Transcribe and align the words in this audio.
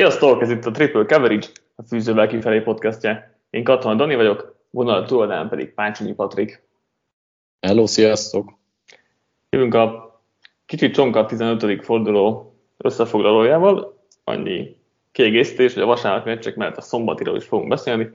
Sziasztok, 0.00 0.42
ez 0.42 0.50
itt 0.50 0.64
a 0.64 0.70
Triple 0.70 1.04
Coverage, 1.04 1.46
a 1.76 1.82
Fűzővel 1.82 2.26
kifelé 2.26 2.60
podcastja. 2.60 3.34
Én 3.50 3.64
Katona 3.64 3.94
Dani 3.94 4.14
vagyok, 4.14 4.56
vonal 4.70 5.04
túladán 5.04 5.48
pedig 5.48 5.74
Pácsonyi 5.74 6.12
Patrik. 6.12 6.62
Hello, 7.60 7.86
sziasztok! 7.86 8.52
Jövünk 9.50 9.74
a 9.74 10.20
kicsit 10.66 10.94
csonka 10.94 11.26
15. 11.26 11.84
forduló 11.84 12.54
összefoglalójával. 12.76 13.98
Annyi 14.24 14.76
kiegészítés, 15.12 15.74
hogy 15.74 15.82
a 15.82 15.86
vasárnap 15.86 16.24
meccsek 16.24 16.56
mellett 16.56 16.76
a 16.76 16.80
szombatiról 16.80 17.36
is 17.36 17.44
fogunk 17.44 17.68
beszélni. 17.68 18.10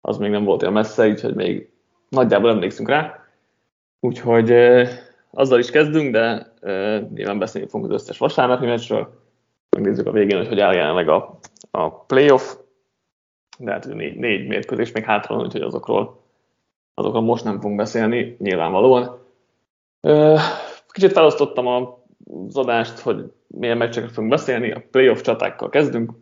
Az 0.00 0.16
még 0.16 0.30
nem 0.30 0.44
volt 0.44 0.62
olyan 0.62 0.74
messze, 0.74 1.08
úgyhogy 1.08 1.34
még 1.34 1.70
nagyjából 2.08 2.50
emlékszünk 2.50 2.88
rá. 2.88 3.24
Úgyhogy 4.00 4.52
azzal 5.30 5.58
is 5.58 5.70
kezdünk, 5.70 6.12
de 6.12 6.52
nyilván 7.14 7.38
beszélni 7.38 7.68
fogunk 7.68 7.92
az 7.92 8.02
összes 8.02 8.18
vasárnapi 8.18 8.66
meccsről 8.66 9.26
megnézzük 9.76 10.06
a 10.06 10.12
végén, 10.12 10.36
hogy 10.36 10.48
hogy 10.48 10.60
áll 10.60 10.74
jelenleg 10.74 11.08
a, 11.08 11.38
a 11.70 11.90
playoff, 11.90 12.54
de 13.58 13.70
hát 13.70 13.86
négy, 13.86 14.16
négy 14.16 14.46
mérkőzés 14.46 14.92
még 14.92 15.04
hátra 15.04 15.34
van, 15.34 15.44
úgyhogy 15.44 15.60
azokról, 15.60 16.22
azokról 16.94 17.22
most 17.22 17.44
nem 17.44 17.60
fogunk 17.60 17.76
beszélni, 17.76 18.36
nyilvánvalóan. 18.38 19.18
Kicsit 20.88 21.12
felosztottam 21.12 21.66
az 21.66 22.56
adást, 22.56 22.98
hogy 22.98 23.32
milyen 23.46 23.76
meccsekről 23.76 24.12
fogunk 24.12 24.32
beszélni, 24.32 24.70
a 24.72 24.82
playoff 24.90 25.20
csatákkal 25.20 25.68
kezdünk, 25.68 26.12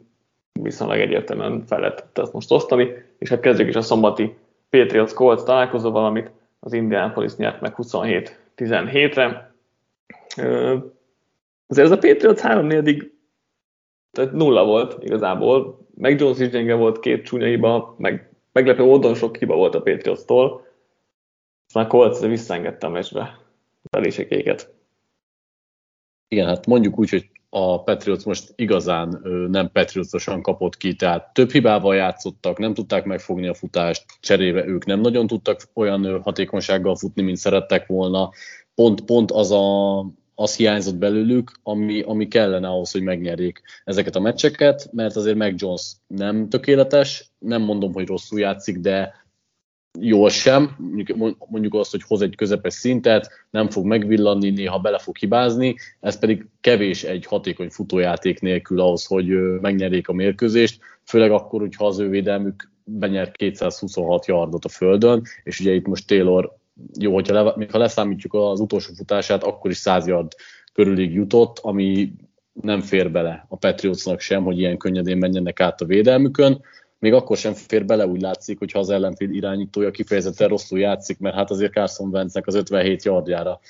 viszonylag 0.53 0.99
egyértelműen 0.99 1.65
fel 1.67 1.81
lehet 1.81 2.07
ezt 2.15 2.33
most 2.33 2.53
osztani, 2.53 2.89
és 3.19 3.29
hát 3.29 3.41
kezdjük 3.41 3.69
is 3.69 3.75
a 3.75 3.81
szombati 3.81 4.37
Patriots 4.71 5.13
Colts 5.13 5.43
találkozóval, 5.43 6.05
amit 6.05 6.31
az 6.61 6.73
Indianapolis 6.73 7.37
nyert 7.37 7.61
meg 7.61 7.75
27-17-re. 7.77 9.55
Azért 11.67 11.87
ez 11.87 11.91
a 11.91 11.99
Patriots 11.99 12.41
három 12.41 12.67
tehát 14.17 14.33
nulla 14.33 14.65
volt 14.65 15.03
igazából. 15.03 15.87
Meg 15.95 16.21
Jones 16.21 16.39
is 16.39 16.49
gyenge 16.49 16.75
volt, 16.75 17.01
két 17.01 17.25
csúnya 17.25 17.47
hiba, 17.47 17.95
meg 17.99 18.31
meglepő 18.53 18.85
módon 18.85 19.15
sok 19.15 19.37
hiba 19.37 19.55
volt 19.55 19.75
a 19.75 19.83
Patriots-tól. 19.83 20.67
Aztán 21.67 21.89
Colts 21.89 22.21
visszaengedte 22.21 22.87
a 22.87 22.91
meccsbe 22.91 23.39
felésekéket. 23.91 24.75
Igen, 26.29 26.47
hát 26.47 26.67
mondjuk 26.67 26.99
úgy, 26.99 27.11
hogy 27.11 27.31
a 27.49 27.83
Patriots 27.83 28.25
most 28.25 28.53
igazán 28.55 29.21
nem 29.51 29.71
Patriotsosan 29.73 30.43
kapott 30.43 30.77
ki, 30.77 30.95
tehát 30.95 31.33
több 31.33 31.51
hibával 31.51 31.95
játszottak, 31.95 32.59
nem 32.59 32.75
tudták 32.75 33.05
megfogni 33.05 33.47
a 33.47 33.55
futást, 33.55 34.05
cserébe 34.21 34.67
ők 34.67 34.85
nem 34.85 35.01
nagyon 35.01 35.27
tudtak 35.27 35.61
olyan 35.75 36.23
hatékonysággal 36.23 36.97
futni, 36.97 37.23
mint 37.23 37.37
szerettek 37.37 37.87
volna. 37.87 38.31
Pont, 38.75 39.05
pont 39.05 39.31
az 39.31 39.51
a 39.51 40.01
az 40.39 40.57
hiányzott 40.57 40.97
belőlük, 40.97 41.53
ami, 41.63 42.01
ami 42.01 42.29
kellene 42.29 42.69
ahhoz, 42.69 42.91
hogy 42.91 43.03
megnyerjék 43.03 43.63
ezeket 43.85 44.17
a 44.17 44.21
meccseket, 44.21 44.89
mert 44.93 45.17
azért 45.17 45.37
Meg 45.37 45.55
Jones 45.57 45.93
nem 46.07 46.49
tökéletes, 46.49 47.31
nem 47.39 47.63
mondom, 47.63 47.93
hogy 47.93 48.07
rosszul 48.07 48.41
játszik, 48.41 48.79
de 48.79 49.25
jól 50.01 50.31
sem, 50.31 50.77
mondjuk, 51.49 51.75
azt, 51.75 51.91
hogy 51.91 52.03
hoz 52.07 52.23
egy 52.23 52.37
közepes 52.37 52.75
szintet, 52.75 53.29
nem 53.51 53.69
fog 53.69 53.85
megvillanni, 53.85 54.51
néha 54.51 54.79
bele 54.79 54.99
fog 54.99 55.17
hibázni, 55.17 55.77
ez 56.01 56.19
pedig 56.19 56.47
kevés 56.61 57.05
egy 57.05 57.27
hatékony 57.27 57.71
futójáték 57.71 58.41
nélkül 58.41 58.81
ahhoz, 58.81 59.05
hogy 59.05 59.27
megnyerjék 59.61 60.09
a 60.09 60.13
mérkőzést, 60.13 60.81
főleg 61.05 61.31
akkor, 61.31 61.61
hogyha 61.61 61.87
az 61.87 61.99
ő 61.99 62.09
védelmük 62.09 62.71
benyert 62.85 63.37
226 63.37 64.27
yardot 64.27 64.65
a 64.65 64.69
földön, 64.69 65.23
és 65.43 65.61
ugye 65.61 65.73
itt 65.73 65.87
most 65.87 66.07
Taylor 66.07 66.57
jó, 66.99 67.15
hogyha 67.15 67.43
le, 67.43 67.67
ha 67.71 67.79
leszámítjuk 67.79 68.35
az 68.35 68.61
utolsó 68.61 68.93
futását, 68.97 69.45
akkor 69.45 69.71
is 69.71 69.77
100 69.77 70.07
yard 70.07 70.33
körülig 70.73 71.13
jutott, 71.13 71.59
ami 71.59 72.13
nem 72.53 72.81
fér 72.81 73.11
bele 73.11 73.47
a 73.49 73.57
Patriotsnak 73.57 74.21
sem, 74.21 74.43
hogy 74.43 74.59
ilyen 74.59 74.77
könnyedén 74.77 75.17
menjenek 75.17 75.61
át 75.61 75.81
a 75.81 75.85
védelmükön. 75.85 76.61
Még 76.99 77.13
akkor 77.13 77.37
sem 77.37 77.53
fér 77.53 77.85
bele, 77.85 78.07
úgy 78.07 78.21
látszik, 78.21 78.59
hogyha 78.59 78.79
az 78.79 78.91
ellenfél 78.91 79.31
irányítója 79.31 79.91
kifejezetten 79.91 80.49
rosszul 80.49 80.79
játszik, 80.79 81.19
mert 81.19 81.35
hát 81.35 81.51
azért 81.51 81.73
Carson 81.73 82.09
Wentznek 82.09 82.47
az 82.47 82.55
57 82.55 83.05
yardjára 83.05 83.61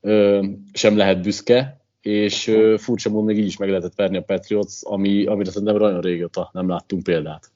ö, 0.00 0.44
sem 0.72 0.96
lehet 0.96 1.22
büszke, 1.22 1.80
és 2.00 2.46
ö, 2.46 2.74
furcsa 2.78 3.10
módon 3.10 3.24
még 3.24 3.38
így 3.38 3.46
is 3.46 3.56
meg 3.56 3.68
lehetett 3.68 3.94
verni 3.94 4.16
a 4.16 4.22
Patriots, 4.22 4.72
ami, 4.82 5.26
amire 5.26 5.50
szerintem 5.50 5.76
nagyon 5.76 6.00
régóta 6.00 6.50
nem 6.52 6.68
láttunk 6.68 7.02
példát. 7.02 7.50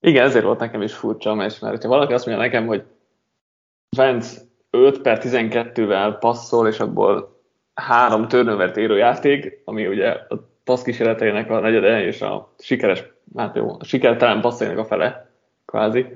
Igen, 0.00 0.24
ezért 0.24 0.44
volt 0.44 0.58
nekem 0.58 0.82
is 0.82 0.92
furcsa 0.92 1.30
a 1.30 1.34
mert 1.34 1.82
ha 1.82 1.88
valaki 1.88 2.12
azt 2.12 2.26
mondja 2.26 2.44
nekem, 2.44 2.66
hogy 2.66 2.82
Vance 3.96 4.40
5 4.70 5.00
per 5.00 5.18
12-vel 5.22 6.16
passzol, 6.20 6.68
és 6.68 6.80
abból 6.80 7.40
három 7.74 8.28
turnovert 8.28 8.76
érő 8.76 8.96
játék, 8.96 9.62
ami 9.64 9.86
ugye 9.86 10.08
a 10.08 10.48
passz 10.64 10.82
kísérleteinek 10.82 11.50
a 11.50 11.60
negyede, 11.60 12.04
és 12.04 12.22
a 12.22 12.54
sikeres, 12.58 13.04
hát 13.36 13.56
jó, 13.56 13.76
a 13.78 13.84
sikertelen 13.84 14.40
passzainak 14.40 14.78
a 14.78 14.84
fele, 14.84 15.30
kvázi. 15.64 16.06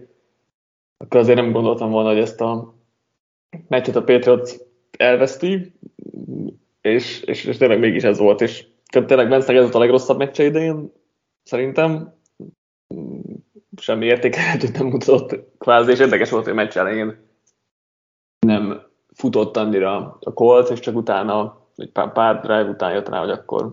Akkor 0.96 1.20
azért 1.20 1.38
nem 1.38 1.52
gondoltam 1.52 1.90
volna, 1.90 2.08
hogy 2.08 2.18
ezt 2.18 2.40
a 2.40 2.74
meccset 3.68 3.96
a 3.96 4.04
Patriots 4.04 4.50
elveszti, 4.98 5.72
és, 6.80 7.20
és, 7.20 7.44
és 7.44 7.56
tényleg 7.56 7.78
mégis 7.78 8.02
ez 8.02 8.18
volt, 8.18 8.40
és 8.40 8.66
tényleg 9.06 9.28
Vance 9.28 9.52
ez 9.52 9.60
volt 9.60 9.74
a 9.74 9.78
legrosszabb 9.78 10.18
meccse 10.18 10.44
idején, 10.44 10.92
szerintem 11.42 12.14
semmi 13.80 14.06
értékelhetőt 14.06 14.78
nem 14.78 14.86
mutatott 14.86 15.58
kvázi, 15.58 15.90
és 15.90 15.98
érdekes 15.98 16.30
volt, 16.30 16.44
hogy 16.44 16.54
meccs 16.54 16.76
elején 16.76 17.25
nem 18.38 18.82
futott 19.14 19.56
annyira 19.56 20.18
a 20.20 20.32
Colts, 20.32 20.70
és 20.70 20.80
csak 20.80 20.96
utána, 20.96 21.60
egy 21.76 21.90
pár, 21.90 22.12
pár 22.12 22.40
drive 22.40 22.68
után 22.68 22.92
jött 22.92 23.08
rá, 23.08 23.18
hogy 23.18 23.30
akkor, 23.30 23.72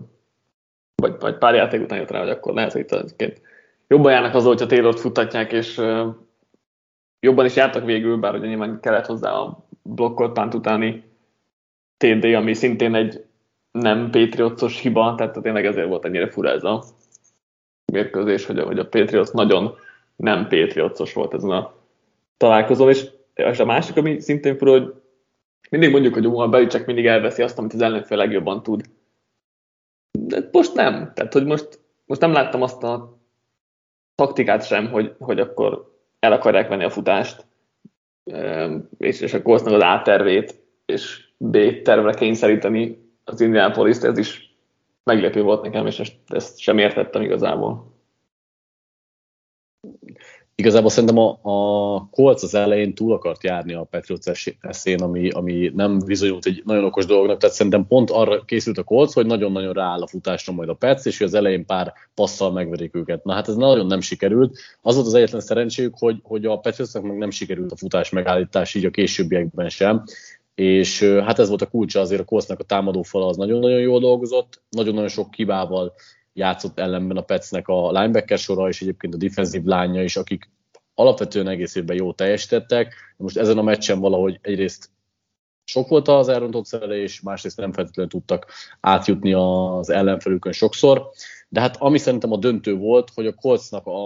vagy, 0.94 1.14
vagy 1.20 1.38
pár 1.38 1.54
játék 1.54 1.82
után 1.82 1.98
jött 1.98 2.10
rá, 2.10 2.18
hogy 2.18 2.30
akkor 2.30 2.54
lehet, 2.54 2.72
hogy 2.72 2.86
itt 3.16 3.40
jobban 3.88 4.12
járnak 4.12 4.34
az, 4.34 4.44
hogyha 4.44 4.66
Taylor-t 4.66 5.00
futatják, 5.00 5.52
és 5.52 5.78
uh, 5.78 6.14
jobban 7.20 7.44
is 7.44 7.56
jártak 7.56 7.84
végül, 7.84 8.16
bár 8.16 8.34
ugye 8.34 8.46
nyilván 8.46 8.80
kellett 8.80 9.06
hozzá 9.06 9.32
a 9.32 9.66
blokkolt 9.82 10.32
pánt 10.32 10.54
utáni 10.54 11.04
TD, 11.96 12.24
ami 12.24 12.54
szintén 12.54 12.94
egy 12.94 13.24
nem 13.70 14.10
Patriotsos 14.10 14.80
hiba, 14.80 15.14
tehát 15.16 15.42
tényleg 15.42 15.66
ezért 15.66 15.88
volt 15.88 16.04
ennyire 16.04 16.30
fura 16.30 16.50
ez 16.50 16.64
a 16.64 16.84
mérkőzés, 17.92 18.46
hogy 18.46 18.60
hogy 18.60 18.78
a 18.78 18.88
Patriots 18.88 19.30
nagyon 19.30 19.74
nem 20.16 20.48
Patriotsos 20.48 21.12
volt 21.12 21.34
ezen 21.34 21.50
a 21.50 21.74
találkozón, 22.36 22.88
és 22.88 23.10
és 23.34 23.58
a 23.58 23.64
másik, 23.64 23.96
ami 23.96 24.20
szintén 24.20 24.56
fura, 24.56 24.70
hogy 24.70 24.94
mindig 25.70 25.90
mondjuk, 25.90 26.14
hogy 26.14 26.24
a 26.26 26.48
Belicsek 26.48 26.86
mindig 26.86 27.06
elveszi 27.06 27.42
azt, 27.42 27.58
amit 27.58 27.72
az 27.72 27.80
ellenfél 27.80 28.16
legjobban 28.16 28.62
tud. 28.62 28.84
De 30.18 30.48
most 30.52 30.74
nem. 30.74 31.12
Tehát, 31.14 31.32
hogy 31.32 31.44
most, 31.44 31.80
most 32.04 32.20
nem 32.20 32.32
láttam 32.32 32.62
azt 32.62 32.82
a 32.82 33.18
taktikát 34.14 34.66
sem, 34.66 34.90
hogy, 34.90 35.14
hogy 35.18 35.40
akkor 35.40 35.92
el 36.18 36.32
akarják 36.32 36.68
venni 36.68 36.84
a 36.84 36.90
futást, 36.90 37.46
és, 38.98 39.20
és 39.20 39.34
akkor 39.34 39.54
az 39.54 39.66
A-tervét, 39.66 40.62
és 40.84 41.28
B 41.36 41.82
tervre 41.82 42.14
kényszeríteni 42.14 43.12
az 43.24 43.40
Indianapolis, 43.40 43.96
ez 43.96 44.18
is 44.18 44.56
meglepő 45.02 45.42
volt 45.42 45.62
nekem, 45.62 45.86
és 45.86 46.00
ezt, 46.00 46.16
ezt 46.26 46.58
sem 46.58 46.78
értettem 46.78 47.22
igazából. 47.22 47.92
Igazából 50.56 50.90
szerintem 50.90 51.18
a, 51.18 51.38
a 51.42 52.08
Colts 52.10 52.42
az 52.42 52.54
elején 52.54 52.94
túl 52.94 53.12
akart 53.12 53.44
járni 53.44 53.74
a 53.74 53.84
Patriots 53.90 54.26
eszén, 54.60 55.02
ami, 55.02 55.30
ami 55.30 55.72
nem 55.74 55.98
bizonyult 55.98 56.46
egy 56.46 56.62
nagyon 56.64 56.84
okos 56.84 57.06
dolognak, 57.06 57.38
tehát 57.38 57.54
szerintem 57.54 57.86
pont 57.86 58.10
arra 58.10 58.44
készült 58.44 58.78
a 58.78 58.82
Colts, 58.82 59.12
hogy 59.12 59.26
nagyon-nagyon 59.26 59.72
rááll 59.72 60.02
a 60.02 60.06
futásra 60.06 60.52
majd 60.52 60.68
a 60.68 60.74
Pets, 60.74 61.04
és 61.04 61.18
hogy 61.18 61.26
az 61.26 61.34
elején 61.34 61.66
pár 61.66 61.92
passzal 62.14 62.52
megverik 62.52 62.94
őket. 62.94 63.24
Na 63.24 63.32
hát 63.32 63.48
ez 63.48 63.56
nagyon 63.56 63.86
nem 63.86 64.00
sikerült. 64.00 64.58
Az 64.82 64.94
volt 64.94 65.06
az 65.06 65.14
egyetlen 65.14 65.40
szerencséjük, 65.40 65.94
hogy, 65.98 66.16
hogy 66.22 66.46
a 66.46 66.58
Patriotsnak 66.58 67.02
meg 67.02 67.16
nem 67.16 67.30
sikerült 67.30 67.72
a 67.72 67.76
futás 67.76 68.10
megállítás, 68.10 68.74
így 68.74 68.84
a 68.84 68.90
későbbiekben 68.90 69.68
sem 69.68 70.04
és 70.54 71.02
hát 71.02 71.38
ez 71.38 71.48
volt 71.48 71.62
a 71.62 71.66
kulcsa 71.66 72.00
azért 72.00 72.20
a 72.20 72.24
Coltsnak 72.24 72.60
a 72.60 72.64
támadófala 72.64 73.26
az 73.26 73.36
nagyon-nagyon 73.36 73.80
jól 73.80 74.00
dolgozott, 74.00 74.62
nagyon-nagyon 74.68 75.08
sok 75.08 75.30
kibával 75.30 75.94
játszott 76.32 76.78
ellenben 76.78 77.16
a 77.16 77.22
Petsnek 77.22 77.68
a 77.68 77.92
linebacker 77.92 78.38
sora, 78.38 78.68
és 78.68 78.82
egyébként 78.82 79.14
a 79.14 79.16
defensív 79.16 79.64
lánya 79.64 80.02
is, 80.02 80.16
akik 80.16 80.50
alapvetően 80.94 81.48
egész 81.48 81.74
évben 81.74 81.96
jó 81.96 82.12
teljesítettek. 82.12 82.94
Most 83.16 83.36
ezen 83.36 83.58
a 83.58 83.62
meccsen 83.62 84.00
valahogy 84.00 84.38
egyrészt 84.42 84.90
sok 85.64 85.88
volt 85.88 86.08
az 86.08 86.28
elrontott 86.28 86.66
szerelés, 86.66 87.20
másrészt 87.20 87.56
nem 87.56 87.72
feltétlenül 87.72 88.10
tudtak 88.10 88.46
átjutni 88.80 89.32
az 89.32 89.90
ellenfelükön 89.90 90.52
sokszor. 90.52 91.10
De 91.48 91.60
hát 91.60 91.76
ami 91.78 91.98
szerintem 91.98 92.32
a 92.32 92.36
döntő 92.36 92.74
volt, 92.74 93.08
hogy 93.14 93.26
a 93.26 93.32
Coltsnak 93.32 93.86
a 93.86 94.00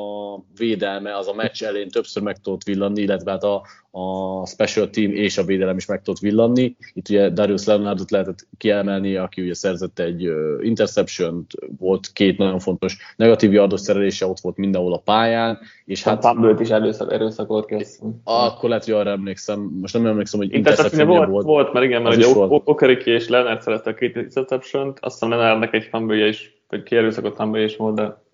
védelme 0.56 1.16
az 1.16 1.28
a 1.28 1.34
meccs 1.34 1.62
elén 1.62 1.88
többször 1.88 2.22
meg 2.22 2.40
tudott 2.40 2.62
villanni, 2.62 3.00
illetve 3.02 3.30
hát 3.30 3.42
a, 3.42 3.62
a 3.90 4.46
special 4.46 4.90
team 4.90 5.10
és 5.10 5.38
a 5.38 5.44
védelem 5.44 5.76
is 5.76 5.86
meg 5.86 6.02
tudott 6.02 6.20
villanni. 6.20 6.76
Itt 6.92 7.08
ugye 7.08 7.30
Darius 7.30 7.64
Leonardot 7.64 8.10
lehetett 8.10 8.46
kiemelni, 8.58 9.16
aki 9.16 9.42
ugye 9.42 9.54
szerzett 9.54 9.98
egy 9.98 10.30
interception 10.60 11.46
volt 11.78 12.12
két 12.12 12.38
nagyon 12.38 12.58
fontos 12.58 12.96
negatív 13.16 13.52
yardos 13.52 13.80
szerelése, 13.80 14.26
ott 14.26 14.40
volt 14.40 14.56
mindenhol 14.56 14.92
a 14.92 15.00
pályán. 15.04 15.58
És 15.84 16.02
hát, 16.02 16.24
a 16.24 16.28
Fumble-t 16.28 16.60
is 16.60 16.70
erőszak, 16.70 17.12
erőszakolt 17.12 17.66
ki. 17.66 17.86
Akkor 18.24 18.68
lehet, 18.68 18.84
hogy 18.84 18.94
arra 18.94 19.10
emlékszem, 19.10 19.60
most 19.80 19.94
nem 19.94 20.06
emlékszem, 20.06 20.40
hogy 20.40 20.52
interception 20.52 21.06
volt, 21.06 21.28
volt. 21.28 21.44
Volt, 21.44 21.72
mert 21.72 21.84
igen, 21.86 22.02
mert 22.02 22.16
ugye 22.16 22.26
Okeriki 22.64 23.10
és 23.10 23.28
Leonard 23.28 23.62
szerezte 23.62 23.90
a 23.90 23.94
két 23.94 24.16
interception-t, 24.16 24.98
azt 25.00 25.12
hiszem 25.12 25.28
Leonardnak 25.28 25.74
egy 25.74 25.84
fumble 25.84 26.26
is 26.26 26.57
vagy 26.68 26.82
kierőszakott 26.82 27.36
Humble 27.36 27.62
is 27.62 27.76
volt, 27.76 27.94
de 27.94 28.26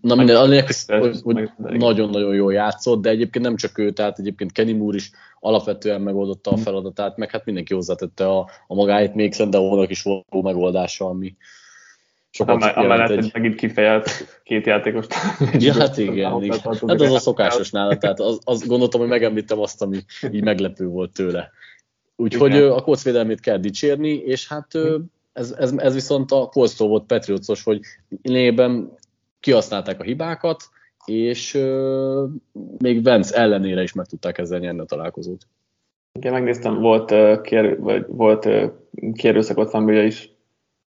Na 0.00 0.14
minden, 0.14 0.36
a 0.36 0.44
lényeg, 0.44 0.66
hogy, 0.86 1.20
hogy 1.22 1.50
nagyon-nagyon 1.56 2.34
jól 2.34 2.52
játszott, 2.52 3.02
de 3.02 3.10
egyébként 3.10 3.44
nem 3.44 3.56
csak 3.56 3.78
ő, 3.78 3.90
tehát 3.90 4.18
egyébként 4.18 4.52
Kenny 4.52 4.76
Moore 4.76 4.96
is 4.96 5.10
alapvetően 5.40 6.00
megoldotta 6.00 6.50
a 6.50 6.56
feladatát, 6.56 7.16
meg 7.16 7.30
hát 7.30 7.44
mindenki 7.44 7.74
hozzátette 7.74 8.28
a, 8.28 8.50
a 8.66 8.74
magáit, 8.74 9.14
még 9.14 9.32
Szendehónak 9.32 9.90
is 9.90 10.02
volt 10.02 10.42
megoldása, 10.42 11.04
ami 11.04 11.36
sokat 12.30 12.62
Am- 12.62 12.84
Amellett, 12.84 13.10
egy... 13.10 13.18
hogy 13.18 13.30
megint 13.32 13.54
kifejelt 13.54 14.10
két 14.44 14.66
játékos. 14.66 15.06
ja, 15.58 15.72
hát 15.72 15.96
igen, 15.96 16.14
igen. 16.42 16.58
Hát 16.64 16.82
az 16.82 17.12
a 17.12 17.18
szokásos 17.18 17.70
nála, 17.70 17.98
tehát 17.98 18.20
az, 18.20 18.38
az 18.44 18.66
gondoltam, 18.66 19.00
hogy 19.00 19.08
megemlítem 19.08 19.60
azt, 19.60 19.82
ami 19.82 19.98
így 20.30 20.42
meglepő 20.42 20.86
volt 20.86 21.12
tőle. 21.12 21.50
Úgyhogy 22.16 22.56
a 22.56 22.80
kocvédelmét 22.80 23.40
kell 23.40 23.58
dicsérni, 23.58 24.14
és 24.14 24.48
hát 24.48 24.66
ez, 25.32 25.52
ez, 25.52 25.72
ez 25.76 25.94
viszont 25.94 26.30
a 26.30 26.46
Colstól 26.46 26.88
volt 26.88 27.06
Patriotsos, 27.06 27.62
hogy 27.62 27.80
lényegében 28.22 28.90
kihasználták 29.40 30.00
a 30.00 30.04
hibákat, 30.04 30.62
és 31.04 31.54
uh, 31.54 32.28
még 32.78 33.02
Vence 33.02 33.36
ellenére 33.36 33.82
is 33.82 33.92
meg 33.92 34.06
tudták 34.06 34.38
ezzel 34.38 34.58
nyerni 34.58 34.80
a 34.80 34.84
találkozót. 34.84 35.46
Igen, 36.12 36.32
megnéztem, 36.32 36.80
volt, 36.80 37.10
uh, 37.10 37.40
kér, 37.40 37.80
vagy 37.80 38.04
volt 38.08 38.44
uh, 38.44 38.72
kérőszakot 39.12 39.70
fanbője 39.70 40.04
is 40.04 40.30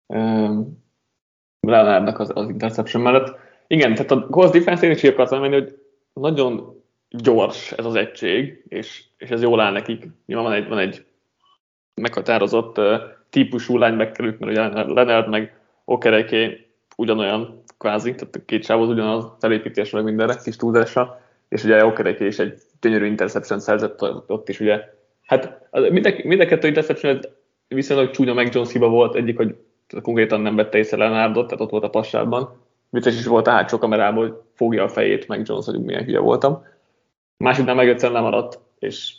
uh, 0.06 0.67
Leonardnak 1.61 2.19
az, 2.19 2.31
az 2.35 2.49
interception 2.49 3.03
mellett. 3.03 3.39
Igen, 3.67 3.94
tehát 3.94 4.11
a 4.11 4.27
Ghost 4.27 4.53
Defense 4.53 4.87
én 4.87 4.93
is 4.93 5.05
akartam 5.05 5.41
menni, 5.41 5.55
hogy 5.55 5.79
nagyon 6.12 6.83
gyors 7.09 7.73
ez 7.73 7.85
az 7.85 7.94
egység, 7.94 8.65
és, 8.69 9.05
és 9.17 9.31
ez 9.31 9.43
jól 9.43 9.61
áll 9.61 9.73
nekik. 9.73 10.09
Nyilván 10.27 10.47
van 10.47 10.55
egy, 10.55 10.69
van 10.69 10.79
egy 10.79 11.05
meghatározott 11.94 12.81
típusú 13.32 13.79
linebackerük, 13.79 14.38
mert 14.38 14.52
ugye 14.52 14.84
Leonard 14.93 15.29
meg 15.29 15.56
Okereke 15.84 16.50
ugyanolyan 16.96 17.62
kvázi, 17.79 18.14
tehát 18.14 18.37
a 18.37 18.44
két 18.46 18.64
sávhoz 18.64 18.88
ugyanaz 18.88 19.26
felépítésre, 19.38 19.96
meg 19.96 20.06
mindenre, 20.06 20.40
kis 20.44 20.56
túlzásra, 20.56 21.20
és 21.49 21.64
ugye 21.64 21.84
Okereke 21.84 22.26
is 22.26 22.38
egy 22.38 22.58
gyönyörű 22.81 23.06
interception 23.06 23.61
szerzett 23.61 24.02
ott 24.26 24.49
is, 24.49 24.61
ugye. 24.61 24.81
Hát 25.26 25.69
mind, 25.90 26.25
mind 26.25 26.40
a 26.40 26.46
kettő 26.46 26.69
interception 26.69 27.20
viszonylag 27.69 28.11
csúnya 28.11 28.34
meg 28.34 28.55
Jones 28.55 28.73
hiba 28.73 28.88
volt, 28.88 29.14
egyik, 29.14 29.37
hogy 29.37 29.56
konkrétan 30.02 30.40
nem 30.40 30.56
vette 30.56 30.79
észre 30.79 30.96
Leonardot, 30.96 31.46
tehát 31.46 31.61
ott 31.61 31.70
volt 31.70 31.84
a 31.84 31.90
passában. 31.90 32.61
Vicces 32.90 33.19
is 33.19 33.26
volt 33.26 33.46
a 33.46 33.50
hátsó 33.50 33.79
kamerából, 33.79 34.29
hogy 34.29 34.37
fogja 34.55 34.82
a 34.82 34.88
fejét 34.88 35.29
meg 35.29 35.43
Jones, 35.44 35.64
hogy 35.64 35.82
milyen 35.82 36.05
hülye 36.05 36.19
voltam. 36.19 36.64
Másodnál 37.37 37.75
meg 37.75 37.88
egyszerűen 37.88 38.23
lemaradt, 38.23 38.61
és, 38.79 39.14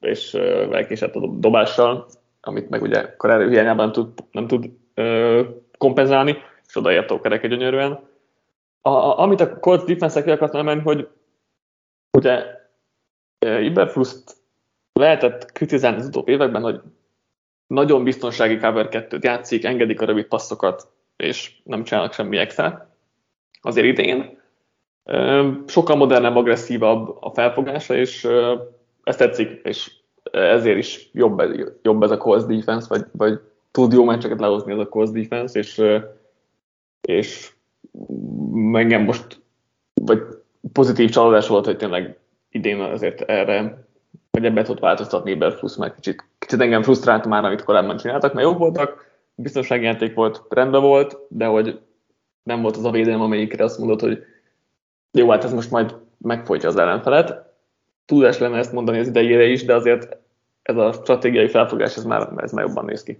és 0.00 0.34
elkésett 0.70 1.14
a 1.14 1.26
dobással, 1.26 2.06
amit 2.40 2.68
meg 2.68 2.82
ugye 2.82 3.14
erő 3.18 3.48
hiányában 3.48 3.84
nem 3.84 3.92
tud, 3.92 4.08
nem 4.30 4.46
tud 4.46 4.70
uh, 4.96 5.46
kompenzálni 5.78 6.36
és 6.68 6.76
odaért 6.76 7.10
Okereke 7.10 7.48
gyönyörűen. 7.48 7.92
A, 8.80 8.88
a, 8.88 9.18
amit 9.18 9.40
a 9.40 9.58
Colts 9.58 9.84
defense 9.84 10.22
ki 10.22 10.30
akartam 10.30 10.60
emelni, 10.60 10.80
hogy 10.80 11.08
ugye 12.12 12.44
e, 13.38 13.60
Iberfluszt 13.60 14.36
lehetett 14.92 15.52
kritizálni 15.52 15.98
az 15.98 16.06
utóbbi 16.06 16.32
években, 16.32 16.62
hogy 16.62 16.80
nagyon 17.66 18.04
biztonsági 18.04 18.56
cover 18.56 18.88
2 18.88 19.18
játszik, 19.20 19.64
engedik 19.64 20.00
a 20.00 20.04
rövid 20.04 20.26
passzokat, 20.26 20.88
és 21.16 21.60
nem 21.64 21.84
csinálnak 21.84 22.12
semmi 22.12 22.36
extra. 22.36 22.96
Azért 23.60 23.86
idén 23.86 24.40
sokkal 25.66 25.96
modernebb, 25.96 26.36
agresszívabb 26.36 27.16
a 27.20 27.30
felfogása, 27.30 27.94
és 27.94 28.24
e, 28.24 28.58
ezt 29.02 29.18
tetszik, 29.18 29.60
és 29.62 29.92
ezért 30.32 30.78
is 30.78 31.10
jobb, 31.12 31.42
jobb 31.82 32.02
ez 32.02 32.10
a 32.10 32.16
Colts 32.16 32.44
defense, 32.44 32.86
vagy, 32.88 33.04
vagy 33.12 33.40
tud 33.70 33.92
jó 33.92 34.04
meccseket 34.04 34.40
lehozni 34.40 34.72
ez 34.72 34.78
a 34.78 34.88
Colts 34.88 35.10
defense, 35.10 35.58
és 35.58 35.82
és 37.00 37.52
engem 38.72 39.02
most, 39.02 39.40
vagy 39.94 40.22
pozitív 40.72 41.10
csalódás 41.10 41.48
volt, 41.48 41.64
hogy 41.64 41.76
tényleg 41.76 42.18
idén 42.50 42.80
azért 42.80 43.20
erre, 43.20 43.86
hogy 44.30 44.44
ebben 44.44 44.64
tud 44.64 44.80
változtatni 44.80 45.30
Eberflusz, 45.30 45.76
mert 45.76 45.94
kicsit, 45.94 46.24
kicsit 46.38 46.60
engem 46.60 46.82
frusztrált 46.82 47.26
már, 47.26 47.44
amit 47.44 47.64
korábban 47.64 47.96
csináltak, 47.96 48.32
mert 48.32 48.46
jók 48.46 48.58
voltak, 48.58 49.06
biztonsági 49.34 49.84
játék 49.84 50.14
volt, 50.14 50.42
rendben 50.48 50.80
volt, 50.80 51.18
de 51.28 51.46
hogy 51.46 51.80
nem 52.42 52.62
volt 52.62 52.76
az 52.76 52.84
a 52.84 52.90
védelem, 52.90 53.20
amelyikre 53.20 53.64
azt 53.64 53.78
mondod, 53.78 54.00
hogy 54.00 54.24
jó, 55.12 55.30
hát 55.30 55.44
ez 55.44 55.52
most 55.52 55.70
majd 55.70 55.96
megfolytja 56.18 56.68
az 56.68 56.76
ellenfelet. 56.76 57.47
Tudás 58.08 58.38
lenne 58.38 58.58
ezt 58.58 58.72
mondani 58.72 58.98
az 58.98 59.08
idejére 59.08 59.46
is, 59.46 59.64
de 59.64 59.74
azért 59.74 60.16
ez 60.62 60.76
a 60.76 60.92
stratégiai 60.92 61.48
felfogás, 61.48 61.96
ez 61.96 62.04
már, 62.04 62.32
ez 62.36 62.52
már 62.52 62.66
jobban 62.66 62.84
néz 62.84 63.02
ki. 63.02 63.18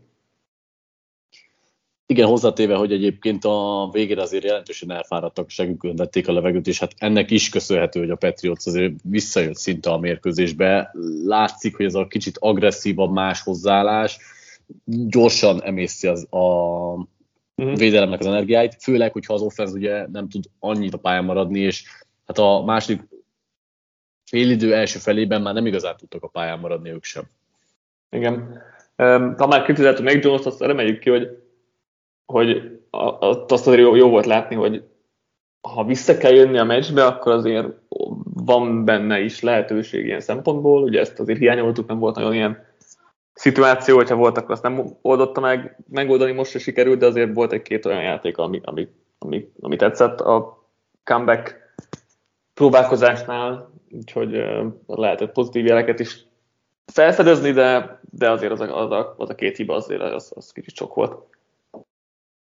Igen, 2.06 2.26
hozzátéve, 2.26 2.75
hogy 2.75 2.93
egyébként 2.93 3.44
a 3.44 3.88
végére 3.93 4.23
azért 4.23 4.44
jelentősen 4.44 4.90
elfáradtak, 4.90 5.50
segükön 5.50 5.96
vették 5.96 6.29
a 6.29 6.32
levegőt, 6.32 6.67
és 6.67 6.79
hát 6.79 6.93
ennek 6.96 7.31
is 7.31 7.49
köszönhető, 7.49 8.00
hogy 8.00 8.11
a 8.11 8.17
Patriots 8.17 8.67
azért 8.67 8.93
visszajött 9.02 9.56
szinte 9.56 9.90
a 9.90 9.99
mérkőzésbe. 9.99 10.94
Látszik, 11.25 11.76
hogy 11.76 11.87
ez 11.87 11.94
a 11.94 12.06
kicsit 12.06 12.38
agresszívabb 12.38 13.12
más 13.12 13.43
hozzáállás 13.43 14.19
gyorsan 14.84 15.62
emészi 15.62 16.06
az 16.06 16.26
a 16.31 16.38
uh-huh. 16.38 17.76
védelemnek 17.76 18.20
az 18.20 18.26
energiáit, 18.26 18.76
főleg, 18.81 19.12
hogyha 19.12 19.34
az 19.34 19.43
offense 19.43 19.73
ugye 19.73 20.06
nem 20.12 20.29
tud 20.29 20.44
annyit 20.58 20.94
a 20.94 20.99
pályán 20.99 21.25
maradni, 21.25 21.61
és 21.61 21.84
hát 22.26 22.38
a 22.38 22.64
második 22.64 23.02
félidő 24.28 24.75
első 24.75 24.98
felében 24.98 25.42
már 25.42 25.54
nem 25.54 25.66
igazán 25.66 25.96
tudtak 25.96 26.22
a 26.22 26.28
pályán 26.28 26.58
maradni 26.58 26.90
ők 26.90 27.04
sem. 27.04 27.22
Igen. 28.10 28.62
Ha 29.36 29.46
már 29.46 29.62
kritizáltuk 29.62 30.04
meg 30.04 30.25
Jones, 30.25 30.44
azt 30.44 30.60
reméljük 30.60 30.98
ki, 30.98 31.10
hogy 31.10 31.42
hogy 32.32 32.78
azt 32.90 33.66
azért 33.66 33.80
jó, 33.80 33.94
jó 33.94 34.08
volt 34.08 34.26
látni, 34.26 34.56
hogy 34.56 34.84
ha 35.60 35.84
vissza 35.84 36.16
kell 36.16 36.32
jönni 36.32 36.58
a 36.58 36.64
meccsbe, 36.64 37.06
akkor 37.06 37.32
azért 37.32 37.66
van 38.34 38.84
benne 38.84 39.20
is 39.20 39.40
lehetőség 39.40 40.04
ilyen 40.04 40.20
szempontból. 40.20 40.82
Ugye 40.82 41.00
ezt 41.00 41.20
azért 41.20 41.38
hiányoltuk, 41.38 41.88
nem 41.88 41.98
volt 41.98 42.14
nagyon 42.14 42.34
ilyen 42.34 42.66
szituáció, 43.32 43.96
hogyha 43.96 44.14
volt, 44.14 44.36
akkor 44.36 44.50
azt 44.50 44.62
nem 44.62 44.96
oldotta 45.02 45.40
meg, 45.40 45.76
megoldani 45.90 46.32
most 46.32 46.50
se 46.50 46.58
sikerült, 46.58 46.98
de 46.98 47.06
azért 47.06 47.34
volt 47.34 47.52
egy-két 47.52 47.86
olyan 47.86 48.02
játék, 48.02 48.38
ami, 48.38 48.60
ami, 48.64 48.88
ami, 49.19 49.50
ami 49.60 49.76
tetszett 49.76 50.20
a 50.20 50.64
comeback 51.04 51.56
próbálkozásnál, 52.54 53.70
úgyhogy 53.90 54.44
lehetett 54.87 55.32
pozitív 55.32 55.67
jeleket 55.67 56.01
is 56.01 56.27
felfedezni, 56.93 57.51
de, 57.51 58.01
de 58.10 58.31
azért 58.31 58.53
az 58.53 58.60
a, 58.60 58.82
az, 58.82 58.91
a, 58.91 59.15
az 59.19 59.31
a 59.31 59.34
két 59.34 59.56
hiba 59.56 59.74
azért 59.74 60.01
az, 60.01 60.32
az 60.34 60.53
kicsit 60.53 60.77
sok 60.77 60.94
volt. 60.94 61.22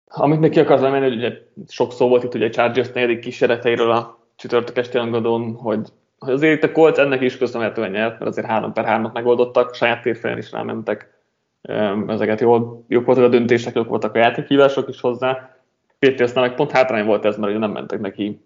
Amit 0.09 0.41
neki 0.41 0.61
akartam 0.61 0.91
menni, 0.91 1.05
hogy 1.05 1.17
ugye 1.17 1.33
sok 1.69 1.93
szó 1.93 2.09
volt 2.09 2.25
itt 2.25 2.35
ugye 2.35 2.47
a 2.47 2.51
Chargers 2.51 2.93
negyedik 2.93 3.19
kísérleteiről 3.19 3.91
a 3.91 4.19
csütörtök 4.37 4.77
esti 4.77 4.99
angadón, 4.99 5.55
hogy, 5.55 5.89
hogy 6.19 6.33
azért 6.33 6.57
itt 6.57 6.71
a 6.71 6.73
Colts 6.73 6.99
ennek 6.99 7.21
is 7.21 7.37
köszönhetően 7.37 7.91
nyert, 7.91 8.19
mert 8.19 8.31
azért 8.31 8.47
3 8.47 8.73
per 8.73 8.85
3 8.85 9.11
megoldottak, 9.15 9.75
saját 9.75 10.03
térfelén 10.03 10.39
is 10.39 10.53
rámentek, 10.53 11.15
ezeket 12.07 12.41
jól, 12.41 12.85
jók 12.89 13.05
voltak 13.05 13.25
a 13.25 13.29
döntések, 13.29 13.75
jók 13.75 13.89
voltak 13.89 14.15
a 14.15 14.19
játékhívások 14.19 14.89
is 14.89 15.01
hozzá. 15.01 15.57
Patriotsnál 15.99 16.47
meg 16.47 16.55
pont 16.55 16.71
hátrány 16.71 17.07
volt 17.07 17.25
ez, 17.25 17.37
mert 17.37 17.51
ugye 17.51 17.61
nem 17.61 17.71
mentek 17.71 18.01
neki 18.01 18.41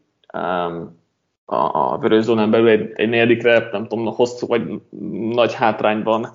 a, 1.50 1.92
a 1.92 1.99
vörös 1.99 2.25
zónán 2.25 2.50
belül 2.50 2.69
egy, 2.69 2.90
egy 2.95 3.09
negyedikre, 3.09 3.69
nem 3.73 3.87
tudom, 3.87 4.14
hosszú 4.14 4.47
vagy 4.47 4.80
nagy 5.21 5.54
hátrányban 5.54 6.30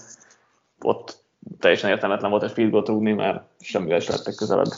ott 0.81 1.24
teljesen 1.60 1.89
értelmetlen 1.89 2.29
volt 2.31 2.43
egy 2.43 2.51
field 2.51 2.72
goal 2.72 2.84
rúgni, 2.86 3.12
mert 3.12 3.43
semmivel 3.60 4.00
sem 4.00 4.15
lettek 4.15 4.36
közelebb. 4.36 4.72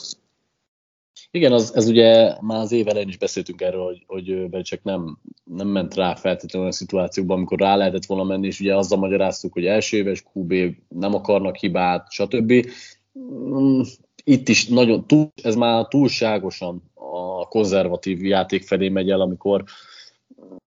Igen, 1.32 1.52
az, 1.52 1.76
ez 1.76 1.88
ugye 1.88 2.36
már 2.42 2.60
az 2.60 2.72
év 2.72 2.88
elején 2.88 3.08
is 3.08 3.18
beszéltünk 3.18 3.62
erről, 3.62 3.84
hogy, 3.84 4.04
hogy 4.08 4.50
Belicek 4.50 4.84
nem, 4.84 5.18
nem 5.44 5.68
ment 5.68 5.96
rá 5.96 6.16
feltétlenül 6.16 6.60
olyan 6.60 6.72
szituációkban, 6.72 7.38
amikor 7.38 7.60
rá 7.60 7.76
lehetett 7.76 8.06
volna 8.06 8.24
menni, 8.24 8.48
és 8.48 8.60
ugye 8.60 8.76
azzal 8.76 9.00
magyaráztuk, 9.00 9.54
hogy 9.54 9.66
első 9.66 9.98
éves 9.98 10.24
QB 10.34 10.54
nem 10.88 11.14
akarnak 11.14 11.56
hibát, 11.56 12.12
stb. 12.12 12.54
Mm, 13.20 13.82
itt 14.24 14.50
is 14.50 14.68
nagyon, 14.68 15.08
túl, 15.08 15.32
ez 15.44 15.56
már 15.56 15.88
túlságosan 15.88 16.84
a 16.94 17.48
konzervatív 17.48 18.24
játék 18.24 18.64
felé 18.64 18.90
megy 18.90 19.10
el, 19.10 19.22
amikor 19.22 19.64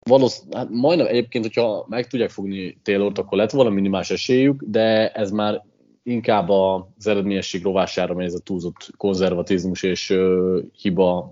valószínűleg, 0.03 0.57
hát 0.57 0.69
majdnem 0.69 1.07
egyébként, 1.07 1.45
hogyha 1.45 1.85
meg 1.89 2.07
tudják 2.07 2.29
fogni 2.29 2.77
Taylort, 2.83 3.17
akkor 3.17 3.37
lett 3.37 3.51
volna 3.51 3.69
minimális 3.69 4.09
esélyük, 4.09 4.63
de 4.65 5.11
ez 5.11 5.31
már 5.31 5.63
inkább 6.03 6.49
az 6.49 7.07
eredményesség 7.07 7.63
rovására 7.63 8.13
megy 8.13 8.25
ez 8.25 8.33
a 8.33 8.39
túlzott 8.39 8.89
konzervatizmus 8.97 9.83
és 9.83 10.09
uh, 10.09 10.57
hiba, 10.81 11.29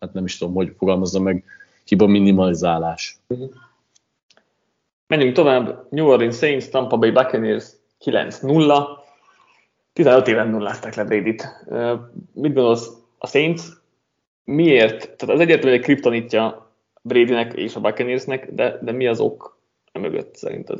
hát 0.00 0.12
nem 0.12 0.24
is 0.24 0.38
tudom, 0.38 0.54
hogy 0.54 0.72
fogalmazza 0.78 1.20
meg, 1.20 1.44
hiba 1.84 2.06
minimalizálás. 2.06 3.18
Menjünk 5.06 5.34
tovább. 5.34 5.86
New 5.90 6.06
Orleans 6.06 6.36
Saints, 6.36 6.68
Tampa 6.68 6.96
Bay 6.96 7.10
Buccaneers 7.10 7.66
9-0. 8.04 8.86
15 9.92 10.28
éven 10.28 10.48
nullázták 10.48 10.94
le 10.94 11.04
Brady-t. 11.04 11.48
Mit 12.32 12.54
gondolsz, 12.54 12.88
a 13.18 13.26
Saints 13.26 13.62
miért? 14.44 14.98
Tehát 14.98 15.34
az 15.34 15.40
egyetlen 15.40 15.72
egy 15.72 15.80
kriptonítja 15.80 16.65
Bradynek 17.06 17.52
és 17.52 17.74
a 17.74 17.80
Buccaneersnek, 17.80 18.52
de, 18.52 18.78
de 18.82 18.92
mi 18.92 19.06
az 19.06 19.20
ok 19.20 19.58
mögött 19.92 20.36
szerinted? 20.36 20.78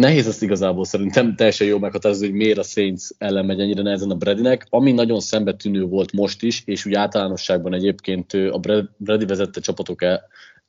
nehéz 0.00 0.26
ezt 0.26 0.42
igazából 0.42 0.84
szerintem 0.84 1.36
teljesen 1.36 1.66
jó 1.66 1.78
meghatározni, 1.78 2.26
hogy 2.26 2.36
miért 2.36 2.58
a 2.58 2.62
Saints 2.62 3.02
ellen 3.18 3.44
megy 3.44 3.60
ennyire 3.60 3.82
nehezen 3.82 4.10
a 4.10 4.14
Bradynek. 4.14 4.66
Ami 4.70 4.92
nagyon 4.92 5.20
szembetűnő 5.20 5.84
volt 5.84 6.12
most 6.12 6.42
is, 6.42 6.62
és 6.64 6.86
úgy 6.86 6.94
általánosságban 6.94 7.74
egyébként 7.74 8.32
a 8.32 8.60
Brady 8.96 9.24
vezette 9.26 9.60
csapatok 9.60 10.00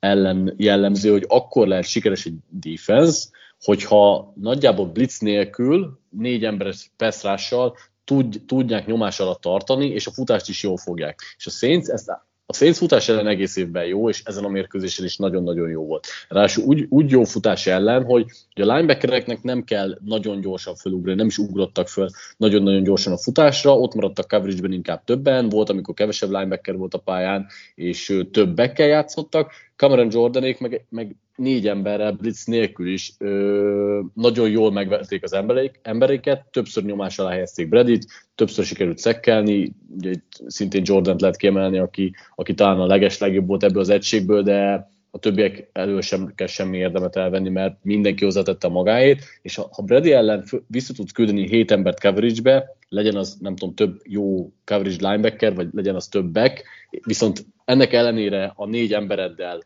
ellen 0.00 0.54
jellemző, 0.56 1.10
hogy 1.10 1.24
akkor 1.28 1.66
lehet 1.66 1.84
sikeres 1.84 2.26
egy 2.26 2.34
defense, 2.50 3.28
hogyha 3.60 4.32
nagyjából 4.40 4.86
blitz 4.86 5.18
nélkül, 5.18 5.98
négy 6.10 6.44
emberes 6.44 6.90
peszrással 6.96 7.76
tud, 8.04 8.42
tudják 8.46 8.86
nyomás 8.86 9.20
alatt 9.20 9.40
tartani, 9.40 9.86
és 9.86 10.06
a 10.06 10.10
futást 10.12 10.48
is 10.48 10.62
jól 10.62 10.76
fogják. 10.76 11.20
És 11.36 11.46
a 11.46 11.50
Saints 11.50 11.88
ezt 11.88 12.10
a 12.50 12.54
Saints 12.54 12.76
futás 12.76 13.08
ellen 13.08 13.26
egész 13.26 13.56
évben 13.56 13.84
jó, 13.84 14.08
és 14.08 14.22
ezen 14.24 14.44
a 14.44 14.48
mérkőzésen 14.48 15.04
is 15.04 15.16
nagyon-nagyon 15.16 15.68
jó 15.68 15.84
volt. 15.84 16.06
Ráadásul 16.28 16.64
úgy, 16.64 16.86
úgy 16.88 17.10
jó 17.10 17.24
futás 17.24 17.66
ellen, 17.66 18.04
hogy 18.04 18.24
a 18.54 18.60
linebackereknek 18.60 19.42
nem 19.42 19.64
kell 19.64 19.98
nagyon 20.04 20.40
gyorsan 20.40 20.74
felugrani, 20.74 21.16
nem 21.16 21.26
is 21.26 21.38
ugrottak 21.38 21.88
föl 21.88 22.08
nagyon-nagyon 22.36 22.82
gyorsan 22.82 23.12
a 23.12 23.18
futásra, 23.18 23.78
ott 23.78 23.94
maradtak 23.94 24.28
coverage-ben 24.28 24.72
inkább 24.72 25.04
többen, 25.04 25.48
volt, 25.48 25.68
amikor 25.68 25.94
kevesebb 25.94 26.30
linebacker 26.30 26.76
volt 26.76 26.94
a 26.94 26.98
pályán, 26.98 27.46
és 27.74 28.20
többekkel 28.30 28.86
játszottak, 28.86 29.52
Cameron 29.78 30.08
Jordanék 30.10 30.60
meg, 30.60 30.86
meg 30.88 31.16
négy 31.36 31.68
emberrel, 31.68 32.12
blitz 32.12 32.44
nélkül 32.44 32.92
is 32.92 33.14
ö, 33.18 34.00
nagyon 34.14 34.50
jól 34.50 34.72
megvették 34.72 35.22
az 35.22 35.32
embereik, 35.32 35.78
embereiket, 35.82 36.46
többször 36.50 36.84
nyomás 36.84 37.18
alá 37.18 37.30
helyezték 37.30 37.68
Bredit, 37.68 38.06
többször 38.34 38.64
sikerült 38.64 38.98
szekkelni, 38.98 39.72
ugye 39.96 40.10
itt 40.10 40.42
szintén 40.46 40.82
Jordan 40.84 41.16
lehet 41.18 41.36
kiemelni, 41.36 41.78
aki, 41.78 42.14
aki 42.34 42.54
talán 42.54 42.80
a 42.80 42.86
leges 42.86 43.18
legjobb 43.18 43.46
volt 43.46 43.64
ebből 43.64 43.80
az 43.80 43.88
egységből, 43.88 44.42
de 44.42 44.90
a 45.10 45.18
többiek 45.18 45.70
elől 45.72 46.00
sem 46.00 46.32
kell 46.34 46.46
semmi 46.46 46.76
érdemet 46.76 47.16
elvenni, 47.16 47.48
mert 47.48 47.78
mindenki 47.82 48.24
hozzátette 48.24 48.66
a 48.66 48.70
magáét, 48.70 49.24
és 49.42 49.54
ha, 49.54 49.68
ha 49.72 49.82
Brady 49.82 50.12
ellen 50.12 50.44
vissza 50.66 50.92
tudsz 50.92 51.12
küldeni 51.12 51.48
7 51.48 51.70
embert 51.70 52.00
coverage-be, 52.00 52.76
legyen 52.88 53.16
az 53.16 53.36
nem 53.40 53.56
tudom 53.56 53.74
több 53.74 54.00
jó 54.04 54.52
coverage 54.64 55.08
linebacker, 55.08 55.54
vagy 55.54 55.68
legyen 55.72 55.94
az 55.94 56.08
több 56.08 56.32
back, 56.32 56.64
viszont 56.90 57.46
ennek 57.64 57.92
ellenére 57.92 58.52
a 58.56 58.66
négy 58.66 58.92
embereddel 58.92 59.60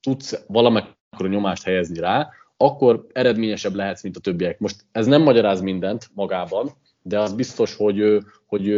tudsz 0.00 0.44
valamekkora 0.46 1.28
nyomást 1.28 1.62
helyezni 1.62 1.98
rá, 1.98 2.28
akkor 2.56 3.06
eredményesebb 3.12 3.74
lehetsz, 3.74 4.02
mint 4.02 4.16
a 4.16 4.20
többiek. 4.20 4.58
Most 4.58 4.84
ez 4.92 5.06
nem 5.06 5.22
magyaráz 5.22 5.60
mindent 5.60 6.10
magában, 6.14 6.70
de 7.02 7.20
az 7.20 7.32
biztos, 7.32 7.74
hogy, 7.74 8.18
hogy 8.46 8.70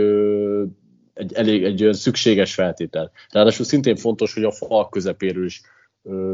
egy, 1.15 1.33
elég 1.33 1.65
egy 1.65 1.83
olyan 1.83 1.95
szükséges 1.95 2.55
feltétel. 2.55 3.11
Ráadásul 3.31 3.65
szintén 3.65 3.97
fontos, 3.97 4.35
hogy 4.35 4.45
a 4.45 4.50
fal 4.50 4.89
közepéről 4.89 5.45
is 5.45 5.61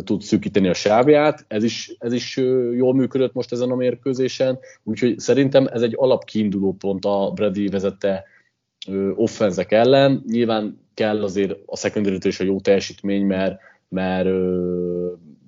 tud 0.05 0.23
szűkíteni 0.23 0.69
a 0.69 0.75
sávját, 0.75 1.45
ez 1.49 1.63
is, 1.63 1.95
ez 1.99 2.13
is 2.13 2.37
jól 2.77 2.95
működött 2.95 3.33
most 3.33 3.53
ezen 3.53 3.71
a 3.71 3.75
mérkőzésen, 3.75 4.59
úgyhogy 4.83 5.19
szerintem 5.19 5.67
ez 5.67 5.83
egy 5.83 5.95
alap 5.97 6.25
kiinduló 6.25 6.73
pont 6.73 7.05
a 7.05 7.31
Brady 7.35 7.69
vezette 7.69 8.25
offenzek 9.15 9.73
ellen. 9.73 10.23
Nyilván 10.27 10.81
kell 10.95 11.23
azért 11.23 11.59
a 11.67 11.77
secondary 11.77 12.19
is 12.23 12.41
a 12.41 12.45
jó 12.45 12.61
teljesítmény, 12.61 13.27
mert, 13.27 13.61
mert 13.89 14.29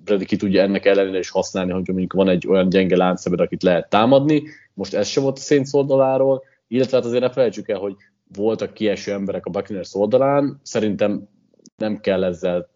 Brady 0.03 0.25
ki 0.25 0.35
tudja 0.35 0.61
ennek 0.61 0.85
ellenére 0.85 1.17
is 1.17 1.29
használni, 1.29 1.71
hogy 1.71 1.87
mondjuk 1.87 2.13
van 2.13 2.29
egy 2.29 2.47
olyan 2.47 2.69
gyenge 2.69 2.97
láncszebed, 2.97 3.39
akit 3.39 3.63
lehet 3.63 3.89
támadni. 3.89 4.43
Most 4.73 4.93
ez 4.93 5.07
sem 5.07 5.23
volt 5.23 5.37
a 5.37 5.41
Saints 5.41 5.73
oldaláról, 5.73 6.43
illetve 6.67 6.97
hát 6.97 7.05
azért 7.05 7.21
ne 7.21 7.29
felejtsük 7.29 7.69
el, 7.69 7.79
hogy 7.79 7.95
voltak 8.33 8.73
kieső 8.73 9.11
emberek 9.11 9.45
a 9.45 9.49
Buccaneers 9.49 9.95
oldalán, 9.95 10.59
szerintem 10.63 11.27
nem 11.77 11.99
kell 11.99 12.23
ezzel 12.23 12.69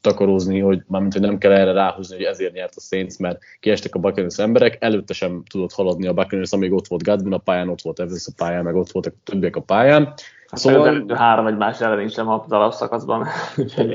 takarózni, 0.00 0.58
hogy 0.58 0.82
mármint, 0.86 1.12
hogy 1.12 1.22
nem 1.22 1.38
kell 1.38 1.52
erre 1.52 1.72
ráhúzni, 1.72 2.16
hogy 2.16 2.24
ezért 2.24 2.52
nyert 2.52 2.76
a 2.76 2.80
Saints, 2.80 3.18
mert 3.18 3.42
kiestek 3.60 3.94
a 3.94 3.98
Buccaneers 3.98 4.38
emberek, 4.38 4.76
előtte 4.80 5.12
sem 5.12 5.42
tudott 5.50 5.72
haladni 5.72 6.06
a 6.06 6.12
Buccaneers, 6.12 6.52
amíg 6.52 6.72
ott 6.72 6.86
volt 6.86 7.02
Godwin 7.02 7.32
a 7.32 7.38
pályán, 7.38 7.68
ott 7.68 7.80
volt 7.80 8.00
Evans 8.00 8.26
a 8.26 8.32
pályán, 8.36 8.64
meg 8.64 8.74
ott 8.74 8.90
voltak 8.90 9.14
a 9.16 9.30
többiek 9.30 9.56
a 9.56 9.60
pályán. 9.60 10.04
Hát 10.46 10.60
szóval... 10.60 11.04
három 11.14 11.46
egymás 11.46 11.80
ellen 11.80 12.08
sem 12.08 12.28
a 12.28 12.44
alapszakaszban. 12.48 13.26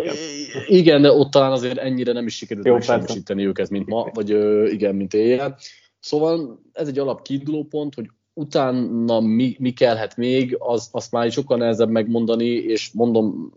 igen, 0.68 1.02
de 1.02 1.12
ott 1.12 1.32
talán 1.32 1.52
azért 1.52 1.78
ennyire 1.78 2.12
nem 2.12 2.26
is 2.26 2.36
sikerült 2.36 2.68
megsemmisíteni 2.68 3.46
őket, 3.46 3.70
mint 3.70 3.88
ma, 3.88 4.10
vagy 4.14 4.30
igen, 4.72 4.96
mint 4.96 5.14
éjjel. 5.14 5.58
Szóval 6.00 6.60
ez 6.74 6.88
egy 6.88 7.00
alap 7.00 7.22
kiinduló 7.22 7.64
pont, 7.64 7.96
hogy 7.96 8.10
utána 8.34 9.20
mi, 9.20 9.56
mi 9.60 9.72
kellhet 9.72 10.18
még, 10.18 10.56
az, 10.60 10.90
azt 10.92 11.12
már 11.12 11.32
sokkal 11.32 11.58
nehezebb 11.58 11.90
megmondani, 11.90 12.46
és 12.46 12.92
mondom, 12.94 13.54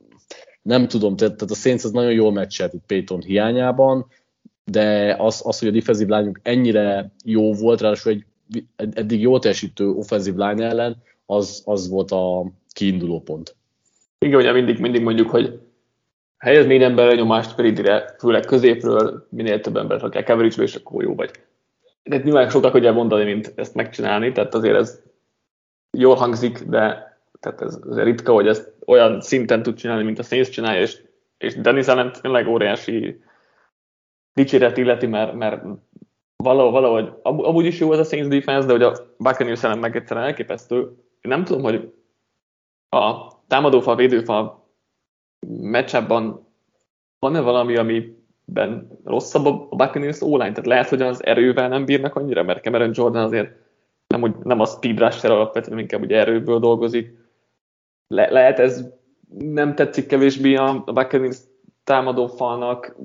nem 0.68 0.88
tudom, 0.88 1.16
tehát, 1.16 1.42
a 1.42 1.54
Saints 1.54 1.84
az 1.84 1.90
nagyon 1.90 2.12
jól 2.12 2.32
meccselt 2.32 2.72
itt 2.72 2.86
Payton 2.86 3.20
hiányában, 3.20 4.06
de 4.64 5.16
az, 5.18 5.42
az 5.44 5.58
hogy 5.58 5.68
a 5.68 5.70
defensive 5.70 6.18
line 6.18 6.32
ennyire 6.42 7.10
jó 7.24 7.52
volt, 7.54 7.80
ráadásul 7.80 8.12
egy 8.12 8.24
eddig 8.76 9.20
jól 9.20 9.38
teljesítő 9.38 9.88
offensive 9.88 10.48
line 10.48 10.66
ellen, 10.66 11.02
az, 11.26 11.62
az 11.64 11.88
volt 11.88 12.10
a 12.10 12.46
kiinduló 12.72 13.20
pont. 13.20 13.56
Igen, 14.18 14.38
ugye 14.38 14.52
mindig, 14.52 14.78
mindig 14.78 15.02
mondjuk, 15.02 15.30
hogy 15.30 15.60
helyez 16.38 16.66
négy 16.66 16.82
emberre 16.82 17.14
nyomást 17.14 17.54
Peridire, 17.54 18.14
főleg 18.18 18.44
középről, 18.44 19.26
minél 19.30 19.60
több 19.60 19.76
embert 19.76 20.00
rakják 20.00 20.26
coverage 20.26 20.62
és 20.62 20.74
akkor 20.74 21.02
jó 21.02 21.14
vagy. 21.14 21.30
De 22.02 22.16
nyilván 22.16 22.50
sokkal 22.50 22.70
könnyebb 22.70 22.94
mondani, 22.94 23.24
mint 23.24 23.52
ezt 23.56 23.74
megcsinálni, 23.74 24.32
tehát 24.32 24.54
azért 24.54 24.76
ez 24.76 25.00
jól 25.90 26.14
hangzik, 26.14 26.62
de 26.62 27.07
tehát 27.40 27.60
ez, 27.60 27.78
ez 27.90 27.96
ritka, 27.96 28.32
hogy 28.32 28.48
ezt 28.48 28.72
olyan 28.86 29.20
szinten 29.20 29.62
tud 29.62 29.76
csinálni, 29.76 30.04
mint 30.04 30.18
a 30.18 30.22
Saints 30.22 30.48
csinálja, 30.48 30.80
és, 30.80 31.02
és 31.38 31.54
Dennis 31.54 31.86
Allen 31.86 32.12
tényleg 32.20 32.48
óriási 32.48 33.22
dicséret 34.32 34.76
illeti, 34.76 35.06
mert, 35.06 35.34
mert 35.34 35.64
valahogy, 36.36 36.72
valahogy 36.72 37.12
amúgy 37.22 37.64
is 37.64 37.78
jó 37.78 37.92
ez 37.92 37.98
a 37.98 38.04
Saints 38.04 38.28
defense, 38.28 38.66
de 38.66 38.72
hogy 38.72 38.82
a 38.82 39.14
Buccaneers 39.18 39.62
ellen 39.62 39.78
meg 39.78 39.96
egyszerűen 39.96 40.26
elképesztő. 40.26 40.78
Én 41.20 41.30
nem 41.30 41.44
tudom, 41.44 41.62
hogy 41.62 41.92
a 42.88 43.32
támadófal, 43.46 43.96
védőfal 43.96 44.68
meccsában 45.46 46.46
van-e 47.18 47.40
valami, 47.40 47.76
amiben 47.76 48.98
rosszabb 49.04 49.46
a 49.46 49.76
Buccaneers 49.76 50.20
o 50.20 50.36
Tehát 50.36 50.66
lehet, 50.66 50.88
hogy 50.88 51.02
az 51.02 51.24
erővel 51.24 51.68
nem 51.68 51.84
bírnak 51.84 52.14
annyira, 52.14 52.42
mert 52.42 52.62
Cameron 52.62 52.90
Jordan 52.94 53.24
azért 53.24 53.50
nem, 54.06 54.22
úgy, 54.22 54.36
nem 54.36 54.60
a 54.60 54.66
speed 54.66 54.98
rusher 54.98 55.30
alapvetően, 55.30 55.78
inkább 55.78 56.02
ugye 56.02 56.18
erőből 56.18 56.58
dolgozik. 56.58 57.17
Le, 58.08 58.30
lehet 58.30 58.58
ez 58.58 58.84
nem 59.38 59.74
tetszik 59.74 60.06
kevésbé 60.06 60.54
a, 60.54 60.82
Buccaneers 60.86 61.38
támadófalnak, 61.84 62.96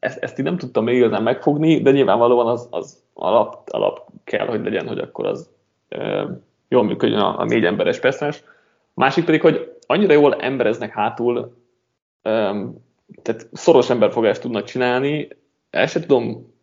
ezt, 0.00 0.18
ezt 0.18 0.38
így 0.38 0.44
nem 0.44 0.56
tudtam 0.56 0.84
még 0.84 0.96
igazán 0.96 1.22
megfogni, 1.22 1.80
de 1.80 1.90
nyilvánvalóan 1.90 2.46
az, 2.46 2.68
az 2.70 3.02
alap, 3.14 3.68
alap 3.70 4.10
kell, 4.24 4.46
hogy 4.46 4.64
legyen, 4.64 4.86
hogy 4.86 4.98
akkor 4.98 5.26
az 5.26 5.50
e, 5.88 6.26
jól 6.68 6.84
működjön 6.84 7.20
a, 7.20 7.38
a 7.38 7.44
négy 7.44 7.64
emberes 7.64 7.98
percás. 7.98 8.42
Másik 8.94 9.24
pedig, 9.24 9.40
hogy 9.40 9.76
annyira 9.86 10.12
jól 10.12 10.34
embereznek 10.34 10.92
hátul, 10.92 11.38
um, 12.24 12.86
tehát 13.22 13.48
szoros 13.52 13.90
emberfogást 13.90 14.40
tudnak 14.40 14.64
csinálni, 14.64 15.28
el 15.70 15.86
sem 15.86 16.02
tudom 16.02 16.54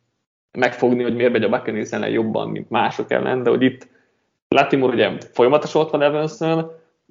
megfogni, 0.51 1.03
hogy 1.03 1.15
miért 1.15 1.31
megy 1.31 1.43
a 1.43 1.49
Buccaneers 1.49 1.91
ellen 1.91 2.09
jobban, 2.09 2.49
mint 2.49 2.69
mások 2.69 3.11
ellen, 3.11 3.43
de 3.43 3.49
hogy 3.49 3.61
itt 3.61 3.87
Latimore 4.47 4.93
ugye 4.93 5.17
folyamatosan 5.31 5.81
ott 5.81 5.91
van 5.91 6.01
evans 6.01 6.41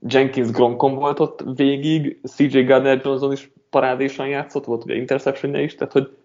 Jenkins 0.08 0.50
Gronkon 0.50 0.94
volt 0.94 1.20
ott 1.20 1.44
végig, 1.56 2.20
CJ 2.22 2.60
Gardner 2.60 3.00
Johnson 3.04 3.32
is 3.32 3.50
parádésan 3.70 4.28
játszott, 4.28 4.64
volt 4.64 4.84
ugye 4.84 4.94
interception 4.94 5.54
is, 5.54 5.74
tehát 5.74 5.92
hogy 5.92 6.16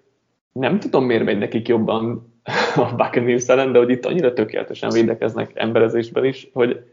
nem 0.51 0.79
tudom, 0.79 1.05
miért 1.05 1.23
megy 1.23 1.37
nekik 1.37 1.67
jobban 1.67 2.33
a 2.75 2.95
Buccaneers 2.95 3.47
ellen, 3.47 3.71
de 3.71 3.77
hogy 3.77 3.89
itt 3.89 4.05
annyira 4.05 4.33
tökéletesen 4.33 4.89
védekeznek 4.89 5.51
emberezésben 5.53 6.25
is, 6.25 6.49
hogy 6.53 6.83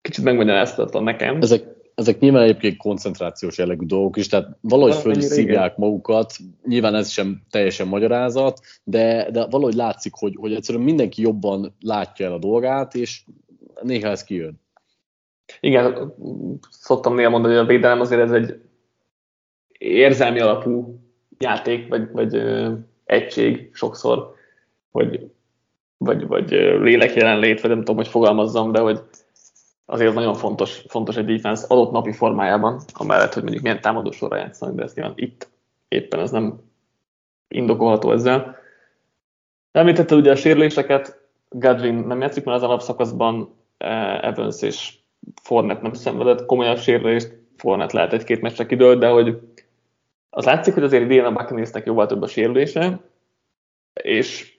kicsit 0.00 0.24
megmagyaráztatlan 0.24 1.02
nekem. 1.02 1.40
Ezek, 1.40 1.64
ezek 1.94 2.18
nyilván 2.18 2.42
egyébként 2.42 2.76
koncentrációs 2.76 3.58
jellegű 3.58 3.86
dolgok 3.86 4.16
is, 4.16 4.26
tehát 4.26 4.48
valahogy 4.60 4.94
föl 4.94 5.16
is 5.16 5.24
szívják 5.24 5.76
magukat, 5.76 6.32
nyilván 6.64 6.94
ez 6.94 7.10
sem 7.10 7.42
teljesen 7.50 7.88
magyarázat, 7.88 8.60
de, 8.84 9.30
de 9.30 9.46
valahogy 9.46 9.74
látszik, 9.74 10.12
hogy, 10.14 10.36
hogy 10.40 10.54
egyszerűen 10.54 10.84
mindenki 10.84 11.22
jobban 11.22 11.76
látja 11.80 12.26
el 12.26 12.32
a 12.32 12.38
dolgát, 12.38 12.94
és 12.94 13.22
néha 13.82 14.08
ez 14.08 14.24
kijön. 14.24 14.64
Igen, 15.60 16.14
szoktam 16.70 17.14
néha 17.14 17.30
mondani, 17.30 17.54
hogy 17.54 17.62
a 17.62 17.66
védelem 17.66 18.00
azért 18.00 18.20
ez 18.20 18.32
egy 18.32 18.60
érzelmi 19.78 20.40
alapú 20.40 21.00
játék, 21.38 21.88
vagy, 21.88 22.10
vagy 22.12 22.34
ö, 22.34 22.72
egység 23.04 23.70
sokszor, 23.72 24.34
hogy 24.90 25.30
vagy, 25.96 26.26
vagy 26.26 26.50
lélek 26.80 27.14
jelenlét, 27.14 27.60
vagy 27.60 27.70
nem 27.70 27.78
tudom, 27.78 27.96
hogy 27.96 28.08
fogalmazzam, 28.08 28.72
de 28.72 28.80
hogy 28.80 29.00
azért 29.84 30.14
nagyon 30.14 30.34
fontos, 30.34 30.84
fontos 30.88 31.16
egy 31.16 31.24
defense 31.24 31.64
adott 31.68 31.90
napi 31.90 32.12
formájában, 32.12 32.80
amellett, 32.92 33.32
hogy 33.32 33.42
mondjuk 33.42 33.62
milyen 33.62 33.80
támadó 33.80 34.10
sorra 34.10 34.36
játszanak, 34.36 34.74
de 34.74 34.82
ezt 34.82 34.94
nyilván 34.96 35.14
itt 35.16 35.48
éppen 35.88 36.20
ez 36.20 36.30
nem 36.30 36.60
indokolható 37.48 38.12
ezzel. 38.12 38.56
Említetted 39.72 40.18
ugye 40.18 40.30
a 40.30 40.36
sérüléseket, 40.36 41.24
Gadwin 41.48 41.94
nem 41.94 42.20
játszik 42.20 42.44
már 42.44 42.54
az 42.54 42.62
alapszakaszban, 42.62 43.54
eh, 43.78 44.22
Evans 44.22 44.62
és 44.62 44.94
Fornet 45.42 45.82
nem 45.82 45.92
szenvedett 45.92 46.46
komolyabb 46.46 46.78
sérülést, 46.78 47.38
Fornet 47.56 47.92
lehet 47.92 48.12
egy-két 48.12 48.40
meccsre 48.40 48.66
kidőlt, 48.66 48.98
de 48.98 49.08
hogy 49.08 49.38
az 50.30 50.44
látszik, 50.44 50.74
hogy 50.74 50.82
azért 50.82 51.02
idén 51.02 51.24
a 51.24 51.32
Buccaneersnek 51.32 51.86
jóval 51.86 52.06
több 52.06 52.22
a 52.22 52.26
sérülése, 52.26 53.00
és 54.02 54.58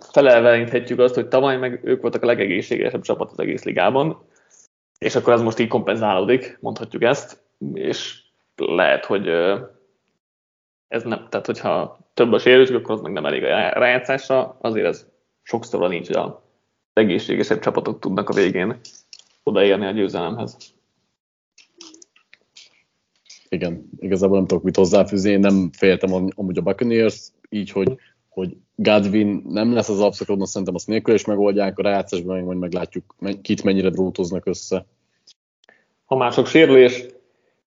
felelveleníthetjük 0.00 0.98
azt, 0.98 1.14
hogy 1.14 1.28
tavaly 1.28 1.56
meg 1.56 1.80
ők 1.84 2.00
voltak 2.00 2.22
a 2.22 2.26
legegészségesebb 2.26 3.02
csapat 3.02 3.30
az 3.30 3.38
egész 3.38 3.64
ligában, 3.64 4.22
és 4.98 5.14
akkor 5.14 5.32
ez 5.32 5.42
most 5.42 5.58
így 5.58 5.68
kompenzálódik, 5.68 6.58
mondhatjuk 6.60 7.02
ezt, 7.02 7.42
és 7.72 8.22
lehet, 8.56 9.04
hogy 9.04 9.28
ez 10.88 11.02
nem, 11.02 11.26
tehát 11.30 11.46
hogyha 11.46 11.98
több 12.14 12.32
a 12.32 12.38
sérültség, 12.38 12.76
akkor 12.76 12.94
az 12.94 13.00
meg 13.00 13.12
nem 13.12 13.26
elég 13.26 13.44
a 13.44 13.48
rájátszásra, 13.68 14.56
azért 14.60 14.86
ez 14.86 15.06
sokszor 15.42 15.88
nincs, 15.88 16.10
az 16.10 16.32
egészségesebb 16.98 17.58
csapatok 17.58 17.98
tudnak 17.98 18.28
a 18.28 18.34
végén 18.34 18.80
odaérni 19.42 19.86
a 19.86 19.90
győzelemhez. 19.90 20.56
Igen, 23.48 23.90
igazából 23.98 24.36
nem 24.36 24.46
tudok 24.46 24.62
mit 24.62 24.76
hozzáfűzni, 24.76 25.30
én 25.30 25.40
nem 25.40 25.70
féltem 25.72 26.12
amúgy 26.34 26.58
a 26.58 26.62
Buccaneers, 26.62 27.28
így, 27.48 27.70
hogy, 27.70 27.96
hogy 28.28 28.56
Godwin 28.74 29.42
nem 29.48 29.72
lesz 29.72 29.88
az 29.88 30.00
abszolút, 30.00 30.46
szerintem 30.46 30.74
azt 30.74 30.86
nélkül 30.86 31.14
is 31.14 31.24
megoldják, 31.24 31.78
a 31.78 31.82
rájátszásban 31.82 32.36
meg 32.36 32.44
majd 32.44 32.58
meglátjuk, 32.58 33.14
kit 33.42 33.62
mennyire 33.62 33.90
drótoznak 33.90 34.46
össze. 34.46 34.86
Ha 36.04 36.16
már 36.16 36.32
sok 36.32 36.46
sérülés, 36.46 37.06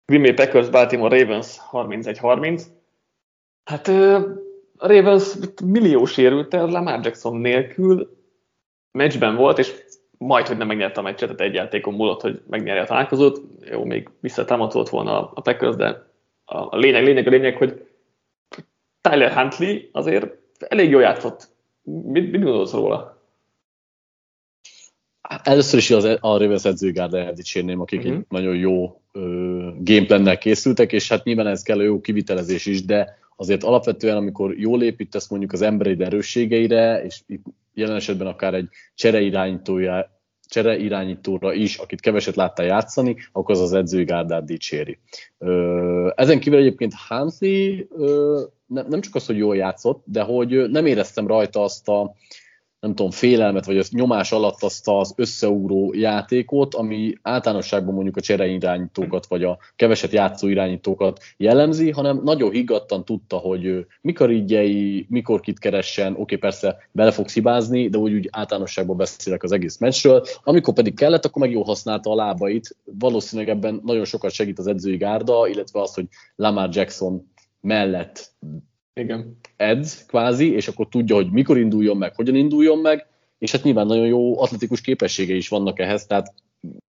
Green 0.06 0.22
Bay 0.22 0.32
Packers, 0.32 0.68
Baltimore 0.68 1.18
Ravens 1.18 1.56
31-30. 1.72 2.62
Hát 3.64 3.88
a 3.88 4.86
Ravens 4.86 5.34
millió 5.64 6.04
sérült 6.04 6.54
el, 6.54 6.66
Lamar 6.66 7.00
Jackson 7.04 7.36
nélkül 7.36 8.19
meccsben 8.92 9.36
volt, 9.36 9.58
és 9.58 9.74
majd, 10.18 10.46
hogy 10.46 10.56
nem 10.56 10.66
megnyerte 10.66 11.00
a 11.00 11.02
meccset, 11.02 11.28
tehát 11.28 11.40
egy 11.40 11.54
játékon 11.54 11.94
múlott, 11.94 12.20
hogy 12.20 12.42
megnyerje 12.46 12.82
a 12.82 12.86
találkozót. 12.86 13.40
Jó, 13.70 13.84
még 13.84 14.08
visszatámadott 14.20 14.88
volna 14.88 15.30
a 15.30 15.40
Packers, 15.40 15.76
de 15.76 16.08
a 16.44 16.76
lényeg, 16.76 17.04
lényeg, 17.04 17.26
a 17.26 17.30
lényeg, 17.30 17.56
hogy 17.56 17.86
Tyler 19.00 19.32
Huntley 19.32 19.78
azért 19.92 20.26
elég 20.58 20.90
jól 20.90 21.02
játszott. 21.02 21.48
Mit, 21.82 22.30
mit 22.30 22.42
gondolsz 22.42 22.72
róla? 22.72 23.18
Először 25.42 25.78
is 25.78 25.90
az, 25.90 26.04
a 26.04 26.18
Ravens 26.20 26.64
edzőgárdáját 26.64 27.34
dicsérném, 27.34 27.80
akik 27.80 27.98
uh-huh. 27.98 28.14
egy 28.14 28.18
mhm. 28.18 28.36
nagyon 28.36 28.56
jó 28.56 29.00
gameplannel 29.78 30.38
készültek, 30.38 30.92
és 30.92 31.08
hát 31.08 31.24
nyilván 31.24 31.46
ez 31.46 31.62
kell 31.62 31.78
a 31.78 31.82
jó 31.82 32.00
kivitelezés 32.00 32.66
is, 32.66 32.84
de 32.84 33.18
azért 33.36 33.64
alapvetően, 33.64 34.16
amikor 34.16 34.58
jól 34.58 34.82
építesz 34.82 35.28
mondjuk 35.28 35.52
az 35.52 35.62
emberi 35.62 36.02
erősségeire, 36.02 37.04
és 37.04 37.20
itt 37.26 37.44
jelen 37.72 37.96
esetben 37.96 38.26
akár 38.26 38.54
egy 38.54 38.68
csereirányítója 38.94 40.18
csere 40.50 40.78
irányítóra 40.78 41.52
is, 41.52 41.76
akit 41.76 42.00
keveset 42.00 42.36
láttál 42.36 42.66
játszani, 42.66 43.16
akkor 43.32 43.54
az 43.54 43.60
az 43.60 43.72
edzői 43.72 44.04
gárdát 44.04 44.44
dicséri. 44.44 44.98
Ezen 46.14 46.40
kívül 46.40 46.58
egyébként 46.58 46.92
Hansi 47.08 47.88
nem 48.66 49.00
csak 49.00 49.14
az, 49.14 49.26
hogy 49.26 49.36
jól 49.36 49.56
játszott, 49.56 50.02
de 50.06 50.22
hogy 50.22 50.70
nem 50.70 50.86
éreztem 50.86 51.26
rajta 51.26 51.62
azt 51.62 51.88
a, 51.88 52.14
nem 52.80 52.94
tudom, 52.94 53.10
félelmet, 53.10 53.64
vagy 53.64 53.78
az 53.78 53.90
nyomás 53.90 54.32
alatt 54.32 54.62
azt 54.62 54.88
az 54.88 55.12
összeugró 55.16 55.92
játékot, 55.94 56.74
ami 56.74 57.14
általánosságban 57.22 57.94
mondjuk 57.94 58.16
a 58.16 58.20
csere 58.20 58.46
irányítókat, 58.46 59.26
vagy 59.26 59.44
a 59.44 59.58
keveset 59.76 60.12
játszó 60.12 60.48
irányítókat 60.48 61.20
jellemzi, 61.36 61.90
hanem 61.90 62.20
nagyon 62.24 62.50
higgadtan 62.50 63.04
tudta, 63.04 63.36
hogy 63.36 63.86
mikor 64.00 64.30
ígyei, 64.30 65.06
mikor 65.08 65.40
kit 65.40 65.58
keressen, 65.58 66.14
oké, 66.18 66.36
persze 66.36 66.76
bele 66.92 67.10
fog 67.10 67.28
szibázni, 67.28 67.88
de 67.88 67.98
úgy, 67.98 68.12
úgy 68.12 68.28
általánosságban 68.32 68.96
beszélek 68.96 69.42
az 69.42 69.52
egész 69.52 69.78
meccsről. 69.78 70.24
Amikor 70.44 70.74
pedig 70.74 70.94
kellett, 70.94 71.24
akkor 71.24 71.42
meg 71.42 71.50
jól 71.50 71.64
használta 71.64 72.10
a 72.10 72.14
lábait. 72.14 72.76
Valószínűleg 72.84 73.50
ebben 73.56 73.80
nagyon 73.84 74.04
sokat 74.04 74.30
segít 74.30 74.58
az 74.58 74.66
edzői 74.66 74.96
gárda, 74.96 75.48
illetve 75.48 75.80
az, 75.80 75.94
hogy 75.94 76.06
Lamar 76.36 76.68
Jackson 76.72 77.32
mellett 77.60 78.32
igen. 79.00 79.38
edz 79.56 80.06
kvázi, 80.06 80.52
és 80.52 80.68
akkor 80.68 80.88
tudja, 80.88 81.14
hogy 81.14 81.30
mikor 81.30 81.58
induljon 81.58 81.96
meg, 81.96 82.14
hogyan 82.14 82.34
induljon 82.34 82.78
meg, 82.78 83.06
és 83.38 83.52
hát 83.52 83.62
nyilván 83.62 83.86
nagyon 83.86 84.06
jó 84.06 84.40
atletikus 84.40 84.80
képessége 84.80 85.34
is 85.34 85.48
vannak 85.48 85.78
ehhez, 85.78 86.06
tehát 86.06 86.34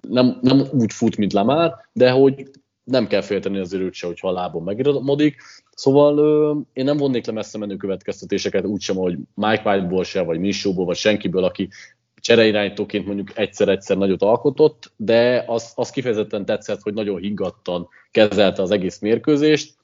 nem, 0.09 0.39
nem 0.41 0.63
úgy 0.73 0.93
fut, 0.93 1.17
mint 1.17 1.33
Lamar, 1.33 1.75
de 1.93 2.11
hogy 2.11 2.51
nem 2.85 3.07
kell 3.07 3.21
félteni 3.21 3.59
az 3.59 3.73
őt 3.73 3.95
se, 3.95 4.07
hogyha 4.07 4.29
a 4.29 4.33
lábon 4.33 4.63
megiramodik. 4.63 5.43
Szóval 5.75 6.19
ö, 6.19 6.55
én 6.73 6.85
nem 6.85 6.97
vonnék 6.97 7.27
le 7.27 7.33
messze 7.33 7.59
menő 7.59 7.77
következtetéseket 7.77 8.65
úgysem, 8.65 8.97
hogy 8.97 9.19
Mike 9.35 9.63
White-ból 9.65 10.05
se, 10.05 10.23
vagy 10.23 10.39
Mishóból, 10.39 10.85
vagy 10.85 10.97
senkiből, 10.97 11.45
aki 11.45 11.69
csereirányítóként 12.15 13.07
mondjuk 13.07 13.39
egyszer-egyszer 13.39 13.97
nagyot 13.97 14.23
alkotott, 14.23 14.93
de 14.97 15.45
az, 15.47 15.73
az 15.75 15.91
kifejezetten 15.91 16.45
tetszett, 16.45 16.81
hogy 16.81 16.95
nagyon 16.95 17.21
higgadtan 17.21 17.89
kezelte 18.11 18.63
az 18.63 18.71
egész 18.71 18.99
mérkőzést, 18.99 19.75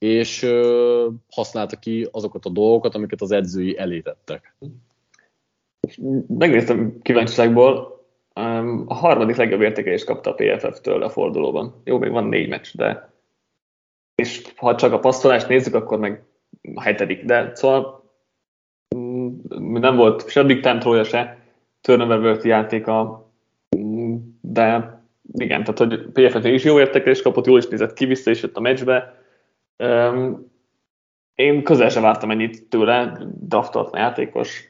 és 0.00 0.42
ö, 0.42 1.08
használta 1.30 1.76
ki 1.76 2.08
azokat 2.12 2.44
a 2.44 2.50
dolgokat, 2.50 2.94
amiket 2.94 3.20
az 3.20 3.30
edzői 3.30 3.78
elétettek. 3.78 4.54
Megnéztem 6.26 6.98
kíváncsiságból, 7.02 7.98
a 8.86 8.94
harmadik 8.94 9.36
legjobb 9.36 9.60
értékelést 9.60 10.04
kapta 10.04 10.30
a 10.30 10.34
PFF-től 10.34 11.02
a 11.02 11.10
fordulóban. 11.10 11.80
Jó, 11.84 11.98
még 11.98 12.10
van 12.10 12.24
négy 12.24 12.48
meccs, 12.48 12.76
de 12.76 13.10
és 14.14 14.52
ha 14.56 14.74
csak 14.74 14.92
a 14.92 14.98
passzolást 14.98 15.48
nézzük, 15.48 15.74
akkor 15.74 15.98
meg 15.98 16.22
a 16.74 16.82
hetedik, 16.82 17.24
de 17.24 17.50
szóval 17.54 18.10
mm, 18.96 19.28
nem 19.58 19.96
volt 19.96 20.30
se 20.30 20.44
Big 20.44 20.60
Time 20.60 20.78
trója, 20.78 21.04
se 21.04 21.38
turnover 21.80 22.44
játéka, 22.44 23.26
mm, 23.76 24.16
de 24.40 24.98
igen, 25.32 25.64
tehát 25.64 25.78
hogy 25.78 26.06
PFF 26.12 26.44
is 26.44 26.64
jó 26.64 26.78
értékelést 26.78 27.22
kapott, 27.22 27.46
jól 27.46 27.58
is 27.58 27.66
nézett 27.66 27.92
ki, 27.92 28.04
vissza 28.04 28.30
is 28.30 28.42
jött 28.42 28.56
a 28.56 28.60
meccsbe, 28.60 29.19
Um, 29.80 30.50
én 31.34 31.62
közel 31.62 31.88
sem 31.88 32.02
vártam 32.02 32.30
ennyit 32.30 32.68
tőle, 32.68 33.18
draftolt 33.40 33.96
játékos. 33.96 34.64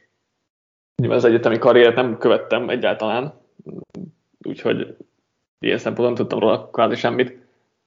Nyilván 0.96 1.18
az 1.18 1.24
egyetemi 1.24 1.58
karriert 1.58 1.94
nem 1.94 2.18
követtem 2.18 2.68
egyáltalán, 2.68 3.32
úgyhogy 4.38 4.96
ilyen 5.58 5.78
szempontból 5.78 6.06
nem 6.06 6.14
tudtam 6.14 6.38
róla 6.38 6.70
kvázi 6.70 6.94
semmit. 6.94 7.38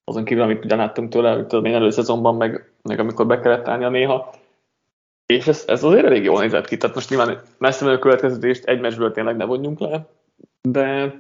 Azon 0.04 0.24
kívül, 0.24 0.44
amit 0.44 0.66
ugye 0.66 0.76
láttunk 0.76 1.10
tőle, 1.10 1.46
tudom 1.46 1.66
én 1.66 1.74
előszezonban, 1.74 2.36
meg, 2.36 2.72
meg 2.82 3.00
amikor 3.00 3.26
be 3.26 3.40
kellett 3.40 3.68
állnia 3.68 3.90
néha. 3.90 4.34
És 5.26 5.48
ez, 5.48 5.64
ez 5.68 5.84
azért 5.84 6.06
elég 6.06 6.24
jól 6.24 6.42
nézett 6.42 6.68
ki. 6.68 6.78
Tehát 6.78 6.96
most 6.96 7.10
nyilván 7.10 7.42
messze 7.58 7.86
menő 7.86 8.00
következtetést 8.00 8.66
egy 8.66 8.80
meccsből 8.80 9.12
tényleg 9.12 9.36
ne 9.36 9.46
vonjunk 9.46 9.80
le, 9.80 10.08
de 10.62 11.18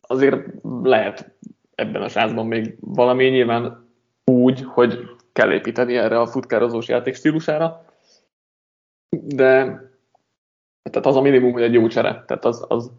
azért 0.00 0.46
lehet 0.82 1.34
ebben 1.74 2.02
a 2.02 2.08
sázban 2.08 2.46
még 2.46 2.76
valami. 2.80 3.28
Nyilván 3.28 3.85
úgy, 4.30 4.62
hogy 4.64 5.16
kell 5.32 5.52
építeni 5.52 5.96
erre 5.96 6.20
a 6.20 6.26
futkározós 6.26 6.88
játék 6.88 7.14
stílusára, 7.14 7.84
de 9.10 9.64
tehát 10.82 11.06
az 11.06 11.16
a 11.16 11.20
minimum, 11.20 11.52
hogy 11.52 11.62
egy 11.62 11.72
jó 11.72 11.86
csere, 11.86 12.24
tehát 12.26 12.44
az, 12.44 12.64
az 12.68 12.90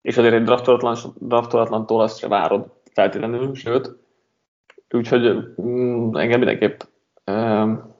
és 0.00 0.16
azért 0.16 0.34
egy 0.34 0.42
draftolatlan, 0.42 0.96
draftolatlan 1.18 1.84
azt 1.86 2.18
se 2.18 2.28
várod 2.28 2.72
feltétlenül, 2.92 3.54
sőt, 3.54 3.96
úgyhogy 4.90 5.54
mm, 5.62 6.16
engem 6.16 6.38
mindenképp 6.38 6.80
um, 7.26 7.94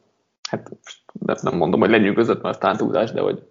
hát 0.50 1.42
nem 1.42 1.56
mondom, 1.56 1.80
hogy 1.80 1.90
lenyűgözött, 1.90 2.42
mert 2.42 2.60
talán 2.60 2.76
túlzás, 2.76 3.12
de 3.12 3.20
hogy 3.20 3.46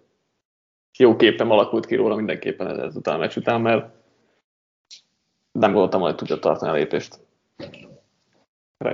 jó 0.98 1.16
képem 1.16 1.52
alakult 1.52 1.86
ki 1.86 1.96
róla 1.96 2.16
mindenképpen 2.16 2.68
ez, 2.68 2.78
ez 2.78 2.96
után 2.96 3.16
a 3.16 3.18
meccs 3.18 3.38
után, 3.38 3.62
mert 3.62 3.90
nem 5.52 5.72
gondoltam, 5.72 6.02
hogy 6.02 6.16
tudja 6.16 6.40
tartani 6.40 6.72
a 6.72 6.76
lépést. 6.76 7.20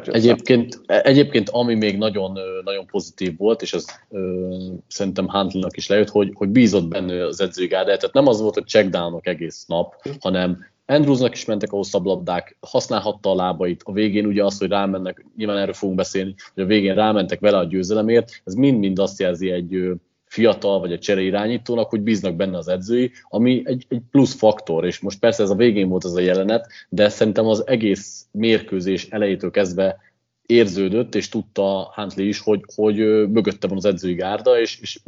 Egyébként, 0.06 0.82
egyébként 0.86 1.50
ami 1.50 1.76
még 1.76 1.98
nagyon, 1.98 2.40
nagyon 2.64 2.86
pozitív 2.86 3.38
volt, 3.38 3.62
és 3.62 3.74
ez 3.74 3.86
ö, 4.10 4.46
szerintem 4.88 5.30
Huntley-nak 5.30 5.78
is 5.78 5.88
lejött, 5.88 6.10
hogy, 6.10 6.32
hogy 6.34 6.50
bízott 6.50 6.88
benne 6.88 7.26
az 7.26 7.42
edzői 7.42 7.68
gárda. 7.68 7.98
Tehát 7.98 8.14
nem 8.14 8.28
az 8.28 8.42
volt, 8.42 8.54
hogy 8.54 8.68
checkdownok 8.68 9.28
egész 9.28 9.66
nap, 9.66 9.96
hanem 10.20 10.66
Andrewsnak 10.86 11.34
is 11.34 11.46
mentek 11.46 11.72
a 11.72 11.76
hosszabb 11.76 12.06
labdák, 12.06 12.58
használhatta 12.60 13.30
a 13.30 13.36
lábait, 13.36 13.82
a 13.86 13.92
végén 13.92 14.26
ugye 14.26 14.44
az, 14.44 14.58
hogy 14.58 14.70
rámennek, 14.70 15.26
nyilván 15.36 15.58
erről 15.58 15.74
fogunk 15.74 15.98
beszélni, 15.98 16.36
hogy 16.54 16.64
a 16.64 16.68
végén 16.68 16.96
rámentek 16.96 17.40
vele 17.40 17.58
a 17.58 17.64
győzelemért, 17.64 18.42
ez 18.44 18.54
mind-mind 18.54 19.00
azt 19.00 19.20
jelzi 19.20 19.52
egy 19.52 19.92
fiatal 20.28 20.80
vagy 20.80 20.92
a 20.92 21.00
csere 21.00 21.22
irányítónak, 21.22 21.90
hogy 21.90 22.02
bíznak 22.02 22.36
benne 22.36 22.58
az 22.58 22.68
edzői, 22.68 23.12
ami 23.30 23.62
egy, 23.66 23.86
egy 23.90 24.02
plusz 24.12 24.34
faktor, 24.34 24.86
és 24.86 25.00
most 25.00 25.20
persze 25.20 25.44
ez 25.44 25.50
a 25.50 25.56
végén 25.56 25.90
volt 25.90 26.04
az 26.04 26.16
a 26.16 26.20
jelenet, 26.20 26.68
de 26.90 27.10
szerintem 27.10 27.46
az 27.46 27.68
egész 27.68 28.26
mérkőzés 28.32 29.08
elejétől 29.10 29.52
kezdve 29.52 29.98
érződött, 30.46 31.16
és 31.16 31.30
tudta 31.30 31.92
Huntley 31.96 32.28
is, 32.28 32.40
hogy, 32.40 32.62
hogy 32.76 32.96
mögötte 33.30 33.68
van 33.68 33.78
az 33.78 33.86
edzői 33.86 34.14
gárda, 34.14 34.60
és, 34.60 34.80
és 34.82 35.00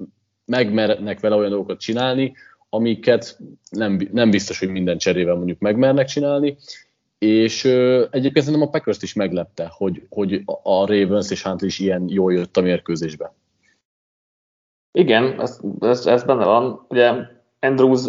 megmernek 0.45 1.19
vele 1.19 1.35
olyan 1.35 1.49
dolgokat 1.49 1.79
csinálni, 1.79 2.33
amiket 2.69 3.37
nem, 3.69 4.09
nem 4.11 4.29
biztos, 4.29 4.59
hogy 4.59 4.69
minden 4.69 4.97
cserével 4.97 5.35
mondjuk 5.35 5.59
megmernek 5.59 6.07
csinálni, 6.07 6.57
és 7.17 7.63
ö, 7.63 8.05
egyébként 8.11 8.45
szerintem 8.45 8.67
a 8.67 8.71
packers 8.71 9.01
is 9.01 9.13
meglepte, 9.13 9.71
hogy, 9.71 10.05
hogy 10.09 10.41
a 10.63 10.85
Ravens 10.85 11.31
és 11.31 11.43
Huntley 11.43 11.67
is 11.67 11.79
ilyen 11.79 12.05
jól 12.07 12.33
jött 12.33 12.57
a 12.57 12.61
mérkőzésbe. 12.61 13.33
Igen, 14.91 15.41
ez, 15.41 15.59
ez, 15.79 16.05
ez 16.05 16.23
benne 16.23 16.45
van. 16.45 16.85
Ugye 16.89 17.13
Andrews 17.59 18.05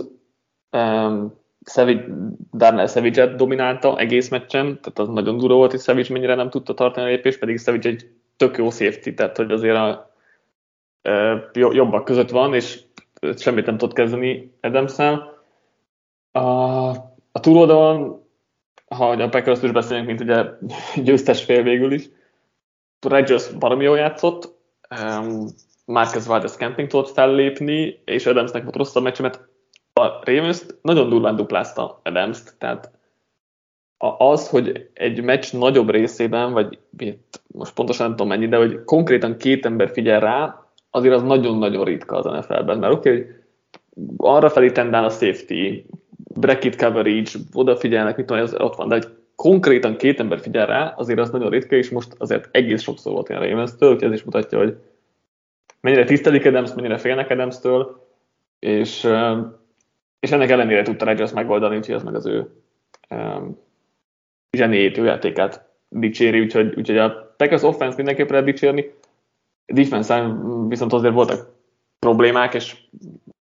um, 0.71 1.39
Savage, 1.65 2.07
Darnell 2.53 2.87
savage 2.87 3.27
dominálta 3.27 3.99
egész 3.99 4.29
meccsen, 4.29 4.67
tehát 4.67 4.99
az 4.99 5.09
nagyon 5.09 5.37
durva 5.39 5.55
volt, 5.55 5.71
hogy 5.71 5.81
Savage 5.81 6.13
mennyire 6.13 6.35
nem 6.35 6.51
tudta 6.51 6.75
tartani 6.75 7.07
a 7.07 7.11
lépést, 7.11 7.39
pedig 7.39 7.59
Savage 7.59 7.89
egy 7.89 8.11
tök 8.37 8.57
jó 8.57 8.71
safety, 8.71 9.15
tehát 9.15 9.37
hogy 9.37 9.53
azért 9.53 9.77
a, 9.77 10.11
jobbak 11.53 12.05
között 12.05 12.31
van, 12.31 12.55
és 12.55 12.81
semmit 13.37 13.67
nem 13.67 13.77
tud 13.77 13.93
kezdeni 13.93 14.55
adams. 14.61 14.99
A, 16.33 16.41
a 17.33 17.41
túloldalon, 17.41 18.25
ha 18.87 19.11
a 19.11 19.29
packers 19.29 19.63
is 19.63 19.71
beszélünk, 19.73 20.07
mint 20.07 20.21
ugye 20.21 20.45
győztes 21.05 21.45
fél 21.45 21.63
végül 21.63 21.93
is, 21.93 22.09
Rodgers 23.01 23.53
baromi 23.53 23.85
jól 23.85 23.97
játszott, 23.97 24.55
um, 25.01 25.47
Marcus 25.91 26.27
Valdez 26.27 26.57
Camping 26.57 26.89
tudott 26.89 27.09
fellépni, 27.11 28.01
és 28.05 28.27
Adamsnek 28.27 28.63
volt 28.63 28.77
rosszabb 28.77 29.03
meccs, 29.03 29.21
mert 29.21 29.49
a 29.93 30.07
ravens 30.25 30.63
nagyon 30.83 31.09
durván 31.09 31.37
duplázta 31.37 32.01
Adams-t, 32.05 32.55
tehát 32.59 32.91
az, 34.19 34.49
hogy 34.49 34.91
egy 34.95 35.23
meccs 35.23 35.53
nagyobb 35.53 35.91
részében, 35.91 36.53
vagy 36.53 36.79
most 37.47 37.75
pontosan 37.75 38.07
nem 38.07 38.17
tudom 38.17 38.29
mennyi, 38.29 38.49
de 38.49 38.57
hogy 38.57 38.85
konkrétan 38.85 39.37
két 39.37 39.67
ember 39.67 39.91
figyel 39.91 40.21
rá, 40.21 40.67
azért 40.91 41.15
az 41.15 41.23
nagyon-nagyon 41.23 41.85
ritka 41.85 42.17
az 42.17 42.25
NFL-ben, 42.25 42.79
mert 42.79 42.93
oké, 42.93 43.11
okay, 43.11 43.27
arra 44.17 44.51
felé 44.51 44.71
tendál 44.71 45.05
a 45.05 45.11
safety, 45.11 45.85
bracket 46.35 46.77
coverage, 46.77 47.31
odafigyelnek, 47.53 48.17
mit 48.17 48.27
tudom, 48.27 48.43
az 48.43 48.55
ott 48.59 48.77
van, 48.77 48.89
de 48.89 48.95
hogy 48.95 49.09
konkrétan 49.35 49.97
két 49.97 50.21
ember 50.21 50.41
figyel 50.41 50.67
rá, 50.67 50.95
azért 50.97 51.19
az 51.19 51.31
nagyon 51.31 51.51
ritka, 51.51 51.77
és 51.77 51.91
most 51.91 52.15
azért 52.19 52.49
egész 52.51 52.83
sokszor 52.83 53.13
volt 53.13 53.29
ilyen 53.29 53.43
Ravens-től, 53.43 53.93
úgyhogy 53.93 54.09
ez 54.09 54.19
is 54.19 54.25
mutatja, 54.25 54.59
hogy 54.59 54.77
mennyire 55.81 56.05
tisztelik 56.05 56.47
Adams, 56.47 56.75
mennyire 56.75 56.99
félnek 56.99 57.31
Adams-től, 57.31 58.07
és, 58.59 59.09
és 60.21 60.31
ennek 60.31 60.51
ellenére 60.51 60.83
tudta 60.83 61.05
Rodgers 61.05 61.33
megoldani, 61.33 61.77
úgyhogy 61.77 61.95
ez 61.95 62.03
meg 62.03 62.15
az 62.15 62.27
ő 62.27 62.51
um, 63.11 63.59
zsenéjét, 64.51 64.99
ő 64.99 65.05
játékát 65.05 65.69
dicséri, 65.89 66.41
úgyhogy, 66.41 66.75
úgyhogy 66.77 66.99
a 66.99 67.35
Packers 67.37 67.63
offense 67.63 67.97
mindenképpen 67.97 68.33
lehet 68.33 68.47
dicsérni, 68.47 68.95
defense 69.67 70.37
viszont 70.69 70.93
azért 70.93 71.15
voltak 71.15 71.49
problémák, 71.99 72.55
és 72.55 72.77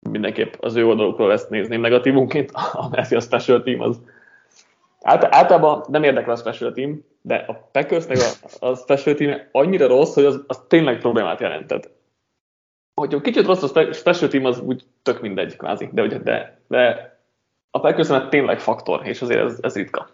mindenképp 0.09 0.53
az 0.59 0.75
ő 0.75 0.85
oldalukról 0.85 1.31
ezt 1.31 1.49
nézném 1.49 1.81
negatívunként, 1.81 2.51
mert 2.91 3.11
a 3.11 3.19
special 3.19 3.63
team 3.63 3.81
az 3.81 3.99
általában 5.03 5.83
nem 5.87 6.03
érdekel 6.03 6.33
a 6.33 6.35
special 6.35 6.71
team, 6.71 7.05
de 7.21 7.35
a 7.35 7.69
Packersnek 7.71 8.17
a, 8.17 8.67
a 8.67 8.75
special 8.75 9.15
team 9.15 9.39
annyira 9.51 9.87
rossz, 9.87 10.13
hogy 10.13 10.25
az, 10.25 10.43
az 10.47 10.61
tényleg 10.67 10.99
problémát 10.99 11.39
jelentett. 11.39 11.89
Hogy 12.93 13.21
kicsit 13.21 13.45
rossz 13.45 13.63
a 13.63 13.93
special 13.93 14.29
team, 14.29 14.45
az 14.45 14.59
úgy 14.59 14.83
tök 15.01 15.21
mindegy 15.21 15.55
kvázi, 15.55 15.89
de, 15.93 16.07
de, 16.07 16.61
de 16.67 17.11
a 17.71 17.79
Packers 17.79 18.29
tényleg 18.29 18.59
faktor, 18.59 19.07
és 19.07 19.21
azért 19.21 19.45
ez, 19.45 19.57
ez 19.61 19.75
ritka. 19.75 20.09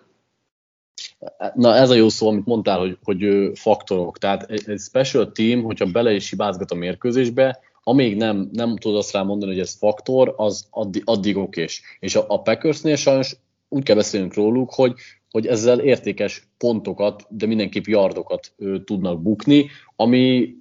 Na 1.54 1.76
ez 1.76 1.90
a 1.90 1.96
jó 1.96 2.10
szó, 2.10 2.28
amit 2.28 2.46
mondtál, 2.46 2.80
hogy, 2.80 2.98
hogy 3.04 3.52
faktorok. 3.54 4.18
Tehát 4.18 4.44
egy 4.44 4.80
special 4.80 5.32
team, 5.32 5.64
hogyha 5.64 5.92
bele 5.92 6.12
is 6.12 6.30
hibázgat 6.30 6.72
a 6.72 6.76
mérkőzésbe, 6.76 7.60
amíg 7.84 8.16
nem, 8.16 8.50
nem 8.52 8.78
tudod 8.78 8.98
azt 8.98 9.14
rá 9.14 9.22
mondani, 9.22 9.52
hogy 9.52 9.62
ez 9.62 9.78
faktor, 9.78 10.34
az 10.38 10.68
addig, 10.72 11.02
addig 11.06 11.38
okés. 11.38 11.82
És 12.00 12.16
a, 12.16 12.26
a 12.28 12.42
Packersnél 12.42 12.96
sajnos 12.96 13.36
úgy 13.70 13.84
kell 13.84 13.96
beszélnünk 13.96 14.34
róluk, 14.34 14.74
hogy, 14.74 14.94
hogy 15.32 15.48
ezzel 15.48 15.80
értékes 15.80 16.48
pontokat, 16.58 17.26
de 17.30 17.46
mindenképp 17.46 17.86
yardokat 17.86 18.52
ö, 18.58 18.84
tudnak 18.84 19.22
bukni, 19.22 19.70
ami 19.96 20.56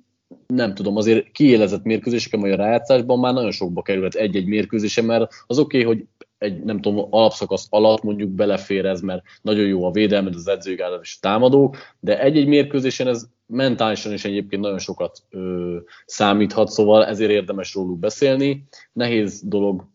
nem 0.54 0.74
tudom, 0.74 0.96
azért 0.96 1.30
kiélezett 1.30 1.84
mérkőzéseken, 1.84 2.40
vagy 2.40 2.50
a 2.50 2.56
rájátszásban 2.56 3.18
már 3.18 3.32
nagyon 3.32 3.50
sokba 3.50 3.82
kerülhet 3.82 4.14
egy-egy 4.14 4.46
mérkőzésen, 4.46 5.04
mert 5.04 5.32
az 5.46 5.58
oké, 5.58 5.82
okay, 5.82 5.94
hogy 5.94 6.06
egy, 6.38 6.62
nem 6.64 6.80
tudom, 6.80 7.06
alapszakasz 7.10 7.66
alatt 7.70 8.02
mondjuk 8.02 8.30
belefér 8.30 8.86
ez, 8.86 9.00
mert 9.00 9.22
nagyon 9.42 9.66
jó 9.66 9.84
a 9.84 9.90
védelmed, 9.90 10.34
az 10.34 10.48
edzőgálat 10.48 11.02
és 11.02 11.14
a 11.16 11.18
támadó, 11.20 11.74
de 12.00 12.20
egy-egy 12.20 12.46
mérkőzésen 12.46 13.06
ez 13.06 13.26
mentálisan 13.46 14.12
is 14.12 14.24
egyébként 14.24 14.62
nagyon 14.62 14.78
sokat 14.78 15.22
ö, 15.30 15.76
számíthat, 16.06 16.68
szóval 16.68 17.06
ezért 17.06 17.30
érdemes 17.30 17.74
róluk 17.74 17.98
beszélni. 17.98 18.64
Nehéz 18.92 19.42
dolog 19.44 19.86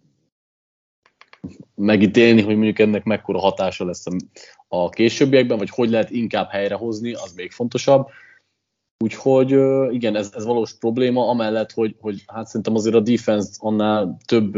megítélni, 1.75 2.41
hogy 2.41 2.55
mondjuk 2.55 2.79
ennek 2.79 3.03
mekkora 3.03 3.39
hatása 3.39 3.85
lesz 3.85 4.05
a 4.67 4.89
későbbiekben, 4.89 5.57
vagy 5.57 5.69
hogy 5.69 5.89
lehet 5.89 6.09
inkább 6.09 6.49
helyrehozni, 6.49 7.13
az 7.13 7.33
még 7.35 7.51
fontosabb. 7.51 8.07
Úgyhogy 9.03 9.49
igen, 9.93 10.15
ez, 10.15 10.31
ez 10.35 10.45
valós 10.45 10.73
probléma, 10.73 11.29
amellett, 11.29 11.71
hogy, 11.71 11.95
hogy 11.99 12.23
hát 12.27 12.47
szerintem 12.47 12.75
azért 12.75 12.95
a 12.95 12.99
defense 12.99 13.49
annál 13.57 14.17
több 14.25 14.53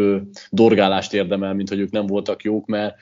dorgálást 0.49 1.13
érdemel, 1.13 1.53
mint 1.53 1.69
hogy 1.69 1.79
ők 1.79 1.91
nem 1.91 2.05
voltak 2.05 2.43
jók, 2.43 2.65
mert 2.65 2.95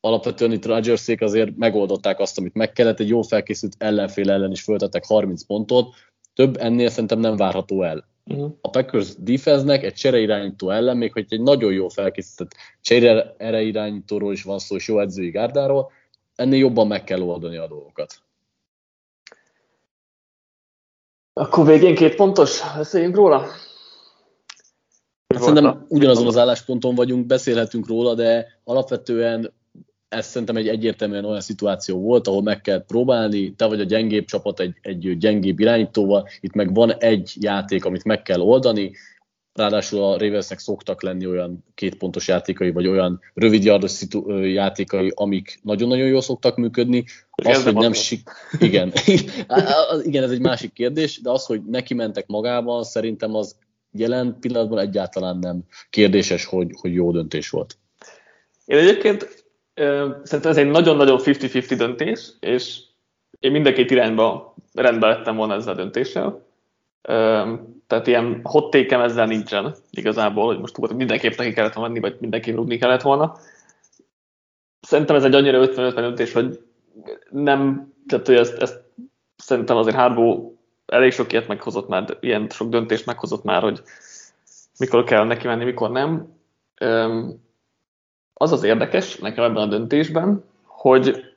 alapvetően 0.00 0.52
itt 0.52 0.66
Rodgersék 0.66 1.20
azért 1.20 1.56
megoldották 1.56 2.18
azt, 2.18 2.38
amit 2.38 2.54
meg 2.54 2.72
kellett, 2.72 3.00
egy 3.00 3.08
jó 3.08 3.22
felkészült 3.22 3.74
ellenfél 3.78 4.30
ellen 4.30 4.50
is 4.50 4.62
föltettek 4.62 5.04
30 5.06 5.44
pontot, 5.44 5.94
több 6.34 6.56
ennél 6.56 6.88
szerintem 6.88 7.18
nem 7.18 7.36
várható 7.36 7.82
el. 7.82 8.04
Uh-huh. 8.24 8.52
A 8.60 8.70
Packers 8.70 9.08
defense-nek 9.18 9.82
egy 9.82 9.94
csereirányító 9.94 10.70
ellen, 10.70 10.96
még 10.96 11.12
hogy 11.12 11.26
egy 11.28 11.42
nagyon 11.42 11.72
jó 11.72 11.88
felkészített 11.88 12.54
csereirányítóról 12.80 14.32
is 14.32 14.42
van 14.42 14.58
szó, 14.58 14.76
és 14.76 14.88
jó 14.88 15.00
edzői 15.00 15.30
gárdáról, 15.30 15.90
ennél 16.34 16.58
jobban 16.58 16.86
meg 16.86 17.04
kell 17.04 17.20
oldani 17.20 17.56
a 17.56 17.68
dolgokat. 17.68 18.26
Akkor 21.38 21.66
végén 21.66 21.94
két 21.94 22.14
pontos, 22.14 22.60
beszéljünk 22.76 23.16
róla? 23.16 23.38
Hát 25.34 25.42
szerintem 25.42 25.86
ugyanazon 25.88 26.26
az 26.26 26.36
állásponton 26.36 26.94
vagyunk, 26.94 27.26
beszélhetünk 27.26 27.88
róla, 27.88 28.14
de 28.14 28.46
alapvetően 28.64 29.52
ez 30.08 30.26
szerintem 30.26 30.56
egy 30.56 30.68
egyértelműen 30.68 31.24
olyan 31.24 31.40
szituáció 31.40 32.00
volt, 32.00 32.28
ahol 32.28 32.42
meg 32.42 32.60
kell 32.60 32.84
próbálni, 32.84 33.54
te 33.54 33.66
vagy 33.66 33.80
a 33.80 33.84
gyengébb 33.84 34.24
csapat 34.24 34.60
egy, 34.60 34.76
egy 34.80 35.18
gyengébb 35.18 35.58
irányítóval, 35.58 36.28
itt 36.40 36.54
meg 36.54 36.74
van 36.74 36.92
egy 36.92 37.36
játék, 37.40 37.84
amit 37.84 38.04
meg 38.04 38.22
kell 38.22 38.40
oldani, 38.40 38.92
ráadásul 39.58 40.02
a 40.02 40.18
Ravensnek 40.18 40.58
szoktak 40.58 41.02
lenni 41.02 41.26
olyan 41.26 41.64
kétpontos 41.74 42.28
játékai, 42.28 42.70
vagy 42.70 42.86
olyan 42.86 43.20
rövidjardos 43.34 43.90
szitu- 43.90 44.44
játékai, 44.44 45.12
amik 45.14 45.58
nagyon-nagyon 45.62 46.06
jól 46.06 46.20
szoktak 46.20 46.56
működni. 46.56 47.04
Az, 47.30 47.64
hogy 47.64 47.74
nem 47.74 47.92
sik... 47.92 48.28
Igen. 48.58 48.92
Igen, 50.02 50.22
ez 50.22 50.30
egy 50.30 50.40
másik 50.40 50.72
kérdés, 50.72 51.20
de 51.20 51.30
az, 51.30 51.46
hogy 51.46 51.62
neki 51.64 51.94
mentek 51.94 52.26
magával, 52.26 52.84
szerintem 52.84 53.34
az 53.34 53.56
jelen 53.92 54.36
pillanatban 54.40 54.78
egyáltalán 54.78 55.38
nem 55.38 55.64
kérdéses, 55.90 56.44
hogy, 56.44 56.70
hogy 56.80 56.94
jó 56.94 57.12
döntés 57.12 57.50
volt. 57.50 57.76
Én 58.64 58.78
egyébként 58.78 59.44
szerintem 60.22 60.50
ez 60.50 60.56
egy 60.56 60.70
nagyon-nagyon 60.70 61.20
50-50 61.22 61.74
döntés, 61.76 62.32
és 62.40 62.80
én 63.40 63.50
mind 63.50 63.66
a 63.66 63.72
két 63.72 63.90
irányba 63.90 64.54
rendben 64.72 65.10
lettem 65.10 65.36
volna 65.36 65.54
ezzel 65.54 65.72
a 65.72 65.76
döntéssel. 65.76 66.47
Tehát 67.86 68.06
ilyen 68.06 68.40
hot 68.42 68.70
take 68.70 69.02
ezzel 69.02 69.26
nincsen 69.26 69.74
igazából, 69.90 70.46
hogy 70.46 70.58
most 70.58 70.76
hogy 70.76 70.96
mindenképp 70.96 71.36
neki 71.36 71.52
kellett 71.52 71.72
volna 71.72 71.88
menni, 71.88 72.00
vagy 72.00 72.16
mindenképp 72.20 72.56
rúgni 72.56 72.78
kellett 72.78 73.02
volna. 73.02 73.36
Szerintem 74.80 75.16
ez 75.16 75.24
egy 75.24 75.34
annyira 75.34 75.66
50-50 75.66 75.92
döntés, 75.94 76.32
hogy 76.32 76.60
nem, 77.30 77.92
tehát 78.06 78.26
hogy 78.26 78.36
ezt, 78.36 78.62
ezt 78.62 78.80
szerintem 79.36 79.76
azért 79.76 79.96
Harbo 79.96 80.52
elég 80.86 81.12
sok 81.12 81.32
ilyet 81.32 81.48
meghozott 81.48 81.88
már, 81.88 82.16
ilyen 82.20 82.48
sok 82.48 82.68
döntést 82.68 83.06
meghozott 83.06 83.44
már, 83.44 83.62
hogy 83.62 83.82
mikor 84.78 85.04
kell 85.04 85.24
neki 85.24 85.46
menni, 85.46 85.64
mikor 85.64 85.90
nem. 85.90 86.36
Az 88.34 88.52
az 88.52 88.62
érdekes 88.62 89.16
nekem 89.18 89.44
ebben 89.44 89.62
a 89.62 89.66
döntésben, 89.66 90.44
hogy 90.62 91.34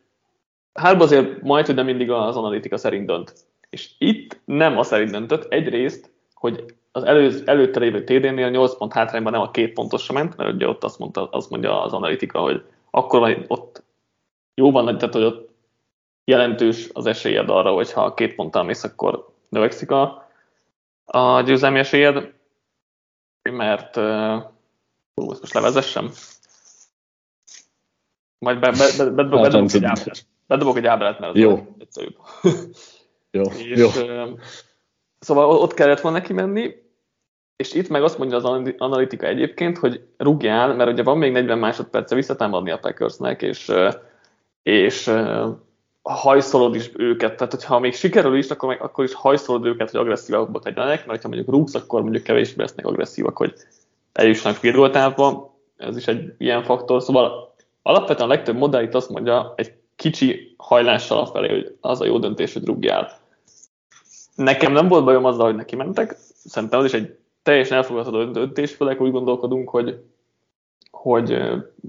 Harbo 0.73 1.03
azért 1.03 1.41
majd, 1.41 1.65
hogy 1.65 1.75
nem 1.75 1.85
mindig 1.85 2.11
az 2.11 2.35
analitika 2.35 2.77
szerint 2.77 3.05
dönt. 3.05 3.33
És 3.71 3.89
itt 3.97 4.39
nem 4.45 4.77
a 4.77 4.83
szerint 4.83 5.11
döntött, 5.11 5.51
egyrészt, 5.51 6.11
hogy 6.33 6.65
az 6.91 7.03
elő, 7.03 7.41
előtte 7.45 7.79
lévő 7.79 8.03
TD-nél 8.03 8.49
8 8.49 8.77
pont 8.77 8.93
hátrányban 8.93 9.31
nem 9.31 9.41
a 9.41 9.51
két 9.51 9.73
pontosra 9.73 10.13
ment, 10.13 10.37
mert 10.37 10.53
ugye 10.53 10.67
ott 10.67 10.83
azt, 10.83 10.99
mondta, 10.99 11.29
azt 11.29 11.49
mondja 11.49 11.81
az 11.81 11.93
analitika, 11.93 12.39
hogy 12.39 12.63
akkor 12.89 13.19
van, 13.19 13.45
ott 13.47 13.83
jóban, 14.53 14.97
tehát 14.97 15.13
hogy 15.13 15.23
ott 15.23 15.49
jelentős 16.23 16.89
az 16.93 17.05
esélyed 17.05 17.49
arra, 17.49 17.73
hogy 17.73 17.91
ha 17.91 18.13
két 18.13 18.35
ponttal 18.35 18.63
mész, 18.63 18.83
akkor 18.83 19.29
növekszik 19.49 19.91
a, 19.91 20.29
a 21.05 21.41
győzelmi 21.41 21.79
esélyed, 21.79 22.33
mert 23.51 23.95
uh, 23.95 24.33
ezt 25.15 25.41
most 25.41 25.53
levezessem. 25.53 26.11
Majd 28.37 28.59
be, 28.59 28.71
be, 28.71 28.87
be, 28.97 29.03
be, 29.03 29.23
be, 29.23 29.23
bedobok, 29.23 29.73
egy 29.73 29.83
ábrát, 29.83 30.25
bedobok 30.47 30.77
egy 30.77 30.85
ábrát, 30.85 31.19
mert 31.19 31.33
az 31.33 31.39
Jó. 31.39 31.75
egyszerűbb. 31.79 32.17
Jó, 33.31 33.41
és, 33.41 33.79
jó. 33.79 33.87
Szóval 35.19 35.49
ott 35.49 35.73
kellett 35.73 35.99
volna 35.99 36.17
neki 36.17 36.33
menni, 36.33 36.75
és 37.55 37.73
itt 37.73 37.89
meg 37.89 38.03
azt 38.03 38.17
mondja 38.17 38.37
az 38.37 38.73
analitika 38.77 39.27
egyébként, 39.27 39.77
hogy 39.77 40.01
rúgjál, 40.17 40.75
mert 40.75 40.91
ugye 40.91 41.03
van 41.03 41.17
még 41.17 41.31
40 41.31 41.57
másodperce 41.57 42.15
visszatámadni 42.15 42.71
a 42.71 42.77
Packersnek, 42.77 43.41
és, 43.41 43.71
és 44.63 45.11
hajszolod 46.01 46.75
is 46.75 46.91
őket, 46.95 47.35
tehát 47.35 47.53
hogyha 47.53 47.79
még 47.79 47.93
sikerül 47.93 48.37
is, 48.37 48.49
akkor, 48.49 48.69
meg, 48.69 48.81
akkor 48.81 49.03
is 49.03 49.13
hajszolod 49.13 49.65
őket, 49.65 49.91
hogy 49.91 49.99
agresszívabbak 49.99 50.65
legyenek, 50.65 51.05
mert 51.05 51.21
ha 51.21 51.27
mondjuk 51.27 51.49
rúgsz, 51.49 51.75
akkor 51.75 52.01
mondjuk 52.01 52.23
kevésbé 52.23 52.61
lesznek 52.61 52.85
agresszívak, 52.85 53.37
hogy 53.37 53.53
eljussanak 54.11 54.57
field 54.57 54.93
ez 55.77 55.97
is 55.97 56.07
egy 56.07 56.33
ilyen 56.37 56.63
faktor, 56.63 57.01
szóval 57.01 57.53
alapvetően 57.81 58.29
a 58.29 58.33
legtöbb 58.33 58.57
modell 58.57 58.83
itt 58.83 58.93
azt 58.93 59.09
mondja, 59.09 59.53
egy 59.55 59.73
kicsi 59.95 60.53
hajlással 60.57 61.19
afelé, 61.19 61.47
hogy 61.49 61.77
az 61.81 62.01
a 62.01 62.05
jó 62.05 62.19
döntés, 62.19 62.53
hogy 62.53 62.65
rúgjál. 62.65 63.19
Nekem 64.35 64.71
nem 64.71 64.87
volt 64.87 65.03
bajom 65.03 65.25
azzal, 65.25 65.45
hogy 65.45 65.55
neki 65.55 65.75
mentek, 65.75 66.15
szerintem 66.43 66.79
az 66.79 66.85
is 66.85 66.93
egy 66.93 67.17
teljesen 67.43 67.77
elfogadható 67.77 68.23
döntés, 68.23 68.73
főleg 68.73 69.01
úgy 69.01 69.11
gondolkodunk, 69.11 69.69
hogy, 69.69 70.03
hogy 70.91 71.37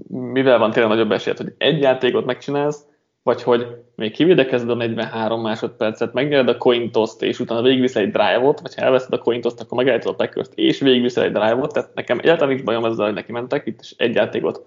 mivel 0.07 0.57
van 0.57 0.71
tényleg 0.71 0.91
nagyobb 0.91 1.11
esélyed, 1.11 1.37
hogy 1.37 1.53
egy 1.57 1.81
játékot 1.81 2.25
megcsinálsz, 2.25 2.85
vagy 3.23 3.43
hogy 3.43 3.67
még 3.95 4.11
kivédekezed 4.11 4.69
a 4.69 4.75
43 4.75 5.41
másodpercet, 5.41 6.13
megnyered 6.13 6.47
a 6.47 6.57
coin 6.57 6.91
toss 6.91 7.11
és 7.19 7.39
utána 7.39 7.61
végigviszel 7.61 8.03
egy 8.03 8.11
drive-ot, 8.11 8.59
vagy 8.59 8.75
ha 8.75 8.81
elveszed 8.81 9.13
a 9.13 9.17
coin 9.17 9.41
toss 9.41 9.53
akkor 9.59 9.77
megállítod 9.77 10.11
a 10.11 10.15
packers 10.15 10.49
és 10.55 10.79
végigviszel 10.79 11.23
egy 11.23 11.31
drive-ot, 11.31 11.73
tehát 11.73 11.93
nekem 11.93 12.19
egyáltalán 12.19 12.53
nincs 12.53 12.65
bajom 12.65 12.85
ezzel, 12.85 13.05
hogy 13.05 13.13
neki 13.13 13.31
mentek, 13.31 13.65
itt 13.65 13.81
is 13.81 13.93
egy 13.97 14.15
játékot 14.15 14.65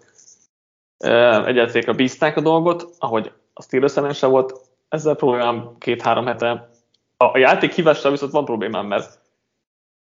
egy 1.47 1.57
játékra 1.57 1.93
bízták 1.93 2.37
a 2.37 2.41
dolgot, 2.41 2.89
ahogy 2.99 3.33
a 3.53 3.62
Steelers 3.62 4.19
se 4.19 4.27
volt, 4.27 4.61
ezzel 4.89 5.15
problémám 5.15 5.71
két-három 5.79 6.27
hete. 6.27 6.71
A, 7.16 7.38
játék 7.38 7.72
hívással 7.72 8.11
viszont 8.11 8.33
van 8.33 8.44
problémám, 8.44 8.87
mert 8.87 9.20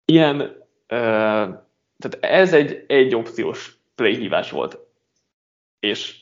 ilyen, 0.05 0.65
tehát 0.87 2.19
ez 2.21 2.53
egy, 2.53 2.85
egy 2.87 3.15
opciós 3.15 3.79
play 3.95 4.17
hívás 4.17 4.51
volt, 4.51 4.79
és 5.81 6.17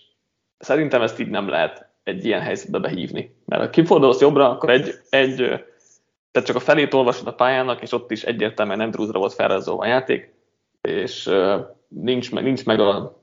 szerintem 0.58 1.02
ezt 1.02 1.18
így 1.18 1.28
nem 1.28 1.48
lehet 1.48 1.88
egy 2.02 2.24
ilyen 2.24 2.40
helyzetbe 2.40 2.78
behívni. 2.78 3.36
Mert 3.44 3.62
ha 3.62 3.70
kifordulsz 3.70 4.20
jobbra, 4.20 4.50
akkor 4.50 4.70
egy, 4.70 4.94
egy 5.10 5.36
tehát 6.30 6.48
csak 6.48 6.56
a 6.56 6.60
felét 6.60 6.94
olvasod 6.94 7.26
a 7.26 7.34
pályának, 7.34 7.82
és 7.82 7.92
ott 7.92 8.10
is 8.10 8.22
egyértelműen 8.22 8.78
nem 8.78 8.90
Druzra 8.90 9.18
volt 9.18 9.32
felrajzolva 9.32 9.82
a 9.82 9.86
játék, 9.86 10.34
és 10.80 11.30
nincs 11.88 12.32
nincs 12.32 12.64
meg 12.64 12.80
a 12.80 13.22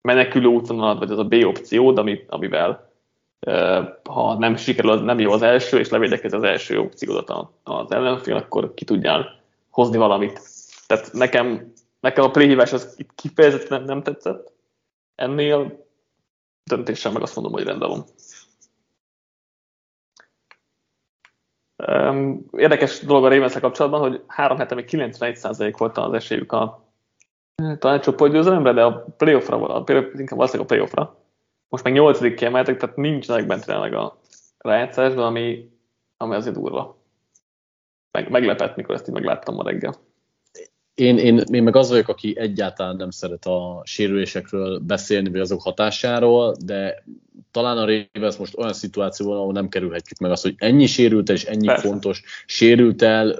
menekülő 0.00 0.46
útvonalad, 0.46 0.98
vagy 0.98 1.10
az 1.10 1.18
a 1.18 1.24
B 1.24 1.34
opciód, 1.44 1.98
ami, 1.98 2.24
amivel 2.28 2.87
ha 4.04 4.38
nem 4.38 4.56
sikerül, 4.56 5.00
nem 5.00 5.18
jó 5.18 5.32
az 5.32 5.42
első, 5.42 5.78
és 5.78 5.88
levédekez 5.88 6.32
az 6.32 6.42
első 6.42 6.78
opciódat 6.78 7.48
az 7.62 7.90
ellenfél, 7.90 8.36
akkor 8.36 8.74
ki 8.74 8.84
tudjál 8.84 9.40
hozni 9.70 9.96
valamit. 9.96 10.40
Tehát 10.86 11.12
nekem, 11.12 11.72
nekem 12.00 12.24
a 12.24 12.30
préhívás 12.30 12.72
az 12.72 12.94
itt 12.96 13.14
kifejezetten 13.14 13.82
nem 13.82 14.02
tetszett. 14.02 14.52
Ennél 15.14 15.86
döntéssel 16.64 17.12
meg 17.12 17.22
azt 17.22 17.34
mondom, 17.34 17.52
hogy 17.52 17.64
rendben 17.64 17.88
van. 17.88 18.04
Érdekes 22.50 23.00
dolog 23.00 23.24
a 23.24 23.28
ravens 23.28 23.58
kapcsolatban, 23.58 24.00
hogy 24.00 24.22
három 24.26 24.58
hete 24.58 24.74
még 24.74 24.88
91% 24.90 25.74
volt 25.78 25.96
az 25.96 26.12
esélyük 26.12 26.52
a 26.52 26.86
talán 27.78 28.00
csoportgyőzelemre, 28.00 28.72
de 28.72 28.84
a 28.84 29.04
playoffra, 29.16 29.56
a, 29.56 29.84
inkább 29.88 30.36
valószínűleg 30.38 30.70
a 30.70 30.74
playoffra. 30.74 31.27
Most 31.68 31.84
meg 31.84 31.92
nyolcadik 31.92 32.34
kiemeltek, 32.34 32.76
tehát 32.76 32.96
nincsenek 32.96 33.46
bent 33.46 33.64
tényleg 33.64 33.94
a 33.94 34.20
rájátszásban, 34.58 35.24
ami, 35.24 35.70
ami 36.16 36.34
azért 36.34 36.54
durva. 36.54 37.02
Meg, 38.10 38.30
meglepett, 38.30 38.76
mikor 38.76 38.94
ezt 38.94 39.08
így 39.08 39.14
megláttam 39.14 39.54
ma 39.54 39.62
reggel. 39.62 39.94
Én, 40.94 41.18
én, 41.18 41.38
én 41.38 41.62
meg 41.62 41.76
az 41.76 41.90
vagyok, 41.90 42.08
aki 42.08 42.38
egyáltalán 42.38 42.96
nem 42.96 43.10
szeret 43.10 43.46
a 43.46 43.82
sérülésekről 43.84 44.78
beszélni, 44.78 45.30
vagy 45.30 45.40
azok 45.40 45.62
hatásáról, 45.62 46.56
de 46.64 47.04
talán 47.50 47.78
a 47.78 47.86
Ravens 47.86 48.36
most 48.36 48.58
olyan 48.58 48.72
szituációban, 48.72 49.36
ahol 49.36 49.52
nem 49.52 49.68
kerülhetjük 49.68 50.18
meg 50.18 50.30
azt, 50.30 50.42
hogy 50.42 50.54
ennyi 50.56 50.86
sérült 50.86 51.28
és 51.28 51.44
ennyi 51.44 51.66
Persze. 51.66 51.88
fontos 51.88 52.22
sérült 52.46 53.02
el, 53.02 53.36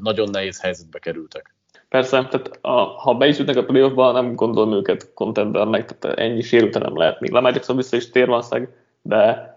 nagyon 0.00 0.30
nehéz 0.30 0.60
helyzetbe 0.60 0.98
kerültek. 0.98 1.54
Persze, 1.94 2.26
tehát 2.30 2.58
a, 2.60 2.70
ha 2.70 3.14
be 3.14 3.26
is 3.26 3.38
jutnak 3.38 3.56
a 3.56 3.64
playoffba, 3.64 4.12
nem 4.12 4.34
gondolom 4.34 4.72
őket 4.72 5.12
contendernek, 5.12 5.98
tehát 5.98 6.18
ennyi 6.18 6.40
sérült 6.40 6.78
nem 6.78 6.96
lehet. 6.96 7.20
Még 7.20 7.30
Lamar 7.30 7.52
Jackson 7.52 7.76
vissza 7.76 7.96
is 7.96 8.10
tér 8.10 8.26
valószínűleg, 8.26 8.74
de 9.02 9.54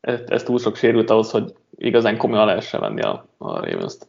ez, 0.00 0.20
ez, 0.26 0.42
túl 0.42 0.58
sok 0.58 0.76
sérült 0.76 1.10
ahhoz, 1.10 1.30
hogy 1.30 1.54
igazán 1.76 2.16
komolyan 2.16 2.46
lehessen 2.46 2.80
venni 2.80 3.00
a, 3.00 3.26
a 3.38 3.60
Ravens-t. 3.60 4.06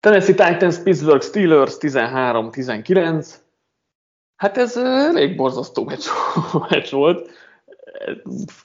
Tennessee 0.00 0.34
Titans, 0.34 0.78
Pittsburgh 0.78 1.24
Steelers 1.24 1.74
13-19. 1.80 3.34
Hát 4.36 4.56
ez 4.56 4.76
elég 4.76 5.36
borzasztó 5.36 5.84
meccs, 5.84 6.06
meccs 6.70 6.90
volt. 6.90 7.30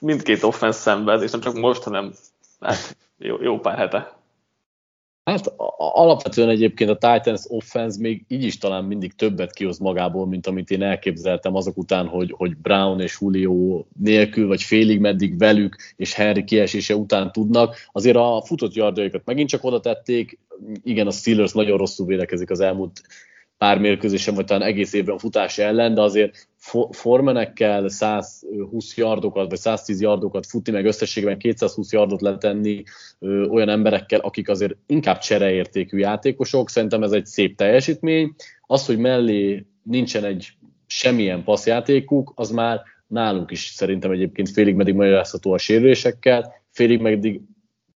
Mindkét 0.00 0.42
offense 0.42 0.78
szenved, 0.78 1.22
és 1.22 1.30
nem 1.30 1.40
csak 1.40 1.54
most, 1.54 1.82
hanem 1.82 2.12
hát, 2.60 2.96
jó, 3.18 3.42
jó 3.42 3.58
pár 3.58 3.76
hete. 3.78 4.20
Hát 5.24 5.52
alapvetően 5.76 6.48
egyébként 6.48 6.90
a 6.90 6.94
Titans 7.12 7.42
offense 7.48 8.00
még 8.00 8.24
így 8.28 8.42
is 8.42 8.58
talán 8.58 8.84
mindig 8.84 9.14
többet 9.14 9.52
kihoz 9.52 9.78
magából, 9.78 10.26
mint 10.26 10.46
amit 10.46 10.70
én 10.70 10.82
elképzeltem 10.82 11.54
azok 11.54 11.76
után, 11.76 12.06
hogy, 12.06 12.34
hogy 12.36 12.56
Brown 12.56 13.00
és 13.00 13.18
Julio 13.20 13.84
nélkül, 13.98 14.46
vagy 14.46 14.62
félig 14.62 15.00
meddig 15.00 15.38
velük, 15.38 15.76
és 15.96 16.14
Henry 16.14 16.44
kiesése 16.44 16.96
után 16.96 17.32
tudnak. 17.32 17.76
Azért 17.92 18.16
a 18.16 18.42
futott 18.46 18.74
yardjaikat 18.74 19.24
megint 19.24 19.48
csak 19.48 19.64
oda 19.64 19.80
tették, 19.80 20.38
igen, 20.82 21.06
a 21.06 21.10
Steelers 21.10 21.52
nagyon 21.52 21.78
rosszul 21.78 22.06
védekezik 22.06 22.50
az 22.50 22.60
elmúlt 22.60 23.00
pár 23.58 23.78
mérkőzésen, 23.78 24.34
vagy 24.34 24.44
talán 24.44 24.68
egész 24.68 24.92
évben 24.92 25.18
futás 25.18 25.58
ellen, 25.58 25.94
de 25.94 26.00
azért 26.00 26.48
formenekkel 26.90 27.88
120 27.88 28.96
yardokat, 28.96 29.50
vagy 29.50 29.58
110 29.58 30.00
yardokat 30.00 30.46
futni, 30.46 30.72
meg 30.72 30.84
összességében 30.84 31.38
220 31.38 31.92
yardot 31.92 32.20
letenni 32.20 32.82
ö, 33.18 33.46
olyan 33.46 33.68
emberekkel, 33.68 34.20
akik 34.20 34.48
azért 34.48 34.76
inkább 34.86 35.18
csereértékű 35.18 35.98
játékosok, 35.98 36.70
szerintem 36.70 37.02
ez 37.02 37.12
egy 37.12 37.26
szép 37.26 37.56
teljesítmény. 37.56 38.34
Az, 38.66 38.86
hogy 38.86 38.98
mellé 38.98 39.66
nincsen 39.82 40.24
egy 40.24 40.48
semmilyen 40.86 41.44
passzjátékuk, 41.44 42.32
az 42.34 42.50
már 42.50 42.82
nálunk 43.06 43.50
is 43.50 43.72
szerintem 43.74 44.10
egyébként 44.10 44.50
félig 44.50 44.74
meddig 44.74 44.94
magyarázható 44.94 45.52
a 45.52 45.58
sérülésekkel, 45.58 46.52
félig 46.70 47.00
meddig 47.00 47.40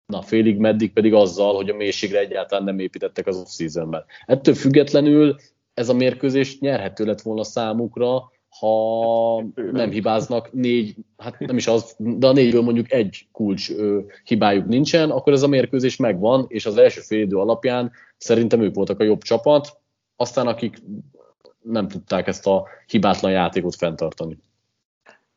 na 0.05 0.21
félig 0.21 0.57
meddig 0.57 0.93
pedig 0.93 1.13
azzal, 1.13 1.55
hogy 1.55 1.69
a 1.69 1.75
mélységre 1.75 2.19
egyáltalán 2.19 2.63
nem 2.63 2.79
építettek 2.79 3.27
az 3.27 3.37
off-seasonben. 3.37 4.05
Ettől 4.25 4.53
függetlenül 4.53 5.35
ez 5.73 5.89
a 5.89 5.93
mérkőzés 5.93 6.59
nyerhető 6.59 7.05
lett 7.05 7.21
volna 7.21 7.43
számukra, 7.43 8.31
ha 8.59 9.41
nem 9.71 9.89
hibáznak 9.89 10.53
négy, 10.53 10.95
hát 11.17 11.39
nem 11.39 11.57
is 11.57 11.67
az, 11.67 11.95
de 11.97 12.27
a 12.27 12.31
négyből 12.31 12.61
mondjuk 12.61 12.91
egy 12.91 13.27
kulcs 13.31 13.71
ö, 13.71 13.99
hibájuk 14.23 14.67
nincsen, 14.67 15.11
akkor 15.11 15.33
ez 15.33 15.43
a 15.43 15.47
mérkőzés 15.47 15.95
megvan, 15.95 16.45
és 16.47 16.65
az 16.65 16.77
első 16.77 17.01
fél 17.01 17.21
idő 17.21 17.37
alapján 17.37 17.91
szerintem 18.17 18.61
ők 18.61 18.75
voltak 18.75 18.99
a 18.99 19.03
jobb 19.03 19.21
csapat, 19.21 19.77
aztán 20.15 20.47
akik 20.47 20.77
nem 21.61 21.87
tudták 21.87 22.27
ezt 22.27 22.47
a 22.47 22.67
hibátlan 22.87 23.31
játékot 23.31 23.75
fenntartani. 23.75 24.37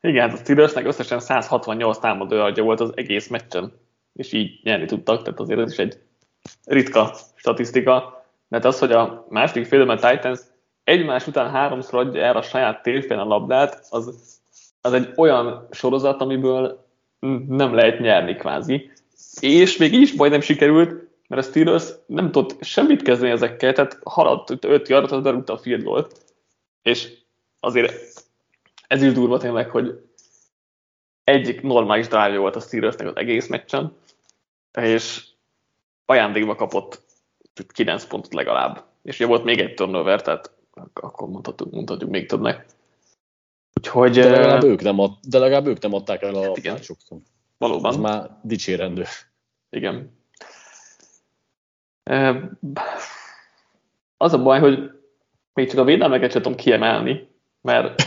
Igen, 0.00 0.28
hát 0.28 0.38
a 0.38 0.42
Steelersnek 0.42 0.86
összesen 0.86 1.20
168 1.20 1.98
támadó 1.98 2.52
volt 2.62 2.80
az 2.80 2.92
egész 2.94 3.28
meccsen, 3.28 3.72
és 4.12 4.32
így 4.32 4.60
nyerni 4.62 4.86
tudtak, 4.86 5.22
tehát 5.22 5.40
azért 5.40 5.60
ez 5.60 5.70
is 5.70 5.78
egy 5.78 5.98
ritka 6.64 7.14
statisztika. 7.34 8.26
Mert 8.48 8.64
az, 8.64 8.78
hogy 8.78 8.92
a 8.92 9.26
második 9.28 9.66
félben 9.66 9.96
a 9.96 10.10
Titans 10.10 10.40
egymás 10.88 11.26
után 11.26 11.50
háromszor 11.50 11.98
adja 11.98 12.22
el 12.22 12.36
a 12.36 12.42
saját 12.42 12.82
térfén 12.82 13.18
a 13.18 13.24
labdát, 13.24 13.86
az, 13.90 14.38
az 14.80 14.92
egy 14.92 15.12
olyan 15.16 15.68
sorozat, 15.70 16.20
amiből 16.20 16.86
nem 17.48 17.74
lehet 17.74 18.00
nyerni 18.00 18.34
kvázi. 18.34 18.90
És 19.40 19.76
még 19.76 19.92
így 19.92 20.00
is 20.00 20.14
majdnem 20.14 20.40
sikerült, 20.40 21.08
mert 21.28 21.46
a 21.46 21.48
Steelers 21.48 21.88
nem 22.06 22.30
tudott 22.30 22.64
semmit 22.64 23.02
kezdeni 23.02 23.30
ezekkel, 23.30 23.72
tehát 23.72 23.98
haladt 24.04 24.64
5 24.64 24.88
yardot, 24.88 25.10
az 25.10 25.22
berúgta 25.22 25.52
a 25.52 25.58
field 25.58 25.82
goal 25.82 26.08
És 26.82 27.12
azért 27.60 28.24
ez 28.86 29.02
is 29.02 29.12
durva 29.12 29.38
tényleg, 29.38 29.70
hogy 29.70 30.00
egyik 31.24 31.62
normális 31.62 32.08
drive 32.08 32.38
volt 32.38 32.56
a 32.56 32.60
Steelersnek 32.60 33.06
az 33.06 33.16
egész 33.16 33.48
meccsen, 33.48 33.96
és 34.80 35.24
ajándékba 36.06 36.54
kapott 36.54 37.02
9 37.72 38.04
pontot 38.04 38.34
legalább. 38.34 38.84
És 39.02 39.16
ugye 39.18 39.28
volt 39.28 39.44
még 39.44 39.60
egy 39.60 39.74
turnover, 39.74 40.22
tehát 40.22 40.56
akkor 40.94 41.28
mondhatjuk, 41.28 41.70
mondhatjuk 41.70 42.10
még 42.10 42.28
többnek. 42.28 42.66
Úgyhogy, 43.74 44.12
de, 44.12 44.30
legalább 44.30 44.62
ők 44.62 44.82
nem 44.82 44.98
ad, 44.98 45.10
de 45.28 45.38
legalább 45.38 45.66
ők 45.66 45.82
nem 45.82 45.94
adták 45.94 46.22
el 46.22 46.34
a 46.34 46.42
hát 46.42 46.56
igen. 46.56 46.76
sokszor. 46.76 47.18
Valóban. 47.58 47.92
Ez 47.92 47.96
már 47.96 48.38
dicsérendő. 48.42 49.04
Igen. 49.70 50.16
Az 54.16 54.32
a 54.32 54.42
baj, 54.42 54.60
hogy 54.60 54.90
még 55.54 55.68
csak 55.68 55.78
a 55.78 55.84
védelmeket 55.84 56.32
sem 56.32 56.42
tudom 56.42 56.58
kiemelni, 56.58 57.28
mert, 57.60 58.02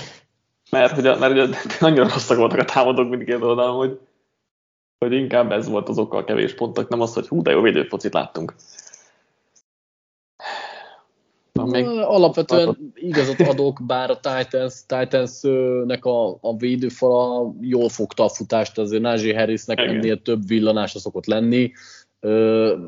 mert, 0.71 0.93
hogy, 0.93 1.03
mert 1.03 1.31
ugye 1.31 1.57
annyira 1.79 2.03
rosszak 2.03 2.37
voltak 2.37 2.59
a 2.59 2.65
támadók 2.65 3.09
mindkét 3.09 3.41
oldalon, 3.41 3.75
hogy, 3.75 3.99
hogy 4.97 5.13
inkább 5.13 5.51
ez 5.51 5.67
volt 5.67 5.89
az 5.89 5.97
oka 5.97 6.17
a 6.17 6.23
kevés 6.23 6.53
pontnak, 6.53 6.89
nem 6.89 7.01
az, 7.01 7.13
hogy 7.13 7.27
hú, 7.27 7.41
de 7.41 7.51
jó 7.51 7.61
védőfocit 7.61 8.13
láttunk. 8.13 8.55
Még... 11.65 11.85
Alapvetően 11.87 12.93
igazat 12.93 13.39
adok, 13.39 13.81
bár 13.85 14.09
a 14.09 14.19
Titans, 14.19 14.73
Titans-nek 14.85 16.05
a, 16.05 16.37
a 16.41 16.55
védőfala 16.57 17.53
jól 17.61 17.89
fogta 17.89 18.23
a 18.23 18.29
futást, 18.29 18.77
azért 18.77 19.01
Najee 19.01 19.39
Harrisnek 19.39 19.79
Igen. 19.79 19.95
ennél 19.95 20.21
több 20.21 20.47
villanása 20.47 20.99
szokott 20.99 21.25
lenni. 21.25 21.71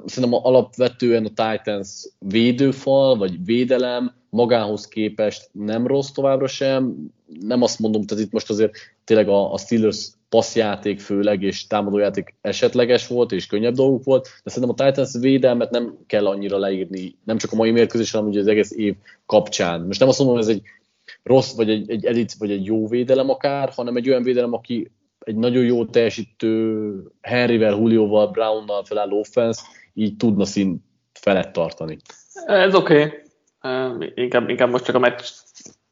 Szerintem 0.05 0.33
alapvetően 0.33 1.25
a 1.25 1.51
Titans 1.51 2.07
védőfal, 2.19 3.17
vagy 3.17 3.45
védelem 3.45 4.22
magához 4.33 4.87
képest 4.87 5.49
nem 5.51 5.87
rossz 5.87 6.11
továbbra 6.11 6.47
sem. 6.47 6.95
Nem 7.39 7.61
azt 7.61 7.79
mondom, 7.79 8.03
tehát 8.03 8.23
itt 8.23 8.31
most 8.31 8.49
azért 8.49 8.71
tényleg 9.03 9.29
a, 9.29 9.53
a 9.53 9.57
Steelers 9.57 10.09
passzjáték 10.29 10.99
főleg, 10.99 11.41
és 11.41 11.67
támadójáték 11.67 12.35
esetleges 12.41 13.07
volt, 13.07 13.31
és 13.31 13.45
könnyebb 13.45 13.73
dolguk 13.73 14.03
volt, 14.03 14.27
de 14.43 14.49
szerintem 14.49 14.75
a 14.77 14.85
Titans 14.85 15.11
védelmet 15.19 15.69
nem 15.69 15.97
kell 16.07 16.27
annyira 16.27 16.57
leírni, 16.57 17.15
nem 17.23 17.37
csak 17.37 17.51
a 17.51 17.55
mai 17.55 17.71
mérkőzés, 17.71 18.11
hanem 18.11 18.27
ugye 18.27 18.39
az 18.39 18.47
egész 18.47 18.71
év 18.71 18.95
kapcsán. 19.25 19.81
Most 19.81 19.99
nem 19.99 20.09
azt 20.09 20.17
mondom, 20.17 20.35
hogy 20.35 20.45
ez 20.45 20.55
egy 20.55 20.61
rossz, 21.23 21.55
vagy 21.55 21.69
egy, 21.69 21.89
egy 21.89 22.05
elit, 22.05 22.33
vagy 22.33 22.51
egy 22.51 22.65
jó 22.65 22.87
védelem 22.87 23.29
akár, 23.29 23.69
hanem 23.69 23.95
egy 23.95 24.09
olyan 24.09 24.23
védelem, 24.23 24.53
aki 24.53 24.91
egy 25.19 25.35
nagyon 25.35 25.63
jó 25.63 25.85
teljesítő 25.85 26.93
Henryvel, 27.21 27.71
Julioval, 27.77 28.27
Brownnal 28.27 28.83
felálló 28.83 29.19
offense, 29.19 29.61
így 29.93 30.15
tudna 30.17 30.45
szint 30.45 30.81
felett 31.13 31.51
tartani. 31.51 31.97
Ez 32.45 32.75
oké. 32.75 33.03
Okay. 33.03 33.22
Inkább, 34.15 34.49
inkább 34.49 34.69
most 34.69 34.83
csak 34.85 34.95
a 34.95 34.99
meccs 34.99 35.23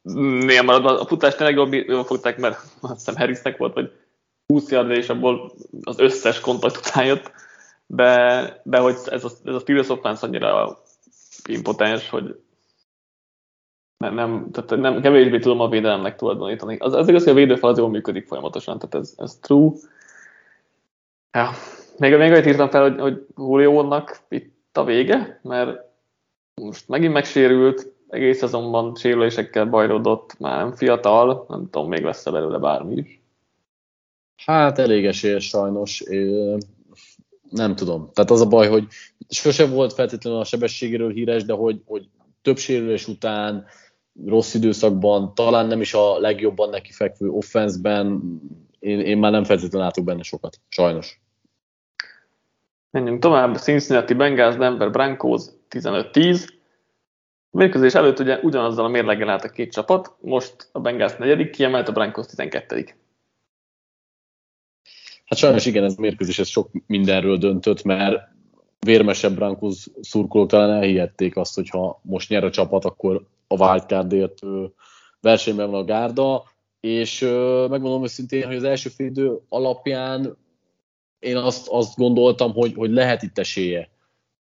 néha 0.01 0.63
maradva. 0.63 0.99
A 0.99 1.05
futást 1.05 1.37
tényleg 1.37 1.55
jól, 1.55 1.75
jól 1.75 2.03
fogták, 2.03 2.37
mert 2.37 2.57
azt 2.81 2.93
hiszem 2.93 3.15
Harrisnek 3.15 3.57
volt, 3.57 3.73
vagy 3.73 3.91
20 4.47 4.71
yard 4.71 4.89
és 4.89 5.09
abból 5.09 5.51
az 5.83 5.99
összes 5.99 6.39
kontakt 6.39 6.77
után 6.77 7.05
jött, 7.05 7.31
de, 7.85 8.61
de 8.63 8.79
hogy 8.79 8.95
ez 9.05 9.23
a, 9.23 9.29
ez 9.45 9.55
a 9.55 9.59
Steelers 9.59 9.89
offense 9.89 10.25
annyira 10.25 10.77
impotens, 11.45 12.09
hogy 12.09 12.39
nem, 13.97 14.47
tehát 14.51 14.69
nem, 14.77 15.01
kevésbé 15.01 15.39
tudom 15.39 15.59
a 15.59 15.69
védelemnek 15.69 16.15
tulajdonítani. 16.15 16.77
Az, 16.77 16.93
az 16.93 17.07
igaz, 17.07 17.23
hogy 17.23 17.31
a 17.31 17.35
védőfal 17.35 17.69
az 17.69 17.77
jól 17.77 17.89
működik 17.89 18.27
folyamatosan, 18.27 18.79
tehát 18.79 18.95
ez, 18.95 19.13
ez 19.17 19.35
true. 19.35 19.71
Ja. 21.31 21.49
Még, 21.97 22.17
még 22.17 22.31
annyit 22.31 22.45
írtam 22.45 22.69
fel, 22.69 22.81
hogy, 22.81 22.99
hogy 22.99 23.25
Julio-nak 23.37 24.19
itt 24.29 24.77
a 24.77 24.83
vége, 24.83 25.39
mert 25.43 25.90
most 26.61 26.87
megint 26.87 27.13
megsérült, 27.13 27.93
egész 28.07 28.37
szezonban 28.37 28.95
sérülésekkel 28.95 29.65
bajlódott, 29.65 30.39
már 30.39 30.57
nem 30.57 30.75
fiatal, 30.75 31.45
nem 31.49 31.69
tudom, 31.69 31.89
még 31.89 32.03
lesz-e 32.03 32.31
belőle 32.31 32.57
bármi 32.57 32.95
is. 32.95 33.21
Hát 34.35 34.79
elég 34.79 35.05
esélyes 35.05 35.47
sajnos. 35.47 36.03
Nem 37.49 37.75
tudom. 37.75 38.09
Tehát 38.13 38.31
az 38.31 38.41
a 38.41 38.47
baj, 38.47 38.67
hogy 38.67 38.87
sose 39.29 39.67
volt 39.67 39.93
feltétlenül 39.93 40.39
a 40.39 40.43
sebességéről 40.43 41.11
híres, 41.11 41.43
de 41.43 41.53
hogy, 41.53 41.81
hogy 41.85 42.09
több 42.41 42.57
sérülés 42.57 43.07
után, 43.07 43.65
rossz 44.25 44.53
időszakban, 44.53 45.33
talán 45.35 45.67
nem 45.67 45.81
is 45.81 45.93
a 45.93 46.19
legjobban 46.19 46.69
neki 46.69 46.91
fekvő 46.91 47.29
offenszben, 47.29 48.21
én, 48.79 48.99
én 48.99 49.17
már 49.17 49.31
nem 49.31 49.43
feltétlenül 49.43 49.87
látok 49.87 50.03
benne 50.03 50.23
sokat, 50.23 50.59
sajnos. 50.69 51.21
Menjünk 52.91 53.21
tovább, 53.21 53.55
Cincinnati 53.55 54.13
Bengals, 54.13 54.55
Denver 54.55 54.91
Broncos 54.91 55.43
15-10. 55.69 56.47
A 57.51 57.57
mérkőzés 57.57 57.93
előtt 57.93 58.19
ugye 58.19 58.39
ugyanazzal 58.41 58.85
a 58.85 58.89
mérleggel 58.89 59.29
állt 59.29 59.43
a 59.43 59.49
két 59.49 59.71
csapat, 59.71 60.15
most 60.21 60.69
a 60.71 60.79
Bengals 60.79 61.15
negyedik, 61.15 61.49
kiemelt 61.49 61.87
a 61.87 61.91
Broncos 61.91 62.25
12 62.25 62.95
Hát 65.25 65.39
sajnos 65.39 65.65
igen, 65.65 65.83
ez 65.83 65.93
a 65.97 66.01
mérkőzés 66.01 66.39
ez 66.39 66.47
sok 66.47 66.69
mindenről 66.85 67.37
döntött, 67.37 67.83
mert 67.83 68.27
vérmesebb 68.79 69.35
Brankos 69.35 69.87
szurkolók 70.01 70.49
talán 70.49 70.71
elhihették 70.71 71.37
azt, 71.37 71.55
hogy 71.55 71.69
ha 71.69 71.99
most 72.03 72.29
nyer 72.29 72.43
a 72.43 72.49
csapat, 72.49 72.85
akkor 72.85 73.25
a 73.47 73.67
wildcardért 73.67 74.39
versenyben 75.21 75.71
van 75.71 75.81
a 75.81 75.85
gárda, 75.85 76.43
és 76.79 77.19
megmondom 77.69 78.03
őszintén, 78.03 78.45
hogy 78.45 78.55
az 78.55 78.63
első 78.63 78.89
félidő 78.89 79.39
alapján 79.49 80.37
én 81.21 81.37
azt, 81.37 81.67
azt 81.67 81.97
gondoltam, 81.97 82.53
hogy, 82.53 82.73
hogy 82.75 82.91
lehet 82.91 83.23
itt 83.23 83.37
esélye 83.37 83.89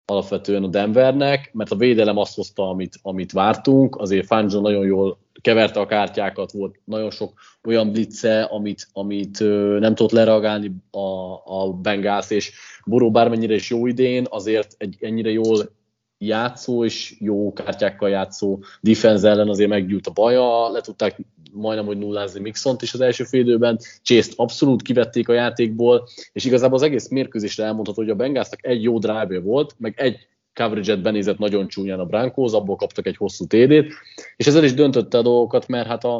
alapvetően 0.06 0.64
a 0.64 0.68
Denvernek, 0.68 1.50
mert 1.54 1.72
a 1.72 1.76
védelem 1.76 2.18
azt 2.18 2.36
hozta, 2.36 2.70
amit, 2.70 3.00
amit 3.02 3.32
vártunk, 3.32 3.96
azért 3.96 4.26
Fangio 4.26 4.62
nagyon 4.62 4.86
jól 4.86 5.18
keverte 5.42 5.80
a 5.80 5.86
kártyákat, 5.86 6.52
volt 6.52 6.80
nagyon 6.84 7.12
sok 7.12 7.34
olyan 7.64 7.92
blitze, 7.92 8.42
amit, 8.42 8.88
amit 8.94 9.40
nem 9.80 9.96
tudott 9.96 10.12
lereagálni 10.12 10.72
a, 10.92 11.34
a 11.46 11.74
Bengals, 11.82 12.30
és 12.30 12.52
Boró 12.86 13.12
bármennyire 13.12 13.54
is 13.54 13.70
jó 13.70 13.88
idén, 13.88 14.26
azért 14.30 14.76
egy 14.78 14.98
ennyire 15.00 15.30
jól 15.30 15.70
játszó 16.18 16.86
és 16.86 17.16
jó 17.20 17.54
kártyákkal 17.54 18.10
játszó 18.10 18.60
defense 18.82 19.30
ellen 19.30 19.50
azért 19.50 19.70
meggyűlt 19.70 20.08
a 20.08 20.12
baja, 20.12 20.70
le 20.70 20.82
tudták 20.82 21.20
majdnem, 21.54 21.86
hogy 21.86 21.98
nullázni 21.98 22.40
Mixont 22.40 22.82
is 22.82 22.94
az 22.94 23.02
első 23.02 23.24
félidőben, 23.24 23.80
chase 24.02 24.32
abszolút 24.36 24.82
kivették 24.82 25.30
a 25.30 25.34
játékból, 25.34 26.08
és 26.32 26.46
igazából 26.46 26.78
az 26.78 26.84
egész 26.84 27.08
mérkőzésre 27.10 27.64
elmondható, 27.64 28.02
hogy 28.02 28.12
a 28.12 28.16
Bengalsnak 28.16 28.66
egy 28.66 28.84
jó 28.84 29.00
drive 29.00 29.40
volt, 29.40 29.76
meg 29.78 29.94
egy 29.98 30.28
coverage-et 30.54 31.02
benézett 31.02 31.38
nagyon 31.38 31.68
csúnyán 31.68 32.00
a 32.00 32.06
Broncos, 32.06 32.52
abból 32.52 32.76
kaptak 32.76 33.06
egy 33.06 33.18
hosszú 33.18 33.46
TD-t, 33.46 33.94
és 34.36 34.48
ezzel 34.48 34.64
is 34.64 34.74
döntötte 34.74 35.18
a 35.18 35.22
dolgokat, 35.22 35.68
mert 35.68 35.88
hát 35.88 36.04
a, 36.04 36.16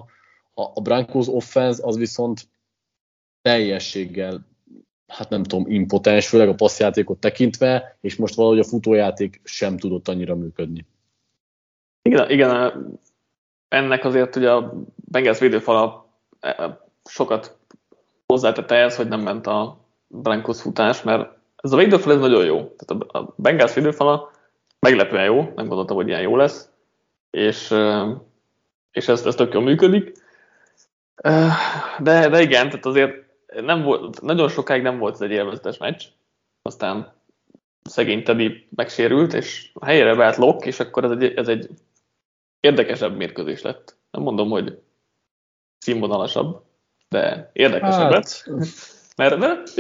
a, 0.54 0.62
a 0.74 0.82
Broncos 0.82 1.28
offense 1.28 1.86
az 1.86 1.98
viszont 1.98 2.48
teljességgel 3.42 4.52
hát 5.08 5.30
nem 5.30 5.44
tudom, 5.44 5.72
impotens, 5.72 6.28
főleg 6.28 6.48
a 6.48 6.56
passzjátékot 6.56 7.20
tekintve, 7.20 7.98
és 8.02 8.16
most 8.16 8.36
valahogy 8.36 8.60
a 8.60 8.64
futójáték 8.64 9.42
sem 9.44 9.78
tudott 9.78 10.08
annyira 10.08 10.36
működni. 10.36 10.86
Igen, 12.02 12.30
igen 12.30 12.50
ennek 13.74 14.06
azért 14.06 14.36
ugye 14.36 14.52
a 14.52 14.74
Bengals 14.96 15.40
védőfala 15.40 16.06
e, 16.40 16.80
sokat 17.06 17.58
hozzátett 18.26 18.72
ehhez, 18.72 18.96
hogy 18.96 19.08
nem 19.08 19.22
ment 19.22 19.48
a 19.48 19.78
Broncos 20.08 20.62
futás, 20.62 21.02
mert 21.02 21.30
ez 21.56 21.72
a 21.72 21.78
védőfal 21.78 22.14
ez 22.14 22.20
nagyon 22.20 22.46
jó. 22.46 22.56
Tehát 22.56 23.04
a 23.04 23.34
Bengals 23.36 23.74
védőfala 23.74 24.32
meglepően 24.80 25.26
jó, 25.26 25.42
nem 25.56 25.68
gondoltam, 25.68 25.96
hogy 25.96 26.08
ilyen 26.08 26.22
jó 26.22 26.36
lesz, 26.36 26.70
és, 27.30 27.74
és 28.92 29.08
ez, 29.08 29.26
ez 29.26 29.36
tök 29.36 29.54
jól 29.54 29.64
működik. 29.64 30.12
De, 32.00 32.30
de 32.30 32.42
igen, 32.42 32.70
tehát 32.70 32.86
azért 32.86 33.14
nem 33.62 33.82
volt, 33.84 34.22
nagyon 34.22 34.50
sokáig 34.50 34.82
nem 34.82 34.98
volt 34.98 35.14
ez 35.14 35.22
egy 35.22 35.32
élvezetes 35.32 35.78
meccs, 35.78 36.04
aztán 36.62 37.14
szegény 37.84 38.24
Teddy 38.24 38.68
megsérült, 38.76 39.34
és 39.34 39.70
a 39.74 39.86
helyére 39.86 40.16
beállt 40.16 40.38
Lok, 40.38 40.66
és 40.66 40.80
akkor 40.80 41.04
ez 41.04 41.12
egy, 41.12 41.34
ez 41.36 41.48
egy 41.48 41.70
érdekesebb 42.64 43.16
mérkőzés 43.16 43.62
lett. 43.62 43.98
Nem 44.12 44.22
mondom, 44.22 44.50
hogy 44.50 44.80
színvonalasabb, 45.78 46.62
de 47.10 47.50
érdekesebb 47.54 48.12
hát. 48.12 48.12
lett. 48.12 48.50
Mert, 49.16 49.38
mert 49.38 49.78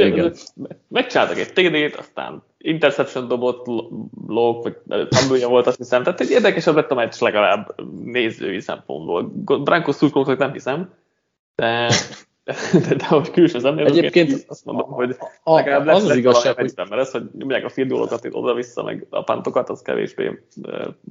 megcsináltak 0.88 1.38
egy 1.38 1.54
TD-t, 1.54 2.00
aztán 2.00 2.44
interception 2.58 3.28
dobott 3.28 3.66
Lok, 4.28 4.64
vagy 4.64 5.08
fumble 5.10 5.48
volt, 5.48 5.68
azt 5.68 5.78
hiszem. 5.78 6.04
Tehát 6.04 6.20
egy 6.20 6.30
érdekesebb 6.30 6.76
lett 6.76 6.92
a 6.92 6.96
meccs 6.96 7.22
legalább 7.22 7.76
nézői 8.04 8.60
szempontból. 8.60 9.24
Brankos 9.64 9.96
szurkolóknak 9.96 10.38
nem 10.38 10.52
hiszem, 10.52 10.94
de 11.56 11.90
de, 12.88 12.96
de 12.96 13.06
hogy 13.06 13.32
külső 13.32 13.60
szemlél, 13.60 13.86
Egyébként 13.86 14.46
azt 14.48 14.66
mondom, 14.66 14.90
hogy 14.90 15.16
a, 15.44 15.56
legalább 15.56 15.88
az 15.88 16.04
az 16.04 16.16
igazság, 16.16 16.56
hogy... 16.56 16.74
mert 16.76 17.02
ez, 17.02 17.12
hogy 17.12 17.24
nyomják 17.38 17.66
a 17.66 17.70
firdulókat 17.70 18.28
oda-vissza, 18.32 18.84
meg 18.84 19.08
a 19.10 19.24
pantokat, 19.24 19.70
az 19.70 19.82
kevésbé 19.82 20.40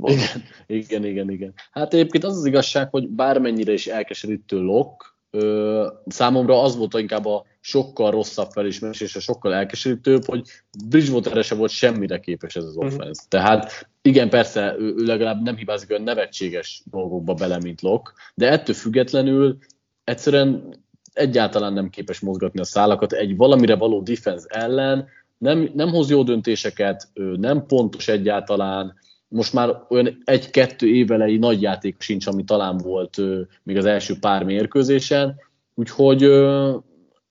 igen, 0.00 0.42
igen, 0.66 1.04
igen, 1.04 1.30
igen. 1.30 1.54
Hát 1.70 1.94
egyébként 1.94 2.24
az 2.24 2.36
az 2.36 2.44
igazság, 2.44 2.90
hogy 2.90 3.08
bármennyire 3.08 3.72
is 3.72 3.86
elkeserítő 3.86 4.60
lok, 4.60 5.16
ö, 5.30 5.86
számomra 6.06 6.62
az 6.62 6.76
volt 6.76 6.98
inkább 6.98 7.26
a 7.26 7.44
sokkal 7.60 8.10
rosszabb 8.10 8.50
felismerés, 8.50 9.00
és 9.00 9.16
a 9.16 9.20
sokkal 9.20 9.54
elkeserítőbb, 9.54 10.24
hogy 10.24 10.48
Bridgewater 10.88 11.44
se 11.44 11.54
volt 11.54 11.70
semmire 11.70 12.20
képes 12.20 12.56
ez 12.56 12.64
az 12.64 12.74
mhm. 12.74 12.86
offense. 12.86 13.04
Uh-huh. 13.04 13.28
Tehát 13.28 13.88
igen, 14.02 14.28
persze, 14.28 14.74
ő, 14.78 14.94
ő 14.96 15.04
legalább 15.04 15.42
nem 15.42 15.56
hibázik 15.56 15.90
olyan 15.90 16.02
nevetséges 16.02 16.82
dolgokba 16.90 17.34
bele, 17.34 17.58
mint 17.58 17.80
Lok, 17.80 18.12
de 18.34 18.50
ettől 18.50 18.74
függetlenül 18.74 19.58
egyszerűen 20.04 20.80
egyáltalán 21.12 21.72
nem 21.72 21.90
képes 21.90 22.20
mozgatni 22.20 22.60
a 22.60 22.64
szálakat. 22.64 23.12
Egy 23.12 23.36
valamire 23.36 23.76
való 23.76 24.00
defense 24.00 24.46
ellen, 24.48 25.08
nem, 25.38 25.70
nem 25.74 25.88
hoz 25.88 26.10
jó 26.10 26.22
döntéseket, 26.22 27.08
nem 27.36 27.66
pontos 27.66 28.08
egyáltalán, 28.08 28.94
most 29.28 29.52
már 29.52 29.84
olyan 29.88 30.22
egy-kettő 30.24 30.86
évelei 30.86 31.36
nagy 31.36 31.62
játék 31.62 32.00
sincs, 32.00 32.26
ami 32.26 32.44
talán 32.44 32.76
volt 32.76 33.18
még 33.62 33.76
az 33.76 33.84
első 33.84 34.18
pár 34.20 34.44
mérkőzésen, 34.44 35.40
úgyhogy 35.74 36.20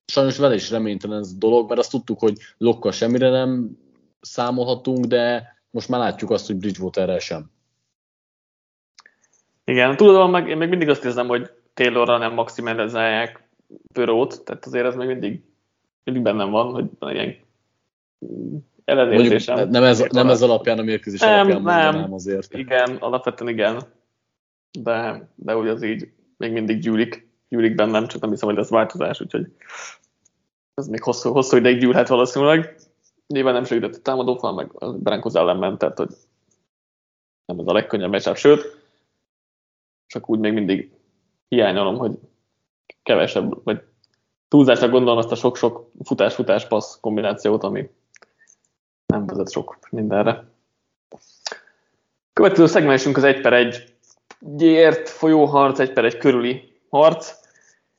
sajnos 0.06 0.38
vele 0.38 0.54
is 0.54 0.70
reménytelen 0.70 1.20
ez 1.20 1.32
a 1.34 1.38
dolog, 1.38 1.68
mert 1.68 1.80
azt 1.80 1.92
tudtuk, 1.92 2.20
hogy 2.20 2.38
Lokkal 2.58 2.92
semmire 2.92 3.30
nem 3.30 3.78
számolhatunk, 4.22 5.06
de 5.06 5.56
most 5.70 5.90
már 5.90 6.00
látjuk 6.00 6.32
azt, 6.32 6.48
hogy 6.48 6.56
Bridgewaterrel 6.56 7.20
sem. 7.20 7.52
Igen, 9.66 9.96
tudod, 9.96 10.30
meg, 10.30 10.50
én 10.50 10.58
még 10.58 10.70
mindig 10.70 10.90
azt 10.90 11.06
érzem, 11.06 11.28
hogy 11.28 11.50
Taylorra 11.74 12.18
nem 12.18 12.34
maximalizálják 12.34 13.50
Pörót, 13.94 14.44
tehát 14.44 14.66
azért 14.66 14.86
ez 14.86 14.96
még 14.96 15.08
mindig, 15.08 15.42
mindig 16.04 16.24
bennem 16.24 16.50
van, 16.50 16.72
hogy 16.72 16.90
van 17.00 17.14
ilyen 17.14 17.36
ellenérzésem. 18.86 19.56
Mondjuk, 19.56 19.76
nem, 19.76 19.84
ez, 19.84 20.00
nem 20.00 20.30
ez 20.30 20.42
alapján, 20.42 20.80
a 20.80 20.84
mérkőzés 20.84 21.20
nem, 21.20 21.50
alapján 21.50 21.96
nem, 21.96 22.14
azért. 22.14 22.54
Igen, 22.54 22.96
alapvetően 22.96 23.52
igen, 23.52 23.82
de, 24.80 25.30
de 25.36 25.58
úgy 25.58 25.68
az 25.68 25.84
így 25.84 26.12
még 26.38 26.52
mindig 26.52 26.80
gyűlik, 26.80 27.30
gyűlik 27.50 27.76
bennem, 27.76 28.08
csak 28.08 28.22
nem 28.22 28.30
hiszem, 28.30 28.50
hogy 28.50 28.58
ez 28.58 28.70
változás, 28.70 29.22
úgyhogy 29.22 29.48
ez 30.74 30.88
még 30.88 31.04
hosszú, 31.04 31.32
hosszú 31.32 31.58
ideig 31.58 31.80
gyűlhet 31.80 32.08
valószínűleg. 32.08 32.76
nyilván 33.28 33.54
nem 33.54 33.64
segített 33.64 33.96
a 33.96 34.02
támadófal, 34.02 34.54
meg 34.54 34.72
a 34.74 34.94
Broncos 34.94 35.34
ellen 35.34 35.58
ment, 35.58 35.78
tehát 35.78 35.98
hogy 35.98 36.16
nem 37.46 37.60
ez 37.60 37.68
a 37.68 37.74
legkönnyebb 37.74 38.10
meccsebb, 38.10 38.36
sőt, 38.36 38.78
csak 40.08 40.30
úgy 40.30 40.40
még 40.40 40.54
mindig 40.54 40.92
hiányolom, 41.48 41.98
hogy 41.98 42.20
kevesebb, 43.04 43.64
vagy 43.64 43.82
túlzásra 44.48 44.90
gondolom 44.90 45.18
azt 45.18 45.32
a 45.32 45.36
sok-sok 45.36 45.92
futás-futás-passz 46.04 47.00
kombinációt, 47.00 47.64
ami 47.64 47.90
nem 49.06 49.26
vezet 49.26 49.52
sok 49.52 49.78
mindenre. 49.90 50.44
Következő 52.34 52.66
szegmensünk 52.66 53.18
az 53.18 53.24
1 53.24 53.42
per 53.42 53.54
1 53.54 53.94
ért 54.60 55.10
folyó 55.10 55.46
harc, 55.46 55.80
1 55.80 55.94
per 55.94 56.06
1 56.06 56.18
körüli 56.18 56.80
harc, 56.90 57.34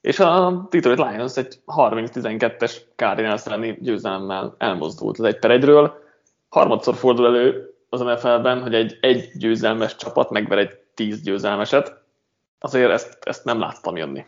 és 0.01 0.19
a 0.19 0.51
Detroit 0.71 0.99
Lions 0.99 1.37
egy 1.37 1.61
30-12-es 1.67 2.77
Cardinals 2.97 3.47
elleni 3.47 3.79
győzelemmel 3.81 4.55
elmozdult 4.59 5.19
az 5.19 5.25
1 5.25 5.39
per 5.39 5.59
1-ről. 5.61 5.91
Harmadszor 6.49 6.95
fordul 6.95 7.27
elő 7.27 7.75
az 7.89 8.01
NFL-ben, 8.01 8.63
hogy 8.63 8.75
egy 8.75 8.99
egy 9.01 9.31
győzelmes 9.35 9.97
csapat 9.97 10.31
megver 10.31 10.59
egy 10.59 10.79
10 10.95 11.23
győzelmeset. 11.23 12.03
Azért 12.59 12.91
ezt, 12.91 13.19
ezt 13.25 13.45
nem 13.45 13.59
láttam 13.59 13.97
jönni 13.97 14.25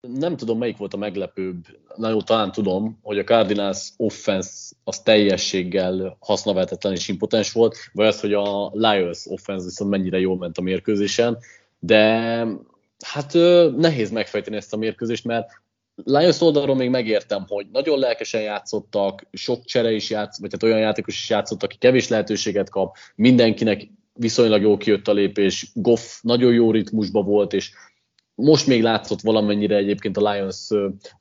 nem 0.00 0.36
tudom, 0.36 0.58
melyik 0.58 0.76
volt 0.76 0.94
a 0.94 0.96
meglepőbb, 0.96 1.66
na 1.96 2.08
jó, 2.08 2.22
talán 2.22 2.52
tudom, 2.52 2.98
hogy 3.02 3.18
a 3.18 3.24
Cardinals 3.24 3.90
offense 3.96 4.50
az 4.84 5.00
teljességgel 5.00 6.16
hasznavetetlen 6.20 6.92
és 6.92 7.08
impotens 7.08 7.52
volt, 7.52 7.76
vagy 7.92 8.06
az, 8.06 8.20
hogy 8.20 8.32
a 8.32 8.70
Lions 8.72 9.26
offense 9.26 9.64
viszont 9.64 9.90
mennyire 9.90 10.18
jól 10.18 10.36
ment 10.36 10.58
a 10.58 10.62
mérkőzésen, 10.62 11.38
de 11.78 12.02
hát 13.04 13.32
nehéz 13.76 14.10
megfejteni 14.10 14.56
ezt 14.56 14.72
a 14.72 14.76
mérkőzést, 14.76 15.24
mert 15.24 15.50
Lions 16.04 16.40
oldalról 16.40 16.76
még 16.76 16.90
megértem, 16.90 17.44
hogy 17.48 17.66
nagyon 17.72 17.98
lelkesen 17.98 18.40
játszottak, 18.40 19.26
sok 19.32 19.64
csere 19.64 19.92
is 19.92 20.10
játszott, 20.10 20.40
vagy 20.40 20.52
hát 20.52 20.62
olyan 20.62 20.78
játékos 20.78 21.14
is 21.14 21.30
játszott, 21.30 21.62
aki 21.62 21.76
kevés 21.78 22.08
lehetőséget 22.08 22.70
kap, 22.70 22.96
mindenkinek 23.14 23.88
viszonylag 24.12 24.62
jó 24.62 24.76
kijött 24.76 25.08
a 25.08 25.12
lépés, 25.12 25.70
Goff 25.74 26.20
nagyon 26.22 26.52
jó 26.52 26.70
ritmusban 26.70 27.24
volt, 27.24 27.52
és 27.52 27.70
most 28.40 28.66
még 28.66 28.82
látszott 28.82 29.20
valamennyire 29.20 29.76
egyébként 29.76 30.16
a 30.16 30.32
Lions 30.32 30.68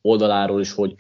oldaláról 0.02 0.60
is, 0.60 0.74
hogy 0.74 0.96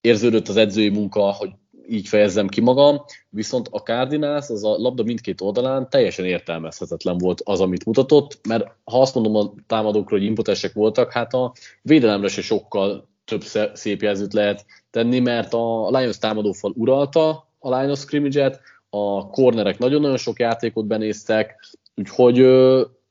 érződött 0.00 0.48
az 0.48 0.56
edzői 0.56 0.88
munka, 0.88 1.20
hogy 1.20 1.50
így 1.88 2.08
fejezzem 2.08 2.48
ki 2.48 2.60
magam, 2.60 3.04
viszont 3.28 3.68
a 3.70 3.78
Cardinals 3.78 4.48
az 4.48 4.64
a 4.64 4.76
labda 4.78 5.02
mindkét 5.02 5.40
oldalán 5.40 5.90
teljesen 5.90 6.24
értelmezhetetlen 6.24 7.18
volt 7.18 7.40
az, 7.44 7.60
amit 7.60 7.84
mutatott, 7.84 8.40
mert 8.48 8.66
ha 8.84 9.00
azt 9.00 9.14
mondom 9.14 9.36
a 9.36 9.52
támadókról, 9.66 10.18
hogy 10.18 10.28
impotensek 10.28 10.72
voltak, 10.72 11.12
hát 11.12 11.34
a 11.34 11.52
védelemre 11.82 12.28
se 12.28 12.42
sokkal 12.42 13.08
több 13.24 13.42
szép 13.74 14.02
jelzőt 14.02 14.32
lehet 14.32 14.66
tenni, 14.90 15.18
mert 15.18 15.54
a 15.54 15.90
Lions 15.90 16.18
támadófal 16.18 16.72
uralta 16.76 17.48
a 17.58 17.78
Lions 17.78 17.98
scrimmage-et, 17.98 18.60
a 18.90 19.26
cornerek 19.26 19.78
nagyon-nagyon 19.78 20.16
sok 20.16 20.38
játékot 20.38 20.86
benéztek, 20.86 21.54
úgyhogy 21.94 22.38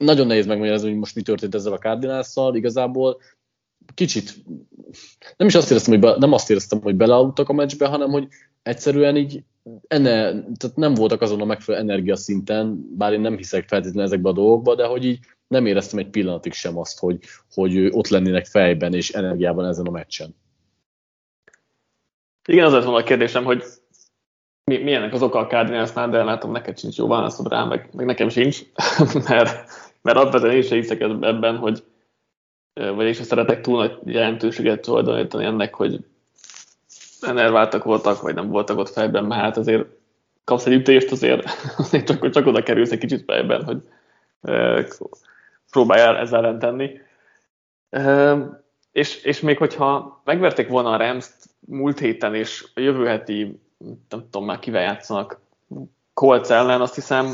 nagyon 0.01 0.27
nehéz 0.27 0.45
megmagyarázni, 0.45 0.89
hogy 0.89 0.97
most 0.97 1.15
mi 1.15 1.21
történt 1.21 1.55
ezzel 1.55 1.73
a 1.73 1.77
cardinals 1.77 2.33
Igazából 2.53 3.21
kicsit 3.93 4.35
nem 5.37 5.47
is 5.47 5.55
azt 5.55 5.71
éreztem, 5.71 5.93
hogy 5.93 6.01
be, 6.01 6.15
nem 6.17 6.33
azt 6.33 6.49
éreztem, 6.49 6.81
hogy 6.81 6.95
belealudtak 6.95 7.49
a 7.49 7.53
meccsbe, 7.53 7.87
hanem 7.87 8.09
hogy 8.09 8.27
egyszerűen 8.63 9.17
így 9.17 9.43
enne, 9.87 10.31
tehát 10.31 10.75
nem 10.75 10.93
voltak 10.93 11.21
azon 11.21 11.41
a 11.41 11.45
megfelelő 11.45 11.83
energiaszinten, 11.83 12.95
bár 12.97 13.13
én 13.13 13.21
nem 13.21 13.37
hiszek 13.37 13.67
feltétlenül 13.67 14.03
ezekbe 14.03 14.29
a 14.29 14.33
dolgokba, 14.33 14.75
de 14.75 14.85
hogy 14.85 15.05
így 15.05 15.19
nem 15.47 15.65
éreztem 15.65 15.99
egy 15.99 16.09
pillanatig 16.09 16.53
sem 16.53 16.77
azt, 16.77 16.99
hogy, 16.99 17.19
hogy 17.53 17.85
ott 17.91 18.07
lennének 18.07 18.45
fejben 18.45 18.93
és 18.93 19.09
energiában 19.09 19.65
ezen 19.65 19.85
a 19.85 19.91
meccsen. 19.91 20.35
Igen, 22.47 22.65
az 22.65 22.73
lett 22.73 22.83
volna 22.83 22.99
a 22.99 23.03
kérdésem, 23.03 23.43
hogy 23.43 23.63
mi, 24.63 24.77
milyenek 24.77 25.13
az 25.13 25.21
oka 25.21 25.39
a 25.39 25.47
Cardinalsnál, 25.47 26.09
de 26.09 26.23
látom, 26.23 26.51
neked 26.51 26.79
sincs 26.79 26.97
jó 26.97 27.07
válaszod 27.07 27.47
rá, 27.47 27.63
meg, 27.63 27.89
meg 27.93 28.05
nekem 28.05 28.29
sincs, 28.29 28.61
mert 29.29 29.69
mert 30.01 30.17
alapvetően 30.17 30.55
én 30.55 30.61
sem 30.61 30.77
hiszek 30.77 31.01
ebben, 31.01 31.57
hogy 31.57 31.83
vagy 32.73 33.05
én 33.05 33.13
sem 33.13 33.23
szeretek 33.23 33.61
túl 33.61 33.77
nagy 33.77 34.13
jelentőséget 34.13 34.81
tulajdonítani 34.81 35.45
ennek, 35.45 35.73
hogy 35.73 36.05
enerváltak 37.21 37.83
voltak, 37.83 38.21
vagy 38.21 38.33
nem 38.33 38.49
voltak 38.49 38.77
ott 38.77 38.89
fejben, 38.89 39.25
mert 39.25 39.41
hát 39.41 39.57
azért 39.57 39.85
kapsz 40.43 40.65
egy 40.65 40.73
ütést, 40.73 41.11
azért, 41.11 41.43
azért 41.77 42.07
csak, 42.07 42.29
csak 42.29 42.45
oda 42.45 42.63
kerülsz 42.63 42.91
egy 42.91 42.99
kicsit 42.99 43.23
fejben, 43.23 43.63
hogy 43.63 43.81
e, 44.41 44.85
próbáljál 45.71 46.17
ezzel 46.17 46.45
ellen 46.45 46.59
tenni. 46.59 46.99
És, 48.91 49.23
és 49.23 49.39
még 49.39 49.57
hogyha 49.57 50.21
megverték 50.23 50.67
volna 50.67 50.91
a 50.91 50.97
rams 50.97 51.29
múlt 51.59 51.99
héten, 51.99 52.35
és 52.35 52.65
a 52.73 52.79
jövő 52.79 53.05
heti, 53.05 53.59
nem 54.09 54.27
tudom 54.29 54.45
már 54.45 54.59
kivel 54.59 54.81
játszanak, 54.81 55.39
Colts 56.13 56.49
ellen, 56.49 56.81
azt 56.81 56.95
hiszem 56.95 57.33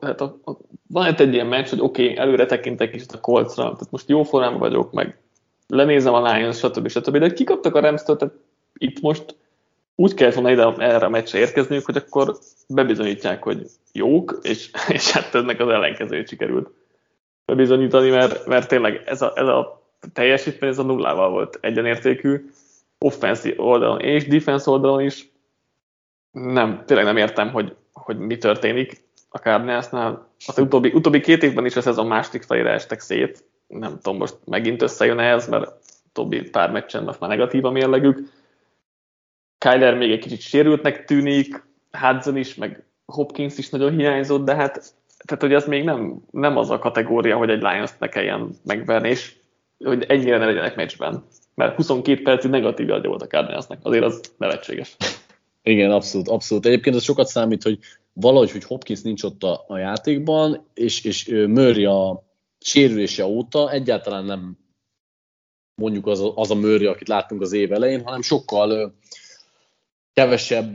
hát 0.00 0.20
a, 0.20 0.38
a, 0.44 0.52
van 0.86 1.14
egy 1.14 1.32
ilyen 1.32 1.46
meccs, 1.46 1.68
hogy 1.68 1.80
oké, 1.80 2.02
okay, 2.04 2.16
előre 2.16 2.46
tekintek 2.46 2.90
kicsit 2.90 3.12
a 3.12 3.20
kolcra, 3.20 3.62
tehát 3.62 3.90
most 3.90 4.08
jó 4.08 4.22
formában 4.22 4.58
vagyok, 4.58 4.92
meg 4.92 5.18
lenézem 5.66 6.14
a 6.14 6.32
Lions, 6.32 6.58
stb. 6.58 6.88
stb. 6.88 7.16
De 7.16 7.32
kikaptak 7.32 7.74
a 7.74 7.80
rams 7.80 8.02
tehát 8.02 8.30
itt 8.78 9.00
most 9.00 9.36
úgy 9.94 10.14
kellett 10.14 10.34
volna 10.34 10.50
ide 10.50 10.74
erre 10.78 11.06
a 11.06 11.08
meccsre 11.08 11.38
érkezniük, 11.38 11.84
hogy 11.84 11.96
akkor 11.96 12.36
bebizonyítják, 12.68 13.42
hogy 13.42 13.66
jók, 13.92 14.38
és, 14.42 14.70
és 14.88 15.10
hát 15.10 15.34
ennek 15.34 15.60
az 15.60 15.68
ellenkezőjét 15.68 16.28
sikerült 16.28 16.70
bebizonyítani, 17.44 18.10
mert, 18.10 18.46
mert 18.46 18.68
tényleg 18.68 19.02
ez 19.06 19.22
a, 19.22 19.32
ez 19.34 19.46
a 19.46 19.82
teljesítmény 20.12 20.70
ez 20.70 20.78
a 20.78 20.82
nullával 20.82 21.30
volt 21.30 21.58
egyenértékű, 21.60 22.50
offensive 22.98 23.62
oldalon 23.62 24.00
és 24.00 24.26
defense 24.26 24.70
oldalon 24.70 25.00
is. 25.00 25.30
Nem, 26.30 26.82
tényleg 26.86 27.04
nem 27.06 27.16
értem, 27.16 27.50
hogy, 27.50 27.76
hogy 27.92 28.18
mi 28.18 28.38
történik 28.38 29.04
a 29.36 29.42
Cardinalsnál. 29.42 30.28
Az 30.46 30.58
utóbbi, 30.58 30.92
utóbbi 30.94 31.20
két 31.20 31.42
évben 31.42 31.66
is 31.66 31.76
a 31.76 31.80
szezon 31.80 32.06
második 32.06 32.42
felére 32.42 32.70
estek 32.70 33.00
szét. 33.00 33.44
Nem 33.66 33.98
tudom, 34.02 34.18
most 34.18 34.36
megint 34.44 34.82
összejön 34.82 35.18
ez, 35.18 35.48
mert 35.48 35.72
utóbbi 36.08 36.50
pár 36.50 36.70
meccsen 36.70 37.04
most 37.04 37.20
már 37.20 37.30
negatív 37.30 37.64
a 37.64 37.70
mérlegük. 37.70 38.18
Kyler 39.58 39.96
még 39.96 40.10
egy 40.10 40.18
kicsit 40.18 40.40
sérültnek 40.40 41.04
tűnik, 41.04 41.64
Hudson 41.90 42.36
is, 42.36 42.54
meg 42.54 42.84
Hopkins 43.06 43.58
is 43.58 43.68
nagyon 43.68 43.96
hiányzott, 43.96 44.44
de 44.44 44.54
hát 44.54 44.94
tehát, 45.26 45.42
hogy 45.42 45.52
ez 45.52 45.66
még 45.66 45.84
nem, 45.84 46.22
nem 46.30 46.56
az 46.56 46.70
a 46.70 46.78
kategória, 46.78 47.36
hogy 47.36 47.50
egy 47.50 47.62
lions 47.62 47.90
ne 47.98 48.08
kelljen 48.08 48.50
megverni, 48.64 49.08
és 49.08 49.34
hogy 49.84 50.04
ennyire 50.08 50.38
ne 50.38 50.44
legyenek 50.46 50.76
meccsben. 50.76 51.24
Mert 51.54 51.76
22 51.76 52.22
percig 52.22 52.50
negatív 52.50 52.90
adja 52.90 53.08
volt 53.08 53.22
a 53.22 53.26
Cardinalsnek, 53.26 53.78
azért 53.82 54.04
az 54.04 54.20
nevetséges. 54.36 54.96
Igen, 55.62 55.90
abszolút, 55.90 56.28
abszolút. 56.28 56.66
Egyébként 56.66 56.96
az 56.96 57.02
sokat 57.02 57.26
számít, 57.26 57.62
hogy 57.62 57.78
valahogy, 58.20 58.50
hogy 58.50 58.64
Hopkins 58.64 59.02
nincs 59.02 59.22
ott 59.22 59.42
a, 59.42 59.64
a 59.68 59.78
játékban, 59.78 60.66
és, 60.74 61.04
és 61.04 61.28
Murray 61.28 61.84
a 61.84 62.24
sérülése 62.58 63.26
óta 63.26 63.70
egyáltalán 63.70 64.24
nem 64.24 64.58
mondjuk 65.74 66.06
az 66.06 66.20
a, 66.20 66.32
az 66.34 66.50
a 66.50 66.54
Murray, 66.54 66.86
akit 66.86 67.08
láttunk 67.08 67.40
az 67.40 67.52
év 67.52 67.72
elején, 67.72 68.04
hanem 68.04 68.22
sokkal 68.22 68.94
kevesebb, 70.12 70.74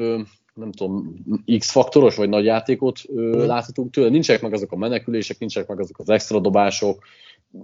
nem 0.54 0.72
tudom, 0.72 1.16
X-faktoros 1.58 2.16
vagy 2.16 2.30
nagy 2.30 2.46
játékot 2.46 3.00
mm. 3.12 3.32
láthatunk 3.32 3.92
tőle. 3.92 4.10
Nincsenek 4.10 4.42
meg 4.42 4.54
azok 4.54 4.72
a 4.72 4.78
menekülések, 4.78 5.40
nincsenek 5.40 5.70
meg 5.70 5.80
azok 5.80 6.00
az 6.00 6.10
extra 6.10 6.40
dobások, 6.40 7.04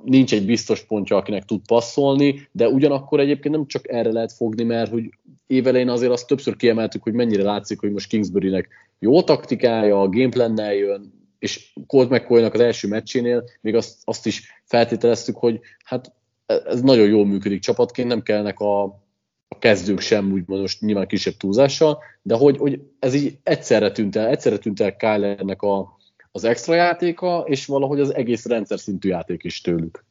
nincs 0.03 0.33
egy 0.33 0.45
biztos 0.45 0.83
pontja, 0.83 1.15
akinek 1.15 1.45
tud 1.45 1.61
passzolni, 1.67 2.47
de 2.51 2.67
ugyanakkor 2.69 3.19
egyébként 3.19 3.55
nem 3.55 3.67
csak 3.67 3.89
erre 3.89 4.11
lehet 4.11 4.33
fogni, 4.33 4.63
mert 4.63 4.91
hogy 4.91 5.09
évelején 5.47 5.89
azért 5.89 6.11
azt 6.11 6.27
többször 6.27 6.55
kiemeltük, 6.55 7.03
hogy 7.03 7.13
mennyire 7.13 7.43
látszik, 7.43 7.79
hogy 7.79 7.91
most 7.91 8.09
Kingsbury-nek 8.09 8.69
jó 8.99 9.21
taktikája, 9.21 10.01
a 10.01 10.09
gameplannel 10.09 10.73
jön, 10.73 11.17
és 11.39 11.73
Colt 11.87 12.09
mccoy 12.09 12.43
az 12.43 12.59
első 12.59 12.87
meccsénél 12.87 13.43
még 13.61 13.75
azt, 13.75 14.01
azt 14.03 14.25
is 14.25 14.61
feltételeztük, 14.63 15.35
hogy 15.35 15.59
hát 15.83 16.13
ez 16.45 16.81
nagyon 16.81 17.07
jól 17.07 17.25
működik 17.25 17.61
csapatként, 17.61 18.07
nem 18.07 18.21
kellnek 18.21 18.59
a, 18.59 18.83
a 19.47 19.59
kezdők 19.59 19.99
sem, 19.99 20.31
úgymond 20.31 20.61
most 20.61 20.81
nyilván 20.81 21.07
kisebb 21.07 21.33
túlzással, 21.33 22.03
de 22.21 22.35
hogy, 22.35 22.57
hogy 22.57 22.81
ez 22.99 23.13
így 23.13 23.37
egyszerre 23.43 23.91
tűnt 23.91 24.15
el, 24.15 24.27
egyszerre 24.27 24.57
tűnt 24.57 24.79
el 24.79 24.95
Kylernek 24.95 25.61
a, 25.61 25.97
az 26.31 26.43
extra 26.43 26.73
játéka, 26.73 27.43
és 27.47 27.65
valahogy 27.65 27.99
az 27.99 28.15
egész 28.15 28.45
rendszer 28.45 28.79
szintű 28.79 29.09
játék 29.09 29.43
is 29.43 29.61
tőlük. 29.61 30.05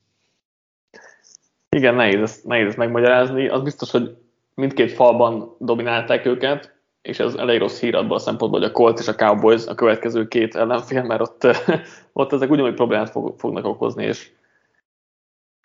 Igen, 1.68 1.94
nehéz 1.94 2.20
ezt, 2.20 2.44
nehéz 2.44 2.66
ezt 2.66 2.76
megmagyarázni. 2.76 3.48
Az 3.48 3.62
biztos, 3.62 3.90
hogy 3.90 4.16
mindkét 4.54 4.92
falban 4.92 5.56
dominálták 5.58 6.26
őket, 6.26 6.75
és 7.06 7.18
ez 7.18 7.34
elég 7.34 7.58
rossz 7.58 7.80
hír 7.80 7.94
abban 7.94 8.16
a 8.16 8.18
szempontból, 8.18 8.60
hogy 8.60 8.68
a 8.68 8.72
Colt 8.72 8.98
és 8.98 9.08
a 9.08 9.14
Cowboys 9.14 9.66
a 9.66 9.74
következő 9.74 10.28
két 10.28 10.56
ellenfél, 10.56 11.02
mert 11.02 11.20
ott, 11.20 11.46
ott 12.12 12.32
ezek 12.32 12.50
ugyanúgy 12.50 12.74
problémát 12.74 13.10
fog, 13.10 13.38
fognak 13.38 13.64
okozni, 13.64 14.04
és 14.04 14.32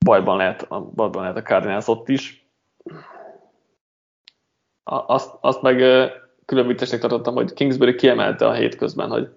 bajban 0.06 0.38
lehet, 0.38 0.68
bajban 0.68 1.22
lehet 1.22 1.38
a 1.38 1.42
Cardinals 1.42 1.88
ott 1.88 2.10
is. 2.10 2.46
Azt, 4.84 5.38
azt 5.42 5.62
meg 5.62 5.78
külön 6.46 6.76
tartottam, 6.76 7.34
hogy 7.34 7.54
Kingsbury 7.54 7.96
kiemelte 7.96 8.48
a 8.48 8.54
hétközben, 8.54 9.10
hogy 9.10 9.30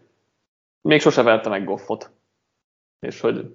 még 0.81 1.01
sose 1.01 1.23
verte 1.23 1.49
meg 1.49 1.65
Goffot, 1.65 2.11
és 3.07 3.21
hogy 3.21 3.55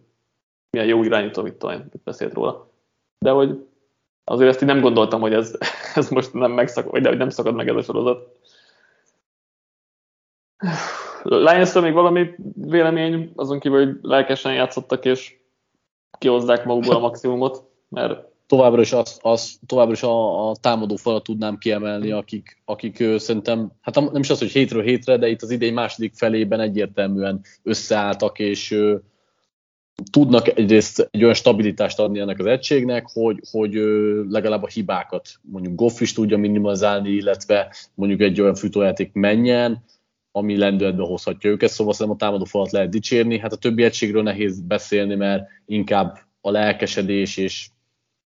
milyen 0.70 0.88
jó 0.88 1.04
irányító, 1.04 1.42
mit 1.42 1.54
tudom, 1.54 1.76
mit 1.76 2.04
beszélt 2.04 2.34
róla. 2.34 2.70
De 3.18 3.32
hogy 3.32 3.68
azért 4.24 4.50
ezt 4.50 4.62
így 4.62 4.68
nem 4.68 4.82
gondoltam, 4.82 5.22
hogy 5.22 5.34
ez, 5.34 5.58
ez 5.96 6.10
most 6.10 6.34
nem 6.34 6.52
megszakad, 6.52 6.92
vagy 6.92 7.18
nem 7.18 7.30
szakad 7.30 7.56
meg 7.56 7.68
ez 7.68 7.76
a 7.76 7.82
sorozat. 7.82 8.39
Lions 11.24 11.74
még 11.74 11.94
valami 11.94 12.30
vélemény, 12.56 13.32
azon 13.36 13.60
kívül, 13.60 13.86
hogy 13.86 13.98
lelkesen 14.02 14.54
játszottak, 14.54 15.06
és 15.06 15.38
kihozzák 16.18 16.66
magukból 16.66 16.96
a 16.96 17.00
maximumot, 17.00 17.64
mert 17.90 18.28
továbbra 18.48 18.82
is, 18.82 18.94
az, 18.94 19.20
az, 19.22 19.60
továbbra 19.66 19.94
is 19.94 20.04
a, 20.04 20.50
a 20.50 20.56
támadó 20.56 20.96
falat 20.96 21.24
tudnám 21.24 21.58
kiemelni, 21.58 22.12
akik, 22.12 22.62
akik 22.66 23.00
ő, 23.00 23.18
szerintem, 23.18 23.72
hát 23.82 23.96
nem 23.96 24.22
is 24.22 24.30
az, 24.30 24.40
hogy 24.40 24.52
hétről 24.52 24.84
hétre, 24.84 25.18
de 25.18 25.28
itt 25.28 25.42
az 25.42 25.50
idény 25.50 25.74
második 25.74 26.14
felében 26.16 26.60
egyértelműen 26.60 27.42
összeálltak, 27.64 28.40
és 28.40 28.72
ő, 28.72 29.04
tudnak 30.12 30.58
egyrészt 30.58 31.08
egy 31.12 31.22
olyan 31.22 31.34
stabilitást 31.34 32.00
adni 32.00 32.20
ennek 32.20 32.40
az 32.40 32.46
egységnek, 32.46 33.10
hogy, 33.14 33.40
hogy 33.52 33.74
legalább 34.30 34.64
a 34.64 34.68
hibákat 34.68 35.30
mondjuk 35.42 35.76
Goff 35.76 36.02
is 36.02 36.14
tudja 36.14 36.38
minimalizálni, 36.38 37.10
illetve 37.10 37.76
mondjuk 37.94 38.22
egy 38.22 38.42
olyan 38.42 38.56
fűtőjáték 38.56 39.14
menjen, 39.14 39.84
ami 40.32 40.58
lendületbe 40.58 41.04
hozhatja 41.04 41.50
őket, 41.50 41.70
szóval 41.70 41.94
szerintem 41.94 42.16
a 42.16 42.20
támadó 42.20 42.44
falat 42.44 42.72
lehet 42.72 42.90
dicsérni. 42.90 43.40
Hát 43.40 43.54
a 43.54 43.58
többi 43.58 43.84
egységről 43.84 44.24
nehéz 44.24 44.62
beszélni, 44.62 45.16
mert 45.16 45.50
inkább 45.66 46.20
a 46.42 46.52
lelkesedés 46.52 47.38
és 47.38 47.70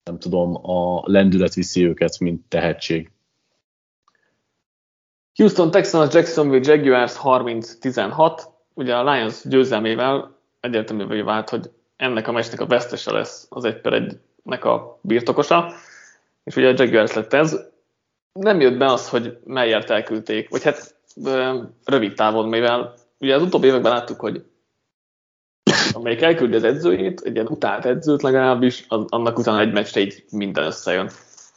nem 0.03 0.19
tudom, 0.19 0.69
a 0.69 1.01
lendület 1.05 1.53
viszi 1.53 1.85
őket, 1.85 2.19
mint 2.19 2.45
tehetség. 2.47 3.11
Houston 5.35 5.71
Texans, 5.71 6.13
Jacksonville 6.13 6.73
Jaguars 6.73 7.13
30-16. 7.23 8.41
Ugye 8.73 8.95
a 8.95 9.13
Lions 9.13 9.41
győzelmével 9.43 10.37
egyértelművé 10.59 11.21
vált, 11.21 11.49
hogy 11.49 11.71
ennek 11.95 12.27
a 12.27 12.31
meccsnek 12.31 12.59
a 12.59 12.65
vesztese 12.65 13.11
lesz 13.11 13.47
az 13.49 13.65
egy 13.65 13.81
per 13.81 13.93
egynek 13.93 14.65
a 14.65 14.99
birtokosa, 15.01 15.73
és 16.43 16.55
ugye 16.55 16.67
a 16.67 16.73
Jaguars 16.75 17.13
lett 17.13 17.33
ez. 17.33 17.59
Nem 18.31 18.59
jött 18.59 18.77
be 18.77 18.85
az, 18.85 19.09
hogy 19.09 19.37
melyért 19.45 19.89
elküldték, 19.89 20.49
vagy 20.49 20.63
hát 20.63 20.96
rövid 21.85 22.13
távon, 22.13 22.47
mivel 22.49 22.93
ugye 23.19 23.35
az 23.35 23.41
utóbbi 23.41 23.67
években 23.67 23.91
láttuk, 23.91 24.19
hogy 24.19 24.43
amelyik 25.91 26.21
elküldi 26.21 26.55
az 26.55 26.63
edzőjét, 26.63 27.21
egy 27.21 27.33
ilyen 27.33 27.47
utált 27.47 27.85
edzőt 27.85 28.21
legalábbis, 28.21 28.85
az, 28.87 29.05
annak 29.07 29.37
utána 29.37 29.59
egy 29.59 29.73
meccsre 29.73 30.01
így 30.01 30.25
minden 30.31 30.65
összejön. 30.65 31.09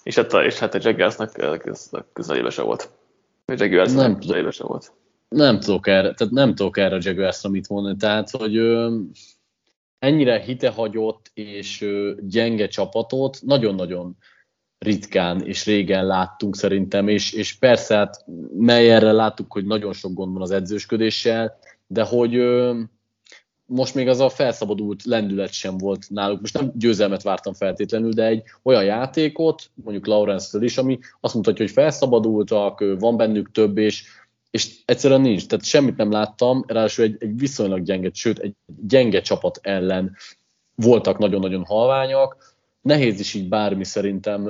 És 0.03 0.15
hát, 0.15 0.33
és 0.33 0.59
hát 0.59 0.75
a 0.75 0.79
Jaguarsnak 0.83 1.39
ez 1.67 1.91
közelébe 2.13 2.51
se 2.51 2.63
volt. 2.63 2.91
A 3.47 3.53
Jaguarsnak 3.57 4.01
nem 4.01 4.19
közelébe 4.19 4.51
se 4.51 4.65
volt. 4.65 4.93
Nem 5.29 5.61
tudok 5.61 5.87
erre, 5.87 6.15
tehát 6.15 6.33
nem 6.33 6.55
tudok 6.55 6.79
erre 6.79 6.95
a 6.95 7.01
Jaguarsra 7.03 7.51
mit 7.51 7.69
mondani. 7.69 7.97
Tehát, 7.97 8.31
hogy 8.31 8.57
ö, 8.57 8.99
ennyire 9.99 10.39
hitehagyott 10.39 11.31
és 11.35 11.81
ö, 11.81 12.13
gyenge 12.21 12.69
csapatot 12.69 13.39
nagyon-nagyon 13.43 14.17
ritkán 14.85 15.47
és 15.47 15.65
régen 15.65 16.07
láttunk 16.07 16.57
szerintem, 16.57 17.09
és, 17.09 17.33
és 17.33 17.55
persze 17.55 17.97
hát 17.97 18.25
melyerre 18.59 19.13
láttuk, 19.13 19.53
hogy 19.53 19.65
nagyon 19.65 19.93
sok 19.93 20.13
gond 20.13 20.33
van 20.33 20.43
az 20.43 20.51
edzősködéssel, 20.51 21.59
de 21.87 22.03
hogy 22.03 22.37
ö, 22.37 22.81
most 23.67 23.95
még 23.95 24.09
az 24.09 24.21
a 24.21 24.29
felszabadult 24.29 25.05
lendület 25.05 25.53
sem 25.53 25.79
volt 25.79 26.07
náluk. 26.09 26.41
Most 26.41 26.55
nem 26.55 26.73
győzelmet 26.75 27.23
vártam 27.23 27.53
feltétlenül, 27.53 28.13
de 28.13 28.25
egy 28.25 28.43
olyan 28.63 28.85
játékot, 28.85 29.71
mondjuk 29.75 30.07
Lawrence-től 30.07 30.63
is, 30.63 30.79
ami 30.79 30.99
azt 31.21 31.35
mutatja, 31.35 31.65
hogy 31.65 31.75
felszabadultak, 31.75 32.85
van 32.99 33.17
bennük 33.17 33.51
több, 33.51 33.79
és, 33.79 34.05
és 34.51 34.77
egyszerűen 34.85 35.21
nincs. 35.21 35.47
Tehát 35.47 35.65
semmit 35.65 35.97
nem 35.97 36.11
láttam, 36.11 36.65
ráadásul 36.67 37.05
egy, 37.05 37.17
egy 37.19 37.39
viszonylag 37.39 37.83
gyenge, 37.83 38.11
sőt 38.13 38.39
egy 38.39 38.55
gyenge 38.87 39.21
csapat 39.21 39.59
ellen 39.63 40.17
voltak 40.75 41.19
nagyon-nagyon 41.19 41.65
halványak. 41.65 42.50
Nehéz 42.81 43.21
is 43.21 43.35
így 43.35 43.49
bármi 43.49 43.85
szerintem 43.85 44.49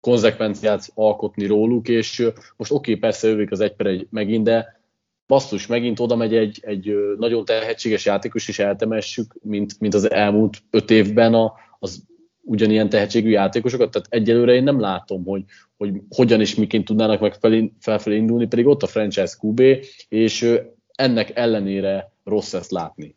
konzekvenciát 0.00 0.90
alkotni 0.94 1.46
róluk, 1.46 1.88
és 1.88 2.30
most 2.56 2.72
oké, 2.72 2.90
okay, 2.90 2.96
persze 2.96 3.28
ővék 3.28 3.50
az 3.50 3.60
egy 3.60 3.74
per 3.74 3.86
egy 3.86 4.06
megint, 4.10 4.44
de 4.44 4.80
basszus, 5.26 5.66
megint 5.66 6.00
oda 6.00 6.16
megy 6.16 6.34
egy, 6.34 6.58
egy 6.62 6.94
nagyon 7.18 7.44
tehetséges 7.44 8.04
játékos, 8.04 8.48
és 8.48 8.58
eltemessük, 8.58 9.34
mint, 9.42 9.80
mint 9.80 9.94
az 9.94 10.10
elmúlt 10.10 10.62
öt 10.70 10.90
évben 10.90 11.34
a, 11.34 11.54
az 11.78 12.04
ugyanilyen 12.40 12.88
tehetségű 12.88 13.28
játékosokat, 13.28 13.90
tehát 13.90 14.06
egyelőre 14.10 14.52
én 14.52 14.62
nem 14.62 14.80
látom, 14.80 15.24
hogy, 15.24 15.44
hogy 15.76 15.92
hogyan 16.08 16.40
és 16.40 16.54
miként 16.54 16.84
tudnának 16.84 17.20
meg 17.20 17.32
felfelé, 17.32 17.72
felfelé 17.80 18.16
indulni, 18.16 18.46
pedig 18.46 18.66
ott 18.66 18.82
a 18.82 18.86
franchise 18.86 19.36
QB, 19.40 19.60
és 20.08 20.60
ennek 20.94 21.36
ellenére 21.36 22.12
rossz 22.24 22.52
ezt 22.52 22.70
látni. 22.70 23.16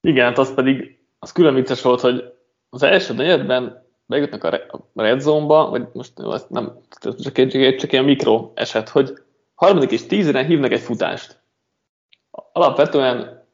Igen, 0.00 0.24
hát 0.24 0.38
az 0.38 0.54
pedig, 0.54 1.01
az 1.22 1.32
külön 1.32 1.54
vicces 1.54 1.82
volt, 1.82 2.00
hogy 2.00 2.34
az 2.70 2.82
első 2.82 3.14
negyedben 3.14 3.86
bejutnak 4.06 4.44
a 4.44 4.78
red 4.94 5.20
zone-ba, 5.20 5.70
vagy 5.70 5.86
most 5.92 6.12
nem, 6.48 6.78
csak 7.22 7.38
egy, 7.38 7.76
csak 7.78 7.92
ilyen 7.92 8.04
mikro 8.04 8.50
eset, 8.54 8.88
hogy 8.88 9.12
harmadik 9.54 9.90
és 9.90 10.06
tízre 10.06 10.44
hívnak 10.44 10.72
egy 10.72 10.80
futást. 10.80 11.40
Alapvetően 12.52 13.46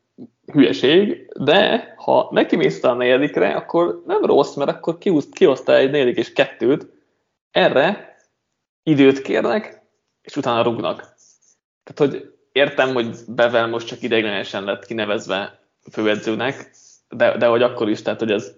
hülyeség, 0.53 1.33
de 1.39 1.95
ha 1.97 2.29
neki 2.31 2.57
mész 2.57 2.85
a 2.85 2.93
negyedikre, 2.93 3.55
akkor 3.55 4.03
nem 4.07 4.25
rossz, 4.25 4.55
mert 4.55 4.71
akkor 4.71 4.99
kihozta 5.31 5.77
egy 5.77 5.91
negyedik 5.91 6.17
és 6.17 6.33
kettőt, 6.33 6.87
erre 7.51 8.17
időt 8.83 9.23
kérnek, 9.23 9.83
és 10.23 10.37
utána 10.37 10.63
rugnak. 10.63 11.17
Tehát, 11.85 12.13
hogy 12.13 12.35
értem, 12.53 12.95
hogy 12.95 13.17
Bevel 13.27 13.67
most 13.67 13.87
csak 13.87 14.03
ideiglenesen 14.03 14.65
lett 14.65 14.87
kinevezve 14.87 15.61
főedzőnek, 15.91 16.71
de, 17.09 17.37
de 17.37 17.47
hogy 17.47 17.63
akkor 17.63 17.89
is, 17.89 18.03
tehát, 18.03 18.19
hogy 18.19 18.31
ez, 18.31 18.55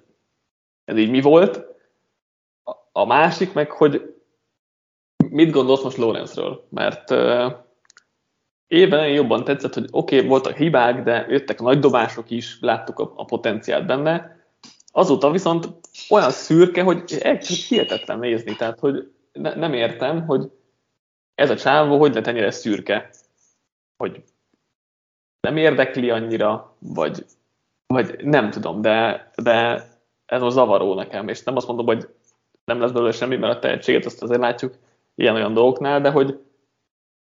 ez 0.84 0.96
így 0.96 1.10
mi 1.10 1.20
volt. 1.20 1.64
A 2.92 3.04
másik 3.04 3.52
meg, 3.52 3.70
hogy 3.70 4.14
mit 5.30 5.50
gondolsz 5.50 5.82
most 5.82 5.96
Lorenzről? 5.96 6.66
Mert 6.70 7.10
uh, 7.10 7.52
éven 8.66 9.08
jobban 9.08 9.44
tetszett, 9.44 9.74
hogy 9.74 9.88
oké, 9.90 10.16
okay, 10.16 10.28
voltak 10.28 10.56
hibák, 10.56 11.02
de 11.02 11.26
jöttek 11.28 11.60
a 11.60 11.62
nagy 11.62 11.78
dobások 11.78 12.30
is, 12.30 12.58
láttuk 12.60 12.98
a, 12.98 13.12
a 13.16 13.24
potenciált 13.24 13.86
benne. 13.86 14.38
Azóta 14.92 15.30
viszont 15.30 15.68
olyan 16.08 16.30
szürke, 16.30 16.82
hogy 16.82 17.18
egy 17.20 17.46
hihetetlen 17.46 18.18
nézni, 18.18 18.56
tehát 18.56 18.78
hogy 18.78 19.12
ne, 19.32 19.54
nem 19.54 19.72
értem, 19.72 20.26
hogy 20.26 20.50
ez 21.34 21.50
a 21.50 21.56
csávó 21.56 21.98
hogy 21.98 22.14
lett 22.14 22.26
ennyire 22.26 22.50
szürke, 22.50 23.10
hogy 23.96 24.22
nem 25.40 25.56
érdekli 25.56 26.10
annyira, 26.10 26.76
vagy, 26.78 27.24
vagy 27.92 28.24
nem 28.24 28.50
tudom, 28.50 28.80
de, 28.80 29.30
de 29.42 29.88
ez 30.26 30.40
most 30.40 30.54
zavaró 30.54 30.94
nekem, 30.94 31.28
és 31.28 31.42
nem 31.42 31.56
azt 31.56 31.66
mondom, 31.66 31.86
hogy 31.86 32.08
nem 32.64 32.80
lesz 32.80 32.90
belőle 32.90 33.12
semmi, 33.12 33.36
mert 33.36 33.56
a 33.56 33.58
tehetséget 33.58 34.04
azt 34.04 34.22
azért 34.22 34.40
látjuk, 34.40 34.74
ilyen-olyan 35.14 35.54
dolgoknál, 35.54 36.00
de 36.00 36.10
hogy 36.10 36.40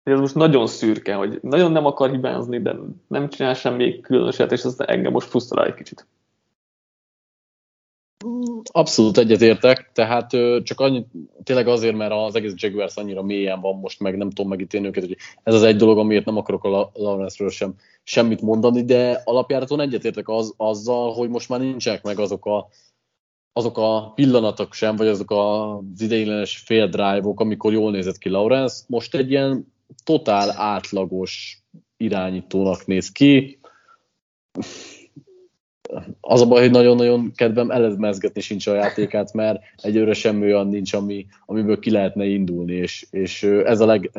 ez 0.03 0.19
most 0.19 0.35
nagyon 0.35 0.67
szürke, 0.67 1.15
hogy 1.15 1.39
nagyon 1.43 1.73
nem 1.73 1.87
akar 1.87 2.11
hibázni, 2.11 2.61
de 2.61 2.75
nem 3.07 3.29
csinál 3.29 3.55
semmi 3.55 4.01
különöset, 4.01 4.53
és 4.53 4.63
ez 4.63 4.75
engem 4.79 5.13
most 5.13 5.29
frusztrál 5.29 5.67
egy 5.67 5.75
kicsit. 5.75 6.07
Abszolút 8.73 9.18
egyetértek, 9.18 9.91
tehát 9.93 10.31
csak 10.62 10.81
annyi, 10.81 11.07
tényleg 11.43 11.68
azért, 11.68 11.97
mert 11.97 12.12
az 12.12 12.35
egész 12.35 12.53
Jaguars 12.57 12.97
annyira 12.97 13.23
mélyen 13.23 13.61
van 13.61 13.79
most, 13.79 14.01
meg 14.01 14.16
nem 14.16 14.29
tudom 14.29 14.51
megítélni 14.51 14.87
őket, 14.87 15.05
hogy 15.05 15.16
ez 15.43 15.55
az 15.55 15.62
egy 15.62 15.77
dolog, 15.77 15.99
amiért 15.99 16.25
nem 16.25 16.37
akarok 16.37 16.64
a 16.64 16.91
Lawrence-ről 16.95 17.51
sem 17.51 17.75
semmit 18.03 18.41
mondani, 18.41 18.85
de 18.85 19.20
alapjáraton 19.25 19.81
egyetértek 19.81 20.29
az, 20.29 20.55
azzal, 20.57 21.12
hogy 21.12 21.29
most 21.29 21.49
már 21.49 21.61
nincsenek 21.61 22.03
meg 22.03 22.18
azok 22.18 22.47
a 22.47 22.68
azok 23.55 23.79
a 23.79 24.12
pillanatok 24.14 24.73
sem, 24.73 24.97
vagy 24.97 25.07
azok 25.07 25.31
az 25.31 26.01
ideiglenes 26.01 26.59
fél 26.59 26.89
drive-ok, 26.89 27.41
amikor 27.41 27.73
jól 27.73 27.91
nézett 27.91 28.18
ki 28.18 28.29
Lawrence, 28.29 28.85
most 28.87 29.14
egy 29.14 29.31
ilyen 29.31 29.73
totál 30.05 30.51
átlagos 30.51 31.62
irányítónak 31.97 32.87
néz 32.87 33.11
ki. 33.11 33.61
Az 36.20 36.40
a 36.40 36.47
baj, 36.47 36.61
hogy 36.61 36.70
nagyon-nagyon 36.70 37.32
kedvem 37.34 37.70
elemezgetni 37.70 38.40
sincs 38.40 38.66
a 38.66 38.74
játékát, 38.74 39.32
mert 39.32 39.62
egyőre 39.76 40.12
semmi 40.12 40.43
olyan 40.43 40.68
nincs, 40.68 40.93
ami, 40.93 41.26
amiből 41.47 41.78
ki 41.78 41.90
lehetne 41.90 42.24
indulni, 42.24 42.72
és, 42.72 43.07
és 43.11 43.43
ez 43.43 43.80
a 43.80 43.86
leg, 43.86 44.11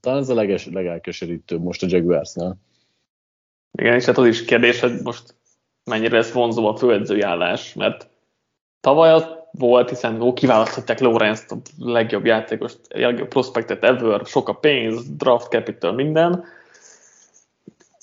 talán 0.00 0.18
ez 0.18 0.28
a 0.28 0.34
leges, 0.34 0.66
legelkeserítőbb 0.66 1.62
most 1.62 1.82
a 1.82 1.86
Jaguarsnál. 1.90 2.56
Igen, 3.72 3.94
és 3.94 4.04
hát 4.04 4.18
az 4.18 4.26
is 4.26 4.44
kérdés, 4.44 4.80
hogy 4.80 4.92
most 5.02 5.34
mennyire 5.84 6.16
lesz 6.16 6.32
vonzó 6.32 6.66
a 6.66 6.76
főedzői 6.76 7.20
állás, 7.20 7.74
mert 7.74 8.08
Tavaly 8.80 9.10
az 9.12 9.26
volt, 9.50 9.88
hiszen 9.88 10.34
kiválasztották 10.34 11.00
Lorenz-t, 11.00 11.50
a 11.50 11.56
legjobb 11.78 12.24
játékos, 12.24 12.72
a 12.72 12.98
legjobb 12.98 13.28
prospektet 13.28 13.84
ever, 13.84 14.20
sok 14.24 14.48
a 14.48 14.52
pénz, 14.52 15.16
draft 15.16 15.50
capital, 15.50 15.92
minden. 15.92 16.44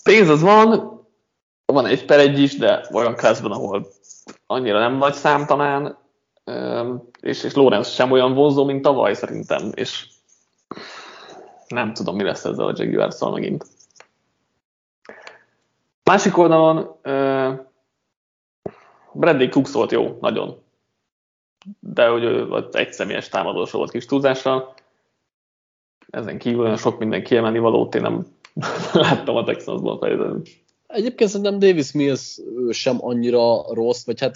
Pénz 0.03 0.29
az 0.29 0.41
van, 0.41 0.99
van 1.75 1.85
egy 1.85 2.05
per 2.05 2.19
egy 2.19 2.39
is, 2.39 2.57
de 2.57 2.85
olyan 2.93 3.15
classban, 3.15 3.51
ahol 3.51 3.87
annyira 4.47 4.79
nem 4.79 4.97
nagy 4.97 5.13
számtanán, 5.13 5.97
és, 7.21 7.43
és 7.43 7.53
Lorenz 7.53 7.87
sem 7.89 8.11
olyan 8.11 8.33
vonzó, 8.33 8.65
mint 8.65 8.81
tavaly 8.81 9.13
szerintem, 9.13 9.71
és 9.73 10.07
nem 11.67 11.93
tudom, 11.93 12.15
mi 12.15 12.23
lesz 12.23 12.45
ezzel 12.45 12.67
a 12.67 12.73
jaguars 12.75 13.19
megint. 13.19 13.65
Másik 16.03 16.37
oldalon 16.37 16.99
Bradley 19.13 19.49
Cooks 19.49 19.71
volt 19.71 19.91
jó, 19.91 20.17
nagyon 20.21 20.63
de 21.79 22.07
hogy 22.07 22.23
ő 22.23 22.67
egy 22.71 22.93
személyes 22.93 23.29
támadósa 23.29 23.77
volt 23.77 23.91
kis 23.91 24.05
túlzással. 24.05 24.73
Ezen 26.09 26.37
kívül 26.37 26.59
olyan 26.59 26.77
sok 26.77 26.99
minden 26.99 27.23
kiemelni 27.23 27.59
valót 27.59 27.95
én 27.95 28.01
nem 28.01 28.25
láttam 28.93 29.35
a 29.35 29.43
Texansban. 29.43 29.99
Egyébként 30.87 31.29
szerintem 31.29 31.59
Davis 31.59 31.91
Mills 31.91 32.39
sem 32.69 32.97
annyira 32.99 33.73
rossz, 33.73 34.05
vagy 34.05 34.19
hát 34.19 34.35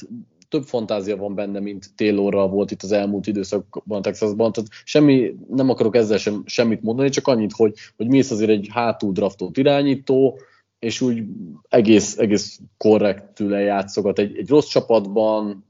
több 0.50 0.64
fantázia 0.64 1.18
van 1.18 1.36
benne, 1.36 1.60
mint 1.60 1.96
Taylorral 1.96 2.50
volt 2.50 2.72
itt 2.72 2.84
az 2.84 2.92
elmúlt 2.92 3.28
időszakban 3.28 4.02
Texasban, 4.02 4.52
tehát 4.52 4.70
semmi, 4.84 5.36
nem 5.48 5.70
akarok 5.70 5.96
ezzel 5.96 6.18
sem, 6.18 6.44
semmit 6.46 6.82
mondani, 6.82 7.10
csak 7.10 7.28
annyit, 7.28 7.52
hogy, 7.52 7.74
hogy 7.98 8.08
Mills 8.08 8.32
azért 8.32 8.50
egy 8.50 8.68
hátul 8.72 9.12
draftot 9.12 9.58
irányító, 9.58 10.40
és 10.80 11.02
úgy 11.02 11.24
egész, 11.70 12.18
egész 12.18 12.60
korrektül 12.78 13.58
játszogat 13.58 14.20
egy, 14.20 14.38
egy 14.38 14.50
rossz 14.50 14.68
csapatban, 14.68 15.66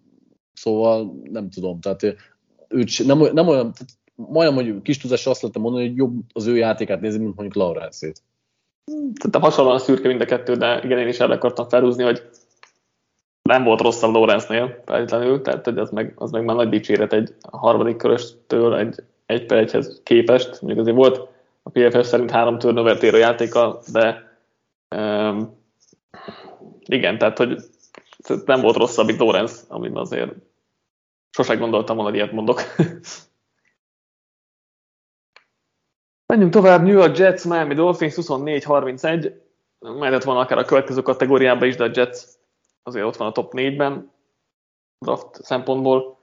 szóval 0.53 1.21
nem 1.31 1.49
tudom, 1.49 1.79
tehát 1.79 2.15
őt 2.67 3.05
nem, 3.05 3.19
nem 3.33 3.47
olyan, 3.47 3.73
tehát 3.73 3.93
majdnem, 4.15 4.65
hogy 4.65 4.81
kis 4.81 4.97
tudásra 4.97 5.31
azt 5.31 5.41
lehetne 5.41 5.61
mondani, 5.61 5.87
hogy 5.87 5.97
jobb 5.97 6.21
az 6.33 6.45
ő 6.45 6.57
játékát 6.57 7.01
nézni, 7.01 7.23
mint 7.23 7.35
mondjuk 7.35 7.63
Laurence-ét. 7.63 8.21
Szerintem 8.85 9.41
hasonlóan 9.41 9.79
szürke 9.79 10.07
mind 10.07 10.21
a 10.21 10.25
kettő, 10.25 10.55
de 10.55 10.81
igen, 10.83 10.97
én 10.99 11.07
is 11.07 11.19
el 11.19 11.31
akartam 11.31 11.67
felhúzni, 11.67 12.03
hogy 12.03 12.29
nem 13.41 13.63
volt 13.63 13.81
rosszabb 13.81 14.13
Lawrence-nél 14.13 14.81
feltétlenül, 14.85 15.41
tehát 15.41 15.65
hogy 15.65 15.77
az 15.77 15.89
meg, 15.89 16.13
az 16.15 16.31
meg 16.31 16.43
már 16.43 16.55
nagy 16.55 16.69
dicséret 16.69 17.13
egy 17.13 17.35
harmadik 17.51 17.95
köröstől 17.95 18.75
egy, 18.75 18.95
egy 19.25 19.45
per 19.45 19.57
egyhez 19.57 20.01
képest. 20.03 20.61
Mondjuk 20.61 20.79
azért 20.79 20.95
volt 20.95 21.27
a 21.63 21.69
PFF 21.69 22.07
szerint 22.07 22.31
három 22.31 22.59
turnover 22.59 23.13
a 23.13 23.17
játéka, 23.17 23.79
de 23.91 24.37
um, 24.95 25.57
igen, 26.85 27.17
tehát 27.17 27.37
hogy 27.37 27.61
nem 28.45 28.61
volt 28.61 28.75
rosszabb 28.75 29.09
itt 29.09 29.19
Lawrence, 29.19 29.61
amit 29.67 29.97
azért 29.97 30.31
sose 31.29 31.55
gondoltam 31.55 31.95
volna, 31.95 32.11
hogy 32.11 32.19
ilyet 32.19 32.31
mondok. 32.31 32.61
Menjünk 36.33 36.53
tovább, 36.53 36.83
New 36.83 36.93
York 36.93 37.17
Jets, 37.17 37.45
Miami 37.45 37.73
Dolphins 37.73 38.13
24-31, 38.17 39.33
mehetett 39.79 40.23
volna 40.23 40.39
akár 40.39 40.57
a 40.57 40.65
következő 40.65 41.01
kategóriába 41.01 41.65
is, 41.65 41.75
de 41.75 41.83
a 41.83 41.91
Jets 41.93 42.17
azért 42.83 43.05
ott 43.05 43.15
van 43.15 43.27
a 43.27 43.31
top 43.31 43.53
4-ben 43.55 44.11
draft 44.99 45.43
szempontból. 45.43 46.19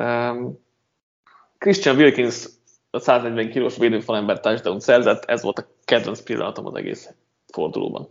Um, 0.00 0.58
Christian 1.58 1.96
Wilkins 1.96 2.48
a 2.90 2.98
140 2.98 3.50
kilós 3.50 3.76
védőfalember 3.76 4.40
touchdown 4.40 4.80
szerzett, 4.80 5.24
ez 5.24 5.42
volt 5.42 5.58
a 5.58 5.68
kedvenc 5.84 6.20
pillanatom 6.20 6.66
az 6.66 6.74
egész 6.74 7.14
fordulóban. 7.52 8.08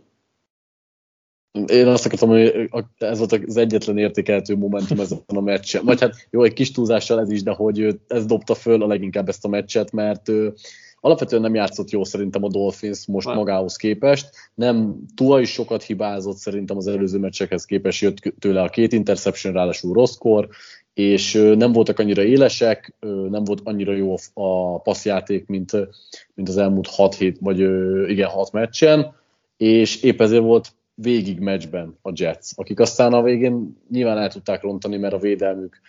Én 1.66 1.86
azt 1.86 2.06
akartam, 2.06 2.28
hogy 2.28 2.68
ez 2.98 3.18
volt 3.18 3.32
az 3.32 3.56
egyetlen 3.56 3.98
értékelhető 3.98 4.56
momentum 4.56 5.00
ezen 5.00 5.22
a 5.26 5.40
meccsen. 5.40 5.84
Vagy 5.84 6.00
hát 6.00 6.28
jó, 6.30 6.42
egy 6.42 6.52
kis 6.52 6.70
túlzással 6.70 7.20
ez 7.20 7.30
is, 7.30 7.42
de 7.42 7.52
hogy 7.52 8.00
ez 8.06 8.26
dobta 8.26 8.54
föl 8.54 8.82
a 8.82 8.86
leginkább 8.86 9.28
ezt 9.28 9.44
a 9.44 9.48
meccset, 9.48 9.92
mert 9.92 10.30
Alapvetően 11.00 11.42
nem 11.42 11.54
játszott 11.54 11.90
jó 11.90 12.04
szerintem 12.04 12.44
a 12.44 12.48
Dolphins 12.48 13.06
most 13.06 13.26
nem. 13.26 13.36
magához 13.36 13.76
képest. 13.76 14.30
Nem, 14.54 14.96
túl 15.14 15.40
is 15.40 15.50
sokat 15.50 15.82
hibázott 15.82 16.36
szerintem 16.36 16.76
az 16.76 16.86
előző 16.86 17.18
meccsekhez 17.18 17.64
képest, 17.64 18.02
jött 18.02 18.16
tőle 18.38 18.62
a 18.62 18.68
két 18.68 18.92
interception, 18.92 19.52
ráadásul 19.52 19.92
rosszkor, 19.92 20.48
és 20.94 21.32
nem 21.56 21.72
voltak 21.72 21.98
annyira 21.98 22.22
élesek, 22.22 22.94
nem 23.30 23.44
volt 23.44 23.60
annyira 23.64 23.92
jó 23.92 24.14
a 24.34 24.78
passzjáték, 24.80 25.46
mint, 25.46 25.72
mint 26.34 26.48
az 26.48 26.56
elmúlt 26.56 26.86
6 26.86 27.14
hét, 27.14 27.38
vagy 27.40 27.58
igen, 28.10 28.28
6 28.28 28.52
meccsen, 28.52 29.14
és 29.56 30.02
épp 30.02 30.20
ezért 30.20 30.42
volt 30.42 30.72
végig 30.94 31.38
meccsben 31.38 31.98
a 32.02 32.12
Jets, 32.14 32.48
akik 32.54 32.80
aztán 32.80 33.12
a 33.12 33.22
végén 33.22 33.76
nyilván 33.90 34.18
el 34.18 34.30
tudták 34.30 34.62
rontani, 34.62 34.96
mert 34.96 35.14
a 35.14 35.18
védelmük 35.18 35.80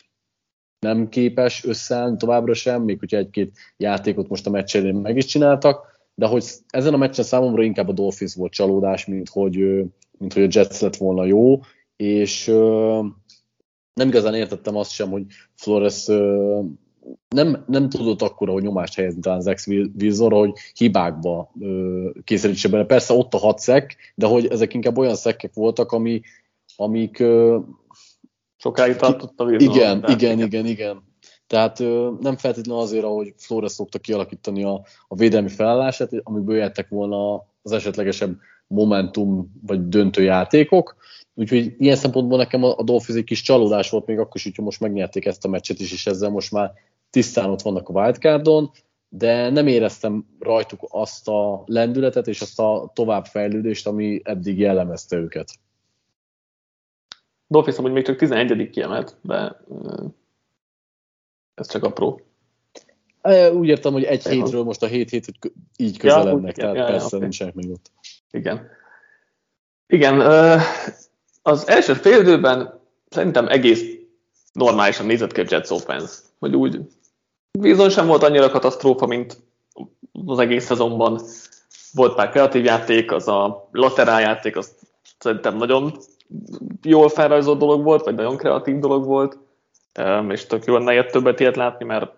nem 0.82 1.10
képes 1.10 1.66
összeállni 1.66 2.18
továbbra 2.18 2.54
sem, 2.54 2.84
még 2.84 3.00
hogyha 3.00 3.18
egy-két 3.18 3.58
játékot 3.78 4.30
most 4.30 4.48
a 4.48 4.50
meccsen 4.50 4.96
meg 4.96 5.18
is 5.18 5.26
csináltak, 5.26 6.00
de 6.16 6.26
hogy 6.26 6.46
ezen 6.68 6.94
a 6.94 6.98
meccsen 6.98 7.26
számomra 7.26 7.64
inkább 7.64 7.88
a 7.88 7.94
Dolphins 7.94 8.36
volt 8.36 8.52
csalódás, 8.52 9.06
mint 9.06 9.30
hogy, 9.30 9.56
mint 10.18 10.34
hogy 10.34 10.44
a 10.44 10.48
Jets 10.50 10.80
lett 10.80 10.96
volna 10.96 11.26
jó, 11.26 11.60
és 11.96 12.46
nem 13.94 14.08
igazán 14.08 14.36
értettem 14.36 14.76
azt 14.76 14.92
sem, 14.92 15.10
hogy 15.10 15.26
Flores 15.56 16.06
nem, 17.36 17.64
nem 17.68 17.90
tudott 17.90 18.22
akkora, 18.22 18.52
hogy 18.52 18.64
nyomást 18.64 18.96
helyezni 18.96 19.22
talán 19.22 19.42
Zex 19.42 19.68
Wilsonra, 20.00 20.38
hogy 20.38 20.54
hibákba 20.74 21.52
készítse 22.24 22.70
bele. 22.70 22.86
Persze 22.86 23.14
ott 23.14 23.34
a 23.34 23.38
hat 23.38 23.60
szek, 23.60 23.96
de 24.16 24.26
hogy 24.26 24.48
ezek 24.48 24.74
inkább 24.74 24.98
olyan 24.98 25.16
szekkek 25.16 25.54
voltak, 25.54 25.92
ami, 25.92 26.22
amik 26.76 27.24
Sokáig 28.62 28.96
tartott 28.96 29.40
a 29.40 29.44
Wilson. 29.44 29.76
Igen, 29.76 29.98
igen, 29.98 30.14
igen, 30.16 30.40
igen, 30.40 30.66
igen. 30.66 31.04
Tehát 31.48 31.80
ö, 31.80 32.12
nem 32.20 32.38
feltétlenül 32.38 32.82
azért, 32.82 33.04
ahogy 33.04 33.34
Flores 33.38 33.72
szokta 33.72 34.00
kialakítani 34.00 34.64
a, 34.64 34.86
a 35.08 35.16
védelmi 35.16 35.50
felállását, 35.50 36.10
amiből 36.24 36.58
jöttek 36.58 36.90
volna 36.90 37.46
az 37.62 37.72
esetlegesebb 37.72 38.38
momentum 38.68 39.52
vagy 39.68 39.88
döntő 39.88 40.24
játékok. 40.24 40.96
Úgyhogy 41.34 41.76
ilyen 41.78 41.96
szempontból 41.96 42.38
nekem 42.38 42.64
a, 42.64 42.78
a 42.78 42.84
Dolphins 42.84 43.18
egy 43.20 43.24
kis 43.24 43.42
csalódás 43.42 43.90
volt 43.90 44.06
még 44.06 44.20
akkor 44.20 44.36
is, 44.36 44.44
hogyha 44.44 44.64
most 44.64 44.80
megnyerték 44.80 45.26
ezt 45.26 45.46
a 45.46 45.50
meccset 45.50 45.80
is, 45.80 45.92
és 45.92 46.08
ezzel 46.08 46.30
most 46.30 46.52
már 46.52 46.72
tisztán 47.10 47.50
ott 47.50 47.62
vannak 47.62 47.90
a 47.90 48.02
wildcardon, 48.02 48.72
de 49.10 49.50
nem 49.50 49.68
éreztem 49.68 50.26
rajtuk 50.40 50.80
azt 50.90 51.28
a 51.28 51.64
lendületet 51.66 52.28
és 52.28 52.42
azt 52.42 52.60
a 52.60 52.92
továbbfejlődést, 52.94 53.88
ami 53.88 54.22
eddig 54.24 54.60
jellemezte 54.60 55.16
őket. 55.16 55.52
Dolphins 57.52 57.78
hogy 57.78 57.92
még 57.92 58.06
csak 58.06 58.16
11. 58.16 58.70
kiemelt, 58.70 59.16
de 59.22 59.62
ez 61.54 61.68
csak 61.68 61.84
apró. 61.84 62.22
Úgy 63.54 63.68
értem, 63.68 63.94
hogy 63.94 64.04
egy 64.04 64.28
hétről 64.28 64.64
most 64.64 64.84
a 64.84 64.88
hét 64.88 65.10
hét 65.10 65.32
így 65.78 65.98
közelednek, 65.98 66.58
ja, 66.58 66.64
tehát 66.64 66.76
ja, 66.76 66.86
persze 66.86 67.16
ja, 67.16 67.22
nincsenek 67.22 67.54
még 67.54 67.70
ott. 67.70 67.92
Igen. 68.32 68.68
Igen, 69.88 70.20
az 71.42 71.68
első 71.68 71.94
fél 71.94 72.20
időben 72.20 72.80
szerintem 73.10 73.48
egész 73.48 73.84
normálisan 74.54 75.06
nézett 75.06 75.32
ki 75.32 75.42
a 75.42 75.46
Jets 75.48 75.70
offense, 75.70 76.16
hogy 76.40 76.56
úgy 76.56 76.80
bizony 77.60 77.90
sem 77.90 78.08
volt 78.08 78.24
annyira 78.24 78.50
katasztrófa, 78.50 79.06
mint 79.06 79.38
az 80.26 80.40
egész 80.40 80.66
szezonban. 80.66 81.22
Volt 81.94 82.16
pár 82.16 82.30
kreatív 82.30 82.64
játék, 82.64 83.12
az 83.12 83.28
a 83.28 83.70
laterál 83.72 84.22
játék, 84.22 84.56
az 84.58 84.76
szerintem 85.20 85.58
nagyon 85.58 85.98
jól 86.82 87.10
felrajzolt 87.10 87.60
dolog 87.60 87.84
volt, 87.84 88.04
vagy 88.04 88.16
nagyon 88.16 88.38
kreatív 88.38 88.80
dolog 88.80 89.06
volt, 89.06 89.38
és 90.28 90.46
tök 90.46 90.66
jó 90.66 90.78
lenne 90.78 91.04
többet 91.04 91.40
ilyet 91.40 91.56
látni, 91.56 91.86
mert 91.86 92.12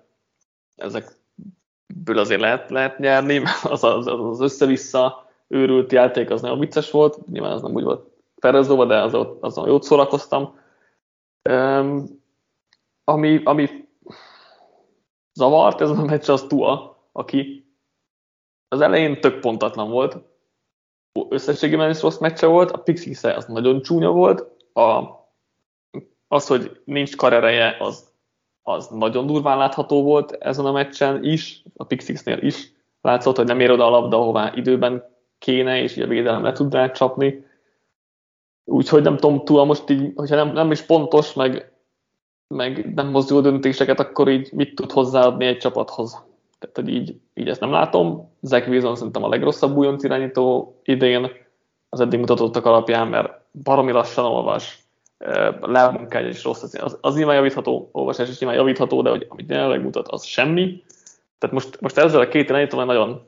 ezekből 0.75 2.17
azért 2.17 2.41
lehet, 2.41 2.69
lehet 2.69 2.99
nyerni, 2.99 3.41
az, 3.63 3.83
az, 3.83 4.07
az 4.07 4.41
össze-vissza 4.41 5.29
őrült 5.47 5.91
játék 5.91 6.29
az 6.29 6.41
nagyon 6.41 6.59
vicces 6.59 6.91
volt, 6.91 7.27
nyilván 7.27 7.51
az 7.51 7.61
nem 7.61 7.73
úgy 7.73 7.83
volt 7.83 8.11
felrajzolva, 8.43 8.85
de 8.85 9.01
az, 9.01 9.27
azon 9.39 9.67
jót 9.67 9.83
szórakoztam. 9.83 10.59
Ami, 13.03 13.41
ami 13.43 13.87
zavart 15.33 15.81
ez 15.81 15.89
a 15.89 16.03
meccs, 16.03 16.29
az 16.29 16.41
Tua, 16.41 16.97
aki 17.11 17.67
az 18.67 18.81
elején 18.81 19.21
tök 19.21 19.39
pontatlan 19.39 19.89
volt, 19.89 20.17
összességében 21.29 21.89
is 21.89 22.01
rossz 22.01 22.17
meccse 22.17 22.45
volt, 22.45 22.71
a 22.71 22.77
pixix 22.77 23.23
az 23.23 23.45
nagyon 23.45 23.81
csúnya 23.81 24.11
volt, 24.11 24.45
a, 24.73 25.03
az, 26.27 26.47
hogy 26.47 26.81
nincs 26.85 27.15
karereje, 27.15 27.77
az, 27.79 28.11
az 28.61 28.87
nagyon 28.87 29.25
durván 29.25 29.57
látható 29.57 30.03
volt 30.03 30.31
ezen 30.31 30.65
a 30.65 30.71
meccsen 30.71 31.23
is, 31.23 31.63
a 31.75 31.83
Pixixnél 31.83 32.37
is. 32.37 32.71
Látszott, 33.01 33.35
hogy 33.35 33.45
nem 33.45 33.59
ér 33.59 33.71
oda 33.71 33.85
a 33.85 33.89
labda, 33.89 34.17
ahová 34.17 34.51
időben 34.55 35.03
kéne, 35.37 35.81
és 35.81 35.97
a 35.97 36.07
védelem 36.07 36.43
le 36.43 36.51
tud 36.51 36.91
csapni. 36.91 37.45
Úgyhogy 38.65 39.01
nem 39.01 39.17
tudom, 39.17 39.45
túl 39.45 39.65
most 39.65 39.89
így, 39.89 40.11
hogyha 40.15 40.35
nem, 40.35 40.51
nem 40.51 40.71
is 40.71 40.81
pontos, 40.81 41.33
meg, 41.33 41.73
meg 42.47 42.93
nem 42.93 43.17
jó 43.29 43.41
döntéseket, 43.41 43.99
akkor 43.99 44.29
így 44.29 44.49
mit 44.53 44.75
tud 44.75 44.91
hozzáadni 44.91 45.45
egy 45.45 45.57
csapathoz. 45.57 46.23
Tehát, 46.63 46.89
hogy 46.89 46.95
így, 46.95 47.19
így 47.33 47.49
ezt 47.49 47.59
nem 47.59 47.71
látom. 47.71 48.31
Zach 48.41 48.69
Wilson 48.69 48.95
szerintem 48.95 49.23
a 49.23 49.29
legrosszabb 49.29 49.77
újonc 49.77 50.03
irányító 50.03 50.75
idén 50.83 51.31
az 51.89 51.99
eddig 51.99 52.19
mutatottak 52.19 52.65
alapján, 52.65 53.07
mert 53.07 53.31
baromi 53.63 53.91
lassan 53.91 54.25
olvas, 54.25 54.83
lábmunkája 55.61 56.27
is 56.27 56.43
rossz, 56.43 56.63
az, 56.63 56.97
az 57.01 57.15
nyilván 57.15 57.35
javítható, 57.35 57.89
olvasás 57.91 58.29
is 58.29 58.39
nyilván 58.39 58.57
javítható, 58.57 59.01
de 59.01 59.09
hogy 59.09 59.25
amit 59.29 59.49
jelenleg 59.49 59.81
mutat, 59.81 60.07
az 60.07 60.23
semmi. 60.23 60.83
Tehát 61.37 61.55
most, 61.55 61.81
most 61.81 61.97
ezzel 61.97 62.21
a 62.21 62.27
két 62.27 62.49
irányítóval 62.49 62.85
nagyon 62.85 63.21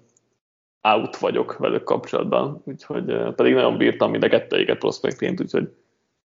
out 0.82 1.18
vagyok 1.18 1.58
velük 1.58 1.84
kapcsolatban, 1.84 2.62
úgyhogy 2.66 3.34
pedig 3.36 3.54
nagyon 3.54 3.78
bírtam 3.78 4.12
mind 4.12 4.24
a 4.24 4.30
kettőiket 4.30 4.78
prospektként, 4.78 5.42
úgyhogy 5.42 5.76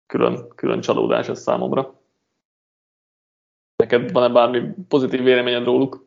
külön, 0.05 0.47
külön 0.55 0.81
csalódás 0.81 1.27
ez 1.27 1.41
számomra. 1.41 1.93
Neked 3.75 4.11
van-e 4.11 4.33
bármi 4.33 4.61
pozitív 4.87 5.23
véleményed 5.23 5.65
róluk? 5.65 6.07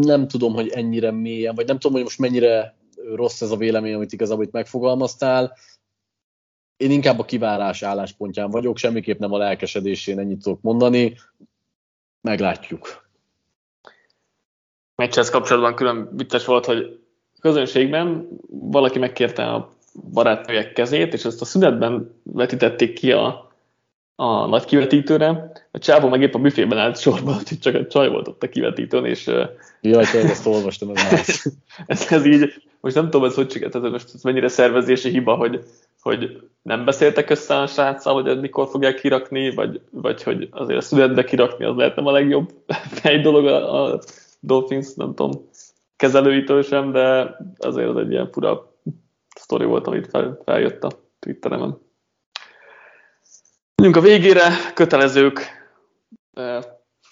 Nem 0.00 0.28
tudom, 0.28 0.54
hogy 0.54 0.68
ennyire 0.68 1.10
mélyen, 1.10 1.54
vagy 1.54 1.66
nem 1.66 1.78
tudom, 1.78 1.92
hogy 1.92 2.02
most 2.02 2.18
mennyire 2.18 2.76
rossz 3.14 3.40
ez 3.40 3.50
a 3.50 3.56
vélemény, 3.56 3.94
amit 3.94 4.12
igazából 4.12 4.44
itt 4.44 4.52
megfogalmaztál. 4.52 5.56
én 6.76 6.90
inkább 6.90 7.18
a 7.18 7.24
kivárás 7.24 7.82
álláspontján 7.82 8.50
vagyok, 8.50 8.76
semmiképp 8.76 9.18
nem 9.18 9.32
a 9.32 9.38
lelkesedésén 9.38 10.18
ennyit 10.18 10.42
tudok 10.42 10.60
mondani. 10.62 11.16
Meglátjuk. 12.20 13.08
Meccshez 14.94 15.30
kapcsolatban 15.30 15.74
külön 15.74 16.08
vicces 16.12 16.44
volt, 16.44 16.64
hogy 16.64 17.00
közönségben 17.40 18.28
valaki 18.48 18.98
megkérte 18.98 19.52
a 19.52 19.76
barátnőjek 20.12 20.72
kezét, 20.72 21.12
és 21.12 21.24
ezt 21.24 21.40
a 21.40 21.44
szünetben 21.44 22.20
vetítették 22.22 22.92
ki 22.92 23.12
a, 23.12 23.45
a 24.16 24.46
nagy 24.46 24.64
kivetítőre. 24.64 25.52
A 25.70 25.78
csávó 25.78 26.08
meg 26.08 26.22
épp 26.22 26.34
a 26.34 26.38
büfében 26.38 26.78
állt 26.78 27.00
sorban, 27.00 27.34
hogy 27.34 27.58
csak 27.58 27.74
egy 27.74 27.86
csaj 27.86 28.08
volt 28.08 28.28
ott 28.28 28.42
a 28.42 28.48
kivetítőn, 28.48 29.04
és... 29.04 29.30
Jaj, 29.80 30.04
te 30.04 30.18
ezt 30.18 30.46
olvastam, 30.46 30.90
ez, 30.94 31.42
ez, 31.86 32.06
ez 32.10 32.26
így, 32.26 32.52
most 32.80 32.94
nem 32.94 33.04
tudom, 33.04 33.26
ez 33.26 33.34
hogy 33.34 33.46
csigált, 33.46 33.74
ez 33.74 33.82
most 33.82 34.10
ez 34.14 34.22
mennyire 34.22 34.48
szervezési 34.48 35.10
hiba, 35.10 35.34
hogy, 35.34 35.60
hogy 36.00 36.40
nem 36.62 36.84
beszéltek 36.84 37.30
össze 37.30 37.56
a 37.58 37.66
sráccal, 37.66 38.22
hogy 38.22 38.40
mikor 38.40 38.68
fogják 38.68 38.94
kirakni, 38.94 39.54
vagy, 39.54 39.80
vagy 39.90 40.22
hogy 40.22 40.48
azért 40.50 40.78
a 40.78 40.82
szünetbe 40.82 41.24
kirakni, 41.24 41.64
az 41.64 41.76
lehet 41.76 41.96
nem 41.96 42.06
a 42.06 42.10
legjobb 42.10 42.52
egy 43.02 43.22
dolog 43.22 43.46
a, 43.46 43.84
a 43.84 44.00
Dolphins, 44.40 44.94
nem 44.94 45.14
tudom, 45.14 45.48
kezelőitől 45.96 46.62
sem, 46.62 46.92
de 46.92 47.36
azért 47.58 47.88
az 47.88 47.96
egy 47.96 48.10
ilyen 48.10 48.30
fura 48.32 48.74
sztori 49.36 49.64
volt, 49.64 49.86
amit 49.86 50.06
fel, 50.06 50.38
feljött 50.44 50.84
a 50.84 50.90
Twitteremen. 51.18 51.85
Menjünk 53.82 54.04
a 54.04 54.08
végére, 54.08 54.72
kötelezők 54.74 55.40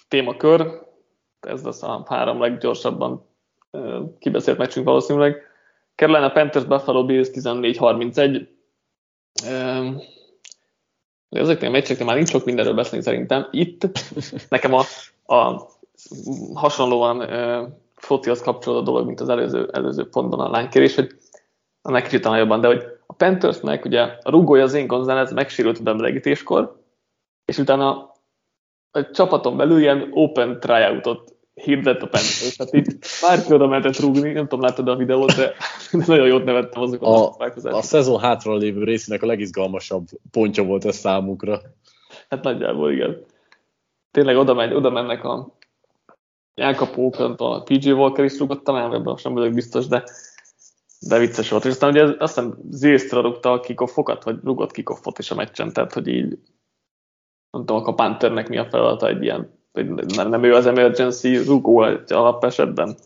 témakör, 0.07 0.81
ez 1.39 1.63
lesz 1.63 1.83
a 1.83 2.05
három 2.07 2.41
leggyorsabban 2.41 3.27
kibeszélt 4.19 4.57
meccsünk 4.57 4.85
valószínűleg. 4.85 5.41
Carolina 5.95 6.31
Panthers 6.31 6.65
Buffalo 6.65 7.05
Bills 7.05 7.27
14-31. 7.31 8.47
E, 9.45 9.81
ezeknél 11.29 11.69
a 11.69 11.71
meccseknél 11.71 12.05
már 12.05 12.15
nincs 12.15 12.29
sok 12.29 12.45
mindenről 12.45 12.73
beszélni 12.73 13.03
szerintem. 13.03 13.47
Itt 13.51 13.87
nekem 14.49 14.73
a, 14.73 14.83
a 15.35 15.69
hasonlóan 16.53 17.21
e, 17.21 17.67
fotihoz 17.95 18.41
kapcsolódó 18.41 18.83
dolog, 18.83 19.05
mint 19.05 19.19
az 19.19 19.29
előző, 19.29 19.69
előző 19.73 20.09
pontban 20.09 20.39
a 20.39 20.49
lánykérés, 20.49 20.95
hogy 20.95 21.15
annál 21.81 22.01
kicsit 22.01 22.21
talán 22.21 22.39
jobban, 22.39 22.61
de 22.61 22.67
hogy 22.67 22.83
a 22.83 22.94
Panthersnek 23.17 23.85
ugye 23.85 24.01
a 24.01 24.29
rúgója 24.29 24.63
az 24.63 24.73
én 24.73 24.87
González 24.87 25.33
megsérült 25.33 25.79
a 25.79 25.83
bemelegítéskor, 25.83 26.81
és 27.45 27.57
utána 27.57 28.13
a 28.91 29.11
csapaton 29.11 29.57
belül 29.57 29.79
ilyen 29.79 30.09
open 30.11 30.59
tryoutot 30.59 31.35
hirdett 31.53 32.01
a 32.01 32.07
Panthers. 32.07 32.55
Tehát 32.55 32.73
így 32.73 32.97
bárki 33.21 33.53
oda 33.53 33.67
mehetett 33.67 33.99
rúgni, 33.99 34.31
nem 34.31 34.47
tudom, 34.47 34.65
láttad 34.65 34.87
a 34.87 34.95
videót, 34.95 35.35
de 35.39 35.53
nagyon 35.91 36.27
jót 36.27 36.43
nevettem 36.43 36.81
azokon 36.81 37.13
a, 37.13 37.45
a, 37.69 37.75
a 37.77 37.81
szezon 37.81 38.19
hátra 38.19 38.55
lévő 38.55 38.83
részének 38.83 39.23
a 39.23 39.25
legizgalmasabb 39.25 40.07
pontja 40.31 40.63
volt 40.63 40.85
ez 40.85 40.95
számukra. 40.95 41.61
Hát 42.29 42.43
nagyjából 42.43 42.91
igen. 42.91 43.23
Tényleg 44.11 44.37
oda, 44.37 44.53
megy, 44.53 44.73
oda 44.73 44.89
mennek 44.89 45.23
a 45.23 45.55
elkapók, 46.53 47.19
a 47.37 47.63
PG 47.63 47.85
Walker 47.85 48.25
is 48.25 48.37
rúgott 48.37 48.63
talán, 48.63 48.93
ebben 48.93 49.15
sem 49.15 49.33
vagyok 49.33 49.53
biztos, 49.53 49.87
de 49.87 50.03
de 51.07 51.17
vicces 51.17 51.49
volt. 51.49 51.65
És 51.65 51.71
aztán 51.71 51.89
ugye 51.89 52.03
azt 52.03 52.35
hiszem 52.35 52.57
Zilstra 52.69 53.21
rúgta 53.21 53.51
a 53.51 53.59
kikoffokat, 53.59 54.23
vagy 54.23 54.39
rúgott 54.43 54.71
kikoffot 54.71 55.19
is 55.19 55.31
a 55.31 55.35
meccsen, 55.35 55.73
tehát 55.73 55.93
hogy 55.93 56.07
így 56.07 56.37
nem 57.51 57.65
tudom, 57.65 57.85
a 57.85 57.93
Panthernek 57.93 58.49
mi 58.49 58.57
a 58.57 58.67
feladata 58.69 59.07
egy 59.07 59.23
ilyen, 59.23 59.59
hogy 59.71 59.89
nem, 59.89 60.29
nem 60.29 60.43
ő 60.43 60.53
az 60.53 60.65
emergency 60.65 61.37
rúgó 61.37 61.83
egy 61.83 62.13
alapesetben. 62.13 62.95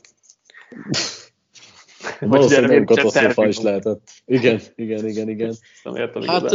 Valószínűleg 2.19 2.83
katasztrofa 2.83 3.47
is 3.47 3.59
lehetett. 3.59 4.09
Igen, 4.25 4.59
igen, 4.75 5.07
igen, 5.07 5.29
igen. 5.29 5.55
Nem 5.83 5.95
értem 5.95 6.21
hát 6.21 6.51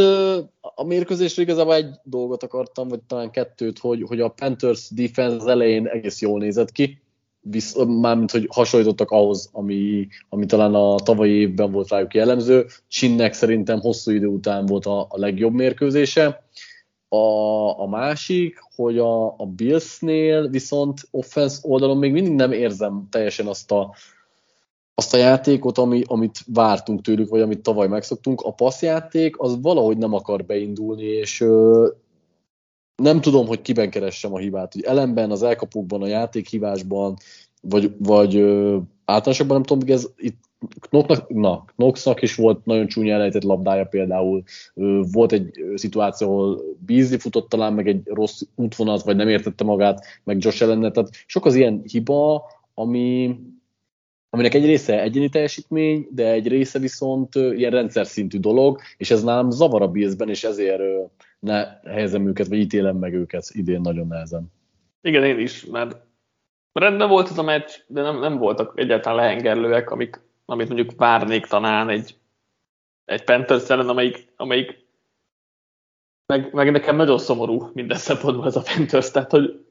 a 0.61 0.83
mérkőzésre 0.85 1.41
igazából 1.41 1.73
egy 1.73 1.89
dolgot 2.03 2.43
akartam, 2.43 2.87
vagy 2.87 3.01
talán 3.01 3.31
kettőt, 3.31 3.79
hogy, 3.79 4.03
hogy 4.07 4.21
a 4.21 4.29
Panthers 4.29 4.89
defense 4.89 5.35
az 5.35 5.47
elején 5.47 5.87
egész 5.87 6.21
jól 6.21 6.39
nézett 6.39 6.71
ki, 6.71 7.04
visz, 7.49 7.75
mármint, 7.87 8.31
hogy 8.31 8.47
hasonlítottak 8.51 9.11
ahhoz, 9.11 9.49
ami, 9.51 10.07
ami 10.29 10.45
talán 10.45 10.73
a 10.73 10.95
tavalyi 10.95 11.31
évben 11.31 11.71
volt 11.71 11.89
rájuk 11.89 12.13
jellemző. 12.13 12.65
Csinnek 12.87 13.33
szerintem 13.33 13.79
hosszú 13.79 14.11
idő 14.11 14.27
után 14.27 14.65
volt 14.65 14.85
a, 14.85 15.01
a 15.01 15.19
legjobb 15.19 15.53
mérkőzése. 15.53 16.43
A, 17.07 17.79
a 17.79 17.87
másik, 17.87 18.59
hogy 18.75 18.97
a, 18.97 19.25
a 19.25 19.45
Billsnél 19.55 20.49
viszont 20.49 21.01
offense 21.11 21.59
oldalon 21.61 21.97
még 21.97 22.11
mindig 22.11 22.33
nem 22.33 22.51
érzem 22.51 23.07
teljesen 23.09 23.47
azt 23.47 23.71
a, 23.71 23.95
azt 24.95 25.13
a 25.13 25.17
játékot, 25.17 25.77
ami, 25.77 26.03
amit 26.07 26.39
vártunk 26.53 27.01
tőlük, 27.01 27.29
vagy 27.29 27.41
amit 27.41 27.61
tavaly 27.61 27.87
megszoktunk. 27.87 28.41
A 28.41 28.53
passzjáték 28.53 29.39
az 29.39 29.61
valahogy 29.61 29.97
nem 29.97 30.13
akar 30.13 30.45
beindulni, 30.45 31.05
és 31.05 31.41
ö, 31.41 31.87
nem 32.95 33.21
tudom, 33.21 33.47
hogy 33.47 33.61
kiben 33.61 33.89
keressem 33.89 34.33
a 34.33 34.37
hibát, 34.37 34.73
hogy 34.73 34.83
elemben, 34.83 35.31
az 35.31 35.43
elkapókban, 35.43 36.01
a 36.01 36.07
játékhívásban, 36.07 37.15
vagy, 37.61 37.91
vagy 37.97 38.35
ö, 38.35 38.77
nem 39.05 39.63
tudom, 39.63 39.79
hogy 39.79 39.91
ez 39.91 40.09
itt 40.17 40.43
Knoxnak, 40.89 41.29
na, 41.29 41.65
Knoxnak 41.75 42.21
is 42.21 42.35
volt 42.35 42.65
nagyon 42.65 42.87
csúnya 42.87 43.13
elejtett 43.13 43.43
labdája 43.43 43.85
például, 43.85 44.43
volt 45.11 45.31
egy 45.31 45.51
szituáció, 45.75 46.27
ahol 46.27 46.61
Beasley 46.85 47.19
futott 47.19 47.49
talán 47.49 47.73
meg 47.73 47.87
egy 47.87 48.01
rossz 48.05 48.41
útvonalat, 48.55 49.03
vagy 49.03 49.15
nem 49.15 49.27
értette 49.27 49.63
magát, 49.63 50.05
meg 50.23 50.43
Josh 50.43 50.61
ellen 50.61 50.93
tehát 50.93 51.09
sok 51.25 51.45
az 51.45 51.55
ilyen 51.55 51.81
hiba, 51.83 52.45
ami, 52.73 53.39
aminek 54.29 54.53
egy 54.53 54.65
része 54.65 55.01
egyéni 55.01 55.29
teljesítmény, 55.29 56.07
de 56.11 56.31
egy 56.31 56.47
része 56.47 56.79
viszont 56.79 57.35
ilyen 57.35 57.71
rendszer 57.71 58.05
szintű 58.05 58.39
dolog, 58.39 58.79
és 58.97 59.11
ez 59.11 59.23
nálam 59.23 59.49
zavar 59.49 59.81
a 59.81 59.87
Billsben, 59.87 60.29
és 60.29 60.43
ezért 60.43 60.81
ne 61.45 61.79
helyezem 61.91 62.27
őket, 62.27 62.47
vagy 62.47 62.57
ítélem 62.57 62.97
meg 62.97 63.13
őket 63.13 63.45
idén 63.51 63.81
nagyon 63.81 64.07
nehezen. 64.07 64.51
Igen, 65.01 65.23
én 65.23 65.39
is, 65.39 65.65
mert 65.65 65.97
rendben 66.73 67.09
volt 67.09 67.29
ez 67.29 67.37
a 67.37 67.43
meccs, 67.43 67.71
de 67.87 68.01
nem, 68.01 68.19
nem 68.19 68.37
voltak 68.37 68.79
egyáltalán 68.79 69.17
lehengerlőek, 69.17 69.91
amik, 69.91 70.21
amit 70.45 70.67
mondjuk 70.67 70.97
várnék 70.97 71.45
talán 71.45 71.89
egy, 71.89 72.17
egy 73.05 73.23
Panthers 73.23 73.69
ellen, 73.69 73.89
amelyik, 73.89 74.33
amelyik 74.35 74.85
meg, 76.25 76.53
meg 76.53 76.71
nekem 76.71 76.95
nagyon 76.95 77.17
szomorú 77.17 77.69
minden 77.73 77.97
szempontból 77.97 78.45
ez 78.45 78.55
a 78.55 78.63
Panthers, 78.75 79.11
tehát 79.11 79.31
hogy 79.31 79.65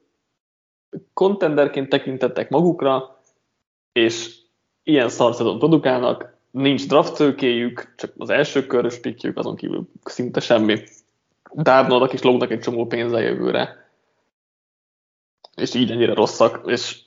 kontenderként 1.12 1.88
tekintettek 1.88 2.50
magukra, 2.50 3.20
és 3.92 4.34
ilyen 4.82 5.08
szarszadon 5.08 5.58
produkálnak, 5.58 6.34
nincs 6.50 6.86
draft 6.86 7.16
csak 7.96 8.12
az 8.18 8.30
első 8.30 8.66
körös 8.66 8.98
pikjük, 8.98 9.38
azon 9.38 9.56
kívül 9.56 9.88
szinte 10.04 10.40
semmi. 10.40 10.82
Darnoldnak 11.56 12.12
is 12.12 12.22
lógnak 12.22 12.50
egy 12.50 12.60
csomó 12.60 12.86
pénze 12.86 13.20
jövőre. 13.20 13.90
És 15.56 15.74
így 15.74 15.90
ennyire 15.90 16.14
rosszak, 16.14 16.62
és 16.66 16.98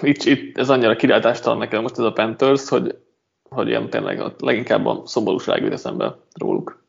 itt, 0.00 0.22
itt 0.22 0.58
ez 0.58 0.70
annyira 0.70 0.96
kilátástalan 0.96 1.58
nekem 1.58 1.82
most 1.82 1.98
ez 1.98 2.04
a 2.04 2.12
Panthers, 2.12 2.68
hogy, 2.68 2.98
hogy 3.42 3.68
ilyen 3.68 3.90
tényleg 3.90 4.20
a, 4.20 4.34
leginkább 4.38 4.86
a 4.86 5.02
szomorúság 5.04 5.62
jut 5.62 5.72
eszembe 5.72 6.16
róluk. 6.34 6.84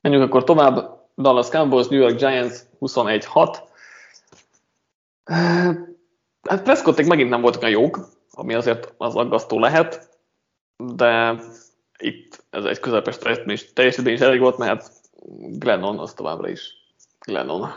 Menjünk 0.00 0.24
akkor 0.24 0.44
tovább. 0.44 0.94
Dallas 1.16 1.48
Cowboys, 1.48 1.88
New 1.88 2.00
York 2.00 2.16
Giants 2.16 2.54
21-6. 2.80 3.58
Hát 6.42 6.62
Prescotték 6.62 7.06
megint 7.06 7.30
nem 7.30 7.40
voltak 7.40 7.62
a 7.62 7.66
jók, 7.66 8.08
ami 8.30 8.54
azért 8.54 8.94
az 8.96 9.14
aggasztó 9.14 9.58
lehet, 9.58 10.18
de 10.76 11.40
itt 11.98 12.44
ez 12.56 12.64
egy 12.64 12.78
közepes 12.78 13.18
teljesítmény 13.74 14.14
is 14.14 14.20
elég 14.20 14.40
volt, 14.40 14.58
mert 14.58 14.90
Glennon 15.58 15.98
az 15.98 16.12
továbbra 16.12 16.48
is 16.48 16.74
Glennon. 17.26 17.68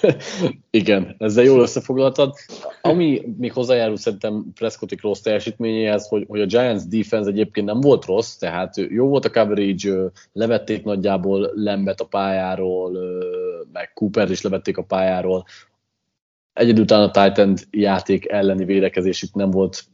Igen, 0.70 1.14
ezzel 1.18 1.44
jól 1.44 1.60
összefoglaltad. 1.60 2.34
Ami 2.82 3.34
még 3.36 3.52
hozzájárul 3.52 3.96
szerintem 3.96 4.44
Prescottik 4.54 5.02
rossz 5.02 5.20
teljesítményéhez, 5.20 6.08
hogy, 6.08 6.24
hogy 6.28 6.40
a 6.40 6.46
Giants 6.46 6.82
defense 6.82 7.30
egyébként 7.30 7.66
nem 7.66 7.80
volt 7.80 8.04
rossz, 8.04 8.36
tehát 8.36 8.76
jó 8.76 9.08
volt 9.08 9.24
a 9.24 9.30
coverage, 9.30 10.10
levették 10.32 10.84
nagyjából 10.84 11.50
Lembet 11.54 12.00
a 12.00 12.06
pályáról, 12.06 12.98
meg 13.72 13.92
Cooper 13.94 14.30
is 14.30 14.42
levették 14.42 14.76
a 14.76 14.82
pályáról. 14.82 15.44
Egyedül 16.52 16.84
a 16.84 17.10
Titan 17.10 17.54
játék 17.70 18.28
elleni 18.28 18.64
védekezésük 18.64 19.34
nem 19.34 19.50
volt 19.50 19.84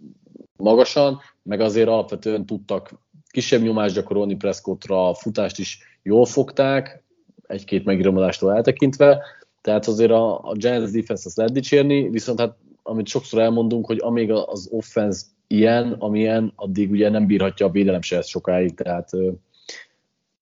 magasan, 0.57 1.21
meg 1.43 1.61
azért 1.61 1.89
alapvetően 1.89 2.47
tudtak 2.47 2.91
kisebb 3.33 3.63
nyomást 3.63 3.95
gyakorolni 3.95 4.37
Prescottra, 4.37 5.09
a 5.09 5.15
futást 5.15 5.59
is 5.59 5.79
jól 6.03 6.25
fogták, 6.25 7.05
egy-két 7.47 7.85
megiromodástól 7.85 8.55
eltekintve, 8.55 9.23
tehát 9.61 9.87
azért 9.87 10.11
a, 10.11 10.39
a 10.39 10.55
Giants 10.55 10.91
defense 10.91 11.23
azt 11.27 11.37
lehet 11.37 11.53
dicsérni, 11.53 12.09
viszont 12.09 12.41
hát 12.41 12.57
amit 12.83 13.07
sokszor 13.07 13.41
elmondunk, 13.41 13.87
hogy 13.87 13.99
amíg 14.01 14.31
az 14.31 14.69
offense 14.71 15.23
ilyen, 15.47 15.93
amilyen, 15.99 16.53
addig 16.57 16.91
ugye 16.91 17.09
nem 17.09 17.27
bírhatja 17.27 17.67
a 17.67 17.71
védelem 17.71 18.03
se 18.03 18.17
ezt 18.17 18.29
sokáig, 18.29 18.75
tehát 18.75 19.11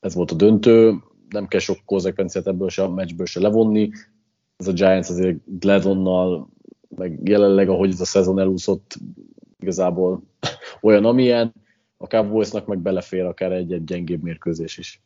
ez 0.00 0.14
volt 0.14 0.30
a 0.30 0.34
döntő, 0.34 0.94
nem 1.28 1.46
kell 1.46 1.60
sok 1.60 1.78
konzekvenciát 1.84 2.46
ebből 2.46 2.68
se, 2.68 2.82
a 2.82 2.90
meccsből 2.90 3.26
se 3.26 3.40
levonni. 3.40 3.90
Ez 4.56 4.68
a 4.68 4.72
Giants 4.72 5.08
azért 5.08 5.38
Gladonnal, 5.44 6.48
meg 6.96 7.20
jelenleg, 7.24 7.68
ahogy 7.68 7.90
ez 7.90 8.00
a 8.00 8.04
szezon 8.04 8.38
elúszott, 8.38 8.98
igazából 9.58 10.22
olyan, 10.82 11.04
amilyen. 11.04 11.54
A 12.02 12.06
Cowboysnak 12.06 12.66
meg 12.66 12.78
belefér 12.78 13.24
akár 13.24 13.52
egy-egy 13.52 13.84
gyengébb 13.84 14.22
mérkőzés 14.22 14.78
is. 14.78 15.00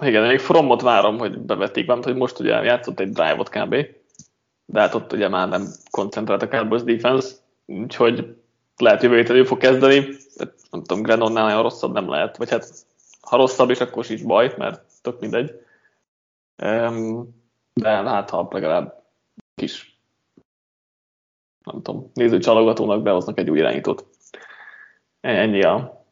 Igen, 0.00 0.26
még 0.26 0.38
Fromot 0.38 0.82
várom, 0.82 1.18
hogy 1.18 1.38
bevetik, 1.38 1.86
mert 1.86 2.04
hogy 2.04 2.16
most 2.16 2.38
ugye 2.38 2.62
játszott 2.62 3.00
egy 3.00 3.10
drive-ot 3.10 3.48
kb. 3.48 3.74
De 4.66 4.80
hát 4.80 4.94
ott 4.94 5.12
ugye 5.12 5.28
már 5.28 5.48
nem 5.48 5.66
koncentrált 5.90 6.42
a 6.42 6.48
Cowboys 6.48 6.82
defense, 6.82 7.34
úgyhogy 7.66 8.36
lehet 8.76 9.02
jövő 9.02 9.16
héten 9.16 9.36
ő 9.36 9.44
fog 9.44 9.58
kezdeni. 9.58 10.16
Nem 10.70 10.82
tudom, 10.82 11.02
Grenonnál 11.02 11.44
nagyon 11.44 11.62
rosszabb 11.62 11.92
nem 11.92 12.08
lehet, 12.08 12.36
vagy 12.36 12.50
hát 12.50 12.86
ha 13.20 13.36
rosszabb 13.36 13.70
is, 13.70 13.80
akkor 13.80 14.10
is 14.10 14.22
baj, 14.22 14.54
mert 14.58 14.84
tök 15.02 15.20
mindegy. 15.20 15.60
De 17.74 17.88
hát 17.88 18.30
ha 18.30 18.48
legalább 18.50 19.04
kis 19.54 20.00
nem 21.64 21.82
tudom, 21.82 22.10
néző 22.14 22.38
csalogatónak 22.38 23.02
behoznak 23.02 23.38
egy 23.38 23.50
új 23.50 23.58
irányítót. 23.58 24.06
Ennyi 25.20 25.62
a 25.62 26.06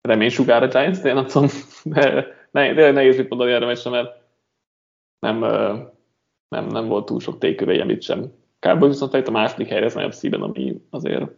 reménysugár 0.00 0.62
a 0.62 0.68
Giants, 0.68 0.98
de 0.98 1.08
én 1.08 1.14
nem 1.14 1.26
tudom, 1.26 1.48
de 1.82 2.90
nehéz 2.92 3.16
mit 3.16 3.28
mondani 3.28 3.52
erre 3.52 3.66
mesre, 3.66 3.90
mert 3.90 4.24
nem, 5.18 5.38
nem, 6.48 6.66
nem 6.66 6.88
volt 6.88 7.06
túl 7.06 7.20
sok 7.20 7.38
tékövéjem 7.38 7.90
itt 7.90 8.02
sem. 8.02 8.32
Cowboys 8.58 8.90
viszont 8.92 9.14
itt 9.14 9.28
a 9.28 9.30
második 9.30 9.68
helyre 9.68 9.90
nagyobb 9.94 10.12
szíven, 10.12 10.42
ami 10.42 10.82
azért 10.90 11.30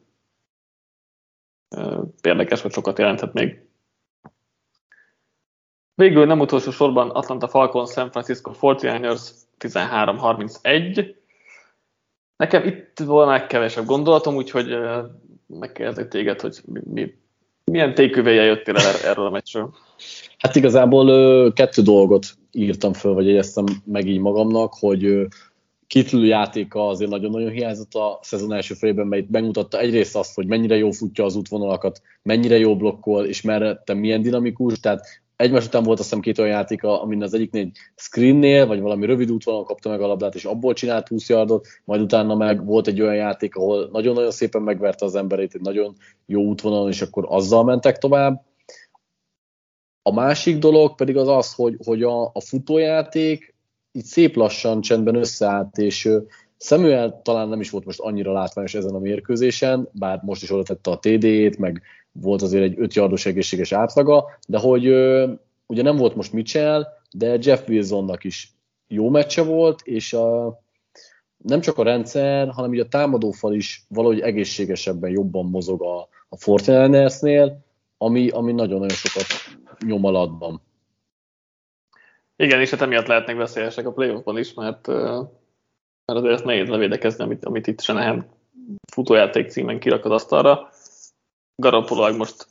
érdekes, 2.23 2.63
vagy 2.63 2.73
sokat 2.73 2.99
jelenthet 2.99 3.33
még. 3.33 3.67
Végül 5.95 6.27
nem 6.27 6.41
utolsó 6.41 6.71
sorban 6.71 7.11
Atlanta 7.11 7.49
Falcons, 7.49 7.93
San 7.93 8.11
Francisco 8.11 8.53
49ers 8.61 9.31
13-31. 9.59 11.15
Nekem 12.37 12.67
itt 12.67 12.99
volna 12.99 13.47
kevesebb 13.47 13.85
gondolatom, 13.85 14.35
úgyhogy 14.35 14.77
megkérdezek 15.49 16.09
téged, 16.09 16.41
hogy 16.41 16.61
mi, 16.65 17.15
milyen 17.65 17.95
tékövéje 17.95 18.43
jöttél 18.43 18.77
el 18.77 18.87
er-, 18.87 19.05
erről 19.05 19.27
a 19.27 19.31
meccsről? 19.31 19.75
Hát 20.39 20.57
igazából 20.57 21.53
kettő 21.53 21.83
dolgot 21.83 22.27
írtam 22.53 22.93
föl, 22.93 23.15
vagy 23.15 23.27
jegyeztem 23.27 23.65
meg 23.85 24.07
így 24.07 24.21
magamnak, 24.21 24.75
hogy 24.79 25.27
Kittlő 25.89 26.25
játéka 26.25 26.89
azért 26.89 27.11
nagyon-nagyon 27.11 27.51
hiányzott 27.51 27.95
a 27.95 28.19
szezon 28.23 28.53
első 28.53 28.75
felében, 28.75 29.07
mert 29.07 29.23
itt 29.23 29.31
megmutatta 29.31 29.79
egyrészt 29.79 30.17
azt, 30.17 30.35
hogy 30.35 30.47
mennyire 30.47 30.77
jó 30.77 30.91
futja 30.91 31.25
az 31.25 31.37
útvonalakat, 31.37 32.03
mennyire 32.23 32.59
jó 32.59 32.77
blokkol, 32.77 33.25
és 33.25 33.43
merre 33.43 33.83
milyen 33.95 34.23
dinamikus, 34.23 34.81
tehát 34.81 35.07
egymás 35.39 35.67
után 35.67 35.83
volt 35.83 35.99
azt 35.99 36.09
hiszem 36.09 36.23
két 36.23 36.39
olyan 36.39 36.51
játéka, 36.51 37.03
amin 37.03 37.23
az 37.23 37.35
egyiknél 37.35 37.63
egy 37.63 37.77
screennél, 37.95 38.67
vagy 38.67 38.81
valami 38.81 39.07
rövid 39.07 39.31
útvonalon 39.31 39.67
kapta 39.67 39.89
meg 39.89 40.01
a 40.01 40.07
labdát, 40.07 40.35
és 40.35 40.45
abból 40.45 40.73
csinált 40.73 41.09
20 41.09 41.29
yardot, 41.29 41.67
majd 41.85 42.01
utána 42.01 42.35
meg 42.35 42.65
volt 42.65 42.87
egy 42.87 43.01
olyan 43.01 43.15
játék, 43.15 43.57
ahol 43.57 43.89
nagyon-nagyon 43.93 44.31
szépen 44.31 44.63
megverte 44.63 45.05
az 45.05 45.15
emberét, 45.15 45.55
egy 45.55 45.61
nagyon 45.61 45.97
jó 46.27 46.43
útvonalon, 46.43 46.89
és 46.89 47.03
akkor 47.03 47.25
azzal 47.29 47.65
mentek 47.65 47.99
tovább. 47.99 48.45
A 50.03 50.13
másik 50.13 50.59
dolog 50.59 50.95
pedig 50.95 51.17
az 51.17 51.29
az, 51.29 51.55
hogy, 51.55 51.77
hogy 51.85 52.03
a, 52.03 52.25
a 52.25 52.41
futójáték 52.41 53.55
így 53.93 54.05
szép 54.05 54.37
lassan 54.37 54.81
csendben 54.81 55.15
összeállt, 55.15 55.77
és 55.77 56.09
Samuel 56.59 57.21
talán 57.23 57.49
nem 57.49 57.61
is 57.61 57.71
volt 57.71 57.85
most 57.85 58.01
annyira 58.01 58.33
látványos 58.33 58.75
ezen 58.75 58.95
a 58.95 58.99
mérkőzésen, 58.99 59.89
bár 59.93 60.21
most 60.23 60.43
is 60.43 60.51
oda 60.51 60.63
tette 60.63 60.91
a 60.91 60.99
TD-ét, 60.99 61.59
meg 61.59 61.83
volt 62.21 62.43
azért 62.43 62.65
egy 62.65 62.75
5 62.79 62.95
yardos 62.95 63.27
egészséges 63.27 63.73
átlaga, 63.73 64.25
de 64.49 64.59
hogy 64.59 64.87
ugye 65.67 65.83
nem 65.83 65.97
volt 65.97 66.15
most 66.15 66.33
Mitchell, 66.33 66.87
de 67.11 67.39
Jeff 67.41 67.69
Wilsonnak 67.69 68.25
is 68.25 68.53
jó 68.89 69.09
meccse 69.09 69.43
volt, 69.43 69.81
és 69.85 70.13
a, 70.13 70.59
nem 71.37 71.61
csak 71.61 71.79
a 71.79 71.83
rendszer, 71.83 72.49
hanem 72.49 72.71
ugye 72.71 72.83
a 72.83 72.89
támadófal 72.89 73.55
is 73.55 73.85
valahogy 73.89 74.21
egészségesebben 74.21 75.11
jobban 75.11 75.45
mozog 75.45 75.83
a, 75.83 76.09
a 76.29 76.37
Fortnite-nél, 76.37 77.59
ami, 77.99 78.29
ami 78.29 78.53
nagyon-nagyon 78.53 78.97
sokat 78.97 79.27
nyom 79.87 80.05
alatban. 80.05 80.61
Igen, 82.37 82.61
és 82.61 82.71
hát 82.71 82.81
emiatt 82.81 83.07
lehetnek 83.07 83.37
veszélyesek 83.37 83.87
a 83.87 83.93
playoffban 83.93 84.39
is, 84.39 84.55
mert, 84.55 84.87
mert 84.87 85.29
azért 86.05 86.35
ezt 86.35 86.45
nehéz 86.45 86.69
levédekezni, 86.69 87.25
amit, 87.25 87.45
amit 87.45 87.67
itt 87.67 87.81
Senehem 87.81 88.27
futójáték 88.93 89.49
címen 89.49 89.79
kirak 89.79 90.05
az 90.05 90.11
asztalra. 90.11 90.71
Garoppolo 91.63 92.17
most 92.17 92.47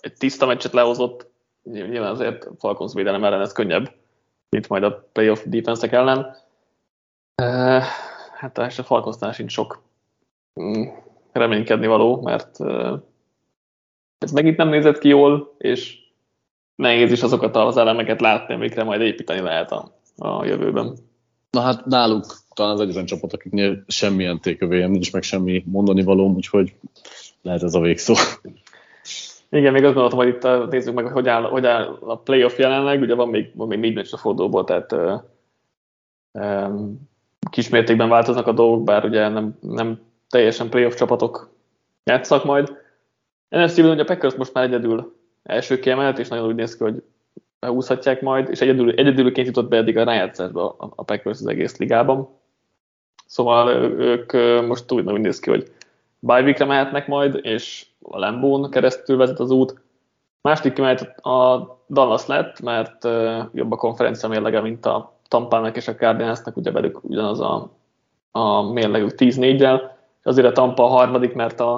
egy 0.00 0.12
tiszta 0.12 0.46
meccset 0.46 0.72
lehozott, 0.72 1.30
nyilván 1.62 2.10
azért 2.10 2.48
Falcons 2.58 2.92
védelem 2.94 3.24
ellen 3.24 3.40
ez 3.40 3.52
könnyebb, 3.52 3.94
mint 4.48 4.68
majd 4.68 4.82
a 4.82 5.08
playoff 5.12 5.42
defense 5.44 5.90
ellen. 5.90 6.36
Hát 8.32 8.58
és 8.58 8.78
a 8.78 8.82
Falconsnál 8.82 9.32
sincs 9.32 9.52
sok 9.52 9.82
mm, 10.60 10.82
reménykedni 11.32 11.86
való, 11.86 12.20
mert 12.20 12.60
ez 14.18 14.32
megint 14.32 14.56
nem 14.56 14.68
nézett 14.68 14.98
ki 14.98 15.08
jól, 15.08 15.54
és 15.58 15.98
nehéz 16.74 17.12
is 17.12 17.22
azokat 17.22 17.56
az 17.56 17.76
elemeket 17.76 18.20
látni, 18.20 18.54
amikre 18.54 18.84
majd 18.84 19.00
építeni 19.00 19.40
lehet 19.40 19.72
a, 19.72 19.98
a 20.16 20.44
jövőben. 20.44 20.96
Na 21.50 21.60
hát 21.60 21.84
náluk 21.84 22.38
talán 22.54 22.72
az 22.72 22.80
egyetlen 22.80 23.04
csapat, 23.04 23.32
akiknél 23.32 23.84
semmilyen 23.86 24.40
tékövém 24.40 24.90
nincs, 24.90 25.12
meg 25.12 25.22
semmi 25.22 25.64
mondani 25.66 26.02
való, 26.02 26.32
úgyhogy 26.34 26.74
lehet 27.42 27.62
ez 27.62 27.74
a 27.74 27.80
végszó. 27.80 28.14
Igen, 29.50 29.72
még 29.72 29.84
azt 29.84 29.94
gondoltam, 29.94 30.18
hogy 30.18 30.28
itt 30.28 30.70
nézzük 30.70 30.94
meg, 30.94 31.06
hogy 31.06 31.28
áll, 31.28 31.42
hogy 31.42 31.66
áll 31.66 31.98
a 32.00 32.18
playoff 32.18 32.58
jelenleg, 32.58 33.00
ugye 33.00 33.14
van 33.14 33.28
még, 33.28 33.50
van 33.54 33.68
még 33.68 33.78
négy 33.78 33.94
meccs 33.94 34.12
a 34.12 34.16
fordulóból, 34.16 34.64
tehát 34.64 34.92
uh, 34.92 35.20
um, 36.32 37.08
kismértékben 37.50 38.08
változnak 38.08 38.46
a 38.46 38.52
dolgok, 38.52 38.84
bár 38.84 39.04
ugye 39.04 39.28
nem, 39.28 39.58
nem 39.60 40.00
teljesen 40.28 40.68
playoff 40.68 40.94
csapatok 40.94 41.50
játszak 42.04 42.44
majd. 42.44 42.76
NFC-ben 43.48 43.90
ugye 43.90 44.02
a 44.02 44.04
Packers 44.04 44.34
most 44.34 44.52
már 44.52 44.64
egyedül 44.64 45.16
első 45.42 45.78
kiemelt, 45.78 46.18
és 46.18 46.28
nagyon 46.28 46.46
úgy 46.46 46.54
néz 46.54 46.76
ki, 46.76 46.82
hogy 46.82 47.02
behúzhatják 47.58 48.20
majd, 48.20 48.48
és 48.50 48.60
egyedül, 48.60 48.90
egyedülként 48.90 49.46
jutott 49.46 49.68
be 49.68 49.76
eddig 49.76 49.96
a 49.96 50.04
rájátszásba 50.04 50.76
a 50.78 51.02
Packers 51.02 51.38
az 51.38 51.46
egész 51.46 51.76
ligában. 51.76 52.28
Szóval 53.26 53.68
ők 53.98 54.32
most 54.66 54.92
úgy, 54.92 55.10
úgy 55.10 55.20
néz 55.20 55.38
ki, 55.38 55.50
hogy 55.50 55.72
bye 56.18 56.64
mehetnek 56.66 57.06
majd, 57.06 57.38
és 57.42 57.86
a 58.02 58.18
Lembón 58.18 58.70
keresztül 58.70 59.16
vezet 59.16 59.38
az 59.38 59.50
út. 59.50 59.80
Második 60.40 60.72
kimehet 60.72 61.24
a 61.24 61.66
Dallas 61.88 62.26
lett, 62.26 62.60
mert 62.60 63.04
jobb 63.52 63.72
a 63.72 63.76
konferencia 63.76 64.28
mérlege, 64.28 64.60
mint 64.60 64.86
a 64.86 65.16
Tampának 65.28 65.76
és 65.76 65.88
a 65.88 65.94
Cardinalsnak, 65.94 66.56
ugye 66.56 66.70
velük 66.70 67.04
ugyanaz 67.04 67.40
a, 67.40 67.70
a 68.30 68.62
mérlegük 68.62 69.12
10-4-el, 69.16 69.90
és 70.20 70.24
azért 70.24 70.46
a 70.46 70.52
Tampa 70.52 70.84
a 70.84 70.88
harmadik, 70.88 71.34
mert 71.34 71.60
a, 71.60 71.74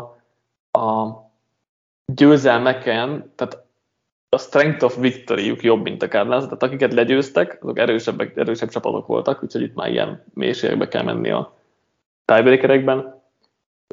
a 0.71 1.09
győzelmeken, 2.15 3.33
tehát 3.37 3.65
a 4.29 4.39
strength 4.39 4.85
of 4.85 4.97
victory 4.97 5.57
jobb, 5.61 5.83
mint 5.83 6.03
a 6.03 6.09
Cardinals, 6.09 6.45
tehát 6.45 6.63
akiket 6.63 6.93
legyőztek, 6.93 7.59
azok 7.63 7.79
erősebbek, 7.79 8.37
erősebb 8.37 8.69
csapatok 8.69 9.07
voltak, 9.07 9.43
úgyhogy 9.43 9.63
itt 9.63 9.75
már 9.75 9.91
ilyen 9.91 10.25
mélységekbe 10.35 10.89
kell 10.89 11.03
menni 11.03 11.31
a 11.31 11.57
tiebreakerekben. 12.25 13.20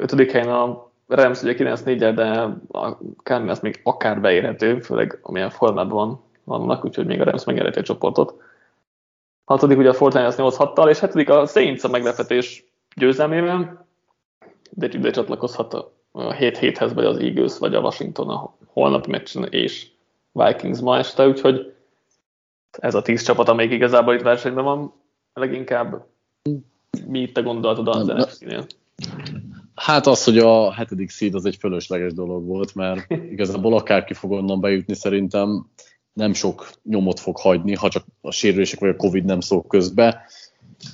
Ötödik 0.02 0.32
helyen 0.32 0.50
a 0.50 0.89
Rams 1.08 1.41
ugye 1.41 1.54
9 1.54 1.82
4 1.82 2.14
de 2.14 2.30
a 2.72 2.98
Cardinals 3.24 3.60
még 3.60 3.80
akár 3.84 4.22
beérhető, 4.22 4.80
főleg 4.80 5.20
amilyen 5.22 5.50
formában 5.50 6.22
vannak, 6.43 6.86
úgyhogy 6.86 7.06
még 7.06 7.22
a 7.22 7.24
Rams 7.24 7.43
megnyerheti 7.43 7.80
a 7.80 7.84
csoportot. 7.84 8.41
Hatodik 9.45 9.78
ugye 9.78 9.89
a 9.89 9.93
Fortnite 9.93 10.34
8 10.38 10.56
6 10.56 10.89
és 10.89 11.00
hetedik 11.00 11.30
a 11.30 11.45
Saints 11.45 11.84
a 11.84 11.88
meglepetés 11.88 12.66
győzelmével, 12.95 13.86
de 14.72 14.88
ide 14.91 15.12
csatlakozhat 15.12 15.74
a 15.74 15.95
a 16.18 16.32
7 16.32 16.58
héthez 16.58 16.93
vagy 16.93 17.06
az 17.06 17.18
Eagles, 17.18 17.58
vagy 17.58 17.76
a 17.76 17.80
Washington 17.80 18.30
a 18.30 18.54
holnapi 18.66 19.12
meccsen, 19.12 19.43
és 19.43 19.88
Vikings 20.32 20.80
ma 20.80 20.98
este, 20.98 21.28
úgyhogy 21.28 21.74
ez 22.72 22.95
a 22.95 23.02
tíz 23.02 23.24
csapat, 23.24 23.50
amelyik 23.50 23.72
igazából 23.72 24.14
itt 24.14 24.22
versenyben 24.22 24.64
van, 24.64 24.93
leginkább 25.34 26.06
mi 27.08 27.20
itt 27.20 27.38
a 27.38 27.43
gondolatod 27.43 27.88
az 27.88 28.08
NFC-nél? 28.08 28.66
Hát 29.78 30.07
az, 30.07 30.23
hogy 30.23 30.38
a 30.38 30.73
hetedik 30.73 31.09
seed 31.09 31.36
az 31.36 31.45
egy 31.45 31.55
fölösleges 31.55 32.13
dolog 32.13 32.45
volt, 32.45 32.75
mert 32.75 33.11
igazából 33.34 33.73
akárki 33.73 34.13
fog 34.13 34.32
onnan 34.32 34.61
bejutni, 34.61 34.93
szerintem 34.93 35.67
nem 36.13 36.34
sok 36.34 36.69
nyomot 36.84 37.19
fog 37.19 37.38
hagyni, 37.38 37.75
ha 37.75 37.89
csak 37.89 38.05
a 38.21 38.32
sérülések 38.32 38.80
vagy 38.80 38.89
a 38.89 38.95
Covid 38.95 39.25
nem 39.25 39.39
szól 39.39 39.63
közbe. 39.67 40.21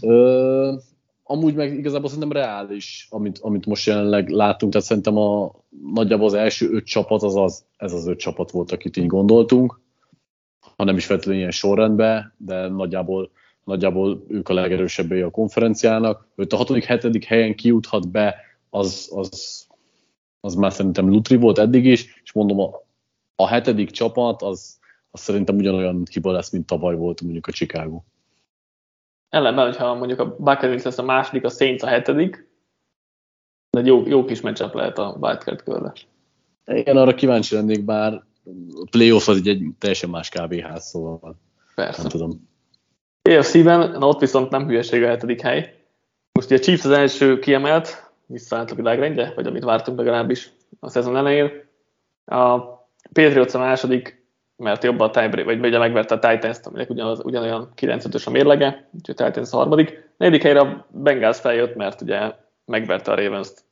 Ö, 0.02 0.74
amúgy 1.24 1.54
meg 1.56 1.74
igazából 1.74 2.10
szerintem 2.10 2.32
reális, 2.32 3.08
amit, 3.10 3.38
amit 3.42 3.66
most 3.66 3.86
jelenleg 3.86 4.30
látunk, 4.30 4.72
tehát 4.72 4.88
szerintem 4.88 5.18
a, 5.18 5.52
nagyjából 5.94 6.26
az 6.26 6.34
első 6.34 6.70
öt 6.72 6.86
csapat, 6.86 7.24
az, 7.24 7.36
az 7.36 7.66
ez 7.78 7.94
az 7.94 8.08
öt 8.08 8.20
csapat 8.20 8.52
volt, 8.52 8.72
akit 8.72 8.98
így 8.98 9.08
gondoltunk, 9.08 9.80
ha 10.76 10.84
nem 10.84 10.98
is 10.98 11.06
feltétlenül 11.06 11.40
ilyen 11.40 11.52
sorrendben, 11.52 12.34
de 12.38 12.68
nagyjából, 12.68 13.32
nagyjából 13.64 14.24
ők 14.28 14.50
a 14.50 14.54
legerősebbei 14.54 15.22
a 15.22 15.32
konferenciának. 15.32 16.28
Őt 16.36 16.54
a 16.54 16.58
hatodik, 16.58 16.84
hetedik 16.84 17.26
helyen 17.26 17.56
kijuthat 17.56 18.12
be, 18.12 18.36
az, 18.74 19.10
az, 19.16 19.66
az 20.40 20.56
már 20.56 20.74
szerintem 20.74 21.10
Lutri 21.10 21.36
volt 21.36 21.58
eddig 21.58 21.86
is, 21.86 22.22
és 22.24 22.32
mondom, 22.32 22.60
a, 22.60 22.82
a 23.36 23.48
hetedik 23.48 23.92
csapat, 23.92 24.42
az, 24.42 24.80
az 25.12 25.20
szerintem 25.20 25.56
ugyanolyan 25.56 26.04
hiba 26.12 26.32
lesz, 26.32 26.52
mint 26.52 26.66
tavaly 26.66 26.96
volt 26.96 27.22
mondjuk 27.22 27.48
a 27.48 27.52
Chicago. 27.52 28.02
Ellenben, 29.30 29.66
hogyha 29.66 29.94
mondjuk 29.94 30.20
a 30.20 30.36
Buccaneers 30.36 30.84
lesz 30.84 30.98
a 30.98 31.04
második, 31.04 31.44
a 31.44 31.50
Saints 31.50 31.84
a 31.84 31.88
hetedik, 31.88 32.50
de 33.70 33.80
egy 33.80 33.86
jó, 33.86 34.08
jó 34.08 34.26
kis 34.26 34.42
meccsap 34.42 34.74
lehet 34.74 34.98
a 34.98 35.18
wildcard 35.20 35.64
körbe. 35.64 35.94
Igen, 36.66 36.98
arra 36.98 37.16
kíváncsi 37.16 37.56
lennék, 37.56 37.86
bár 37.86 38.14
a 38.74 38.88
playoff 38.92 39.28
az 39.28 39.38
egy, 39.38 39.48
egy 39.48 39.64
teljesen 39.80 40.10
más 40.10 40.30
kávéház, 40.30 40.86
szóval 40.86 41.36
Persze. 41.76 42.02
nem 42.02 42.12
tudom. 42.12 42.50
AFC-ben, 43.22 43.92
na 43.92 44.08
ott 44.08 44.20
viszont 44.20 44.50
nem 44.50 44.66
hülyeség 44.66 45.04
a 45.04 45.08
hetedik 45.08 45.42
hely. 45.42 45.78
Most 46.32 46.48
ugye 46.48 46.58
a 46.58 46.64
Chiefs 46.64 46.86
az 46.86 46.92
első 46.92 47.40
kiemelt, 47.40 48.13
visszaállt 48.34 48.72
a 48.72 48.76
világrendje, 48.76 49.32
vagy 49.36 49.48
amit 49.48 49.64
vártunk 49.64 49.98
legalábbis 49.98 50.52
a 50.80 50.90
szezon 50.90 51.18
elején. 51.18 51.52
A 52.26 52.60
Patriots 53.14 53.54
a 53.54 53.60
második, 53.60 54.26
mert 54.56 54.84
jobb 54.84 55.00
a 55.00 55.10
tiebreak, 55.10 55.46
vagy 55.46 55.66
ugye 55.66 55.78
megverte 55.78 56.16
a 56.16 56.20
Titans-t, 56.20 56.66
aminek 56.66 56.90
ugyanaz, 56.90 57.20
ugyanolyan 57.24 57.72
9-5-ös 57.76 58.28
a 58.28 58.30
mérlege, 58.30 58.90
úgyhogy 58.92 59.16
a 59.18 59.26
Titans 59.26 59.52
a 59.52 59.58
harmadik. 59.58 60.12
Negyedik 60.18 60.42
helyre 60.42 60.60
a 60.60 60.88
Bengals 60.90 61.40
feljött, 61.40 61.76
mert 61.76 62.02
ugye 62.02 62.32
megverte 62.66 63.12
a 63.12 63.16
Ravens-t, 63.16 63.66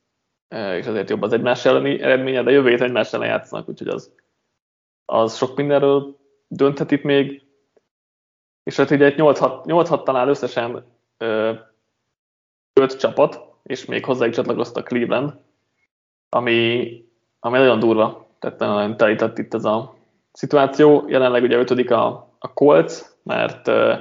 e, 0.48 0.76
és 0.76 0.86
ezért 0.86 1.10
jobb 1.10 1.22
az 1.22 1.32
egymás 1.32 1.64
elleni 1.64 2.00
eredménye, 2.00 2.42
de 2.42 2.50
jövő 2.50 2.68
hét 2.68 2.80
egymás 2.80 3.12
ellen 3.12 3.28
játszanak, 3.28 3.68
úgyhogy 3.68 3.88
az, 3.88 4.14
az 5.04 5.36
sok 5.36 5.56
mindenről 5.56 6.16
dönthet 6.48 6.90
itt 6.90 7.02
még. 7.02 7.42
És 8.62 8.76
hát 8.76 8.90
ugye 8.90 9.14
8-6 9.16 10.02
talál 10.02 10.28
összesen 10.28 10.84
5 11.18 12.96
csapat, 12.98 13.51
és 13.62 13.84
még 13.84 14.04
hozzájuk 14.04 14.34
csatlakoztak 14.34 14.84
Cleveland, 14.84 15.32
ami, 16.28 16.88
ami 17.40 17.58
nagyon 17.58 17.78
durva, 17.78 18.26
tehát 18.38 18.58
nagyon 18.58 18.96
telített 18.96 19.38
itt 19.38 19.54
ez 19.54 19.64
a 19.64 19.94
szituáció. 20.32 21.04
Jelenleg 21.08 21.42
ugye 21.42 21.58
ötödik 21.58 21.90
a, 21.90 22.06
a 22.38 22.52
Colts, 22.52 23.00
mert 23.22 23.68
uh, 23.68 23.92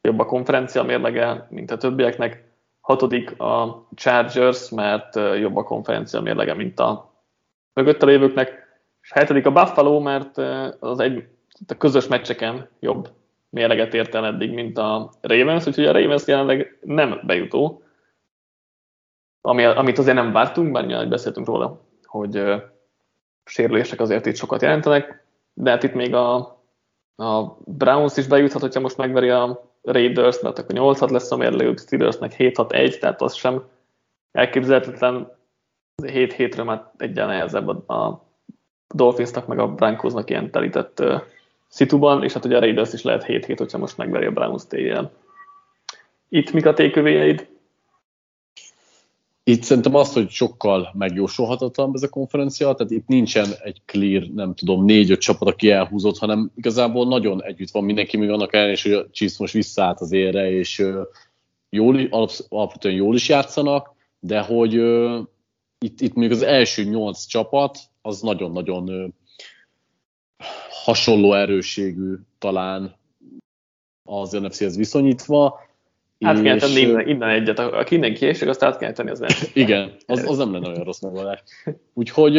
jobb 0.00 0.18
a 0.18 0.26
konferencia 0.26 0.82
mérlege, 0.82 1.46
mint 1.50 1.70
a 1.70 1.76
többieknek. 1.76 2.52
Hatodik 2.80 3.40
a 3.40 3.86
Chargers, 3.94 4.70
mert 4.70 5.16
uh, 5.16 5.40
jobb 5.40 5.56
a 5.56 5.62
konferencia 5.62 6.20
mérlege, 6.20 6.54
mint 6.54 6.80
a 6.80 7.12
mögötte 7.72 8.06
lévőknek. 8.06 8.62
És 9.02 9.12
hetedik 9.12 9.46
a 9.46 9.52
Buffalo, 9.52 10.00
mert 10.00 10.38
uh, 10.38 10.66
az 10.80 11.00
egy 11.00 11.24
a 11.68 11.74
közös 11.74 12.06
meccseken 12.06 12.68
jobb 12.80 13.08
mérleget 13.50 13.94
ért 13.94 14.14
el 14.14 14.26
eddig, 14.26 14.52
mint 14.52 14.78
a 14.78 15.10
Ravens, 15.20 15.66
úgyhogy 15.66 15.86
a 15.86 15.92
Ravens 15.92 16.26
jelenleg 16.26 16.78
nem 16.80 17.20
bejutó, 17.26 17.83
ami, 19.46 19.64
amit 19.64 19.98
azért 19.98 20.16
nem 20.16 20.32
vártunk, 20.32 20.72
bár 20.72 20.86
nyilván 20.86 21.08
beszéltünk 21.08 21.46
róla, 21.46 21.80
hogy 22.04 22.38
uh, 22.38 22.62
sérülések 23.44 24.00
azért 24.00 24.26
itt 24.26 24.36
sokat 24.36 24.62
jelentenek, 24.62 25.24
de 25.54 25.70
hát 25.70 25.82
itt 25.82 25.94
még 25.94 26.14
a, 26.14 26.34
a 27.16 27.56
Browns 27.64 28.16
is 28.16 28.26
bejuthat, 28.26 28.60
hogyha 28.60 28.80
most 28.80 28.96
megveri 28.96 29.30
a 29.30 29.72
Raiders, 29.82 30.40
mert 30.40 30.58
akkor 30.58 30.74
8 30.74 31.00
lesz 31.00 31.30
a 31.30 31.36
mérlegük, 31.36 31.78
Steelersnek 31.78 32.34
7-6-1, 32.38 32.98
tehát 32.98 33.22
az 33.22 33.34
sem 33.34 33.62
elképzelhetetlen. 34.32 35.32
7 36.06 36.32
hétről 36.32 36.64
már 36.64 36.90
egyen 36.96 37.26
nehezebb 37.26 37.88
a, 37.90 38.22
Dolphinsnak, 38.94 39.46
meg 39.46 39.58
a 39.58 39.68
Broncosnak 39.68 40.30
ilyen 40.30 40.50
telített 40.50 41.00
uh, 41.00 41.20
szituban, 41.68 42.22
és 42.22 42.32
hát 42.32 42.44
ugye 42.44 42.56
a 42.56 42.60
Raiders 42.60 42.92
is 42.92 43.02
lehet 43.02 43.24
7 43.24 43.58
hogyha 43.58 43.78
most 43.78 43.96
megveri 43.96 44.26
a 44.26 44.30
Browns 44.30 44.66
téjjel. 44.66 45.12
Itt 46.28 46.52
mik 46.52 46.66
a 46.66 46.72
tékövéjeid? 46.72 47.53
Itt 49.46 49.62
szerintem 49.62 49.94
azt, 49.94 50.12
hogy 50.12 50.30
sokkal 50.30 50.90
megjósolhatatlan 50.92 51.90
ez 51.94 52.02
a 52.02 52.08
konferencia, 52.08 52.74
tehát 52.74 52.92
itt 52.92 53.06
nincsen 53.06 53.48
egy 53.62 53.82
clear, 53.84 54.22
nem 54.22 54.54
tudom, 54.54 54.84
négy-öt 54.84 55.20
csapat, 55.20 55.48
aki 55.48 55.70
elhúzott, 55.70 56.18
hanem 56.18 56.50
igazából 56.54 57.06
nagyon 57.06 57.42
együtt 57.42 57.70
van 57.70 57.84
mindenki, 57.84 58.16
még 58.16 58.30
annak 58.30 58.54
ellenére, 58.54 58.78
hogy 58.82 58.92
a 58.92 59.10
Chiefs 59.10 59.38
most 59.38 59.52
visszaállt 59.52 60.00
az 60.00 60.12
érre, 60.12 60.50
és 60.50 60.86
jól, 61.70 62.08
alapvetően 62.48 62.94
jól 62.94 63.14
is 63.14 63.28
játszanak, 63.28 63.94
de 64.20 64.40
hogy 64.40 64.72
itt, 65.78 66.00
itt 66.00 66.14
még 66.14 66.30
az 66.30 66.42
első 66.42 66.82
nyolc 66.82 67.24
csapat, 67.24 67.78
az 68.02 68.20
nagyon-nagyon 68.20 69.14
hasonló 70.84 71.32
erőségű 71.32 72.14
talán 72.38 72.96
az 74.02 74.32
NFC-hez 74.32 74.76
viszonyítva, 74.76 75.60
át 76.20 76.42
kell 76.42 76.58
tenni 76.58 76.80
innen, 76.80 77.08
innen 77.08 77.28
egyet, 77.28 77.58
aki 77.58 77.94
innen 77.94 78.14
kiesik, 78.14 78.48
azt 78.48 78.62
át 78.62 78.78
kell 78.78 78.92
tenni 78.92 79.10
az 79.10 79.18
nem. 79.18 79.28
Igen, 79.64 79.92
az, 80.06 80.28
az 80.28 80.36
nem 80.38 80.52
lenne 80.52 80.68
olyan 80.68 80.84
rossz 80.84 81.00
megoldás. 81.00 81.42
Úgyhogy 81.92 82.36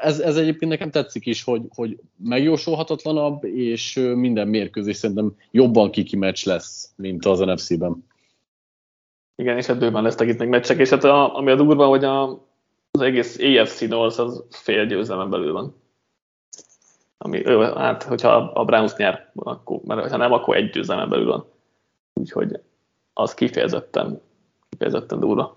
ez, 0.00 0.20
ez 0.20 0.36
egyébként 0.36 0.70
nekem 0.70 0.90
tetszik 0.90 1.26
is, 1.26 1.44
hogy, 1.44 1.62
hogy 1.74 1.98
megjósolhatatlanabb, 2.16 3.44
és 3.44 3.94
minden 4.14 4.48
mérkőzés 4.48 4.96
szerintem 4.96 5.36
jobban 5.50 5.90
kiki 5.90 6.16
meccs 6.16 6.46
lesz, 6.46 6.92
mint 6.96 7.26
az 7.26 7.38
NFC-ben. 7.38 8.04
Igen, 9.36 9.56
és 9.56 9.66
hát 9.66 9.78
bőven 9.78 10.02
lesznek 10.02 10.28
itt 10.28 10.38
még 10.38 10.48
meccsek, 10.48 10.78
és 10.78 10.90
hát 10.90 11.04
a, 11.04 11.36
ami 11.36 11.50
a 11.50 11.56
durva, 11.56 11.86
hogy 11.86 12.04
a, 12.04 12.30
az 12.90 13.00
egész 13.00 13.38
AFC 13.38 13.80
North 13.80 14.20
az 14.20 14.44
fél 14.50 14.86
győzelmen 14.86 15.30
belül 15.30 15.52
van. 15.52 15.82
Ami, 17.18 17.42
hát, 17.74 18.02
hogyha 18.02 18.28
a 18.34 18.64
Browns 18.64 18.94
nyer, 18.96 19.30
akkor, 19.34 19.80
mert 19.84 20.10
ha 20.10 20.16
nem, 20.16 20.32
akkor 20.32 20.56
egy 20.56 20.70
győzelmen 20.70 21.08
belül 21.08 21.26
van. 21.26 21.46
Úgyhogy 22.12 22.60
az 23.14 23.34
kifejezetten, 23.34 24.20
kifejezetten 24.68 25.20
durva. 25.20 25.56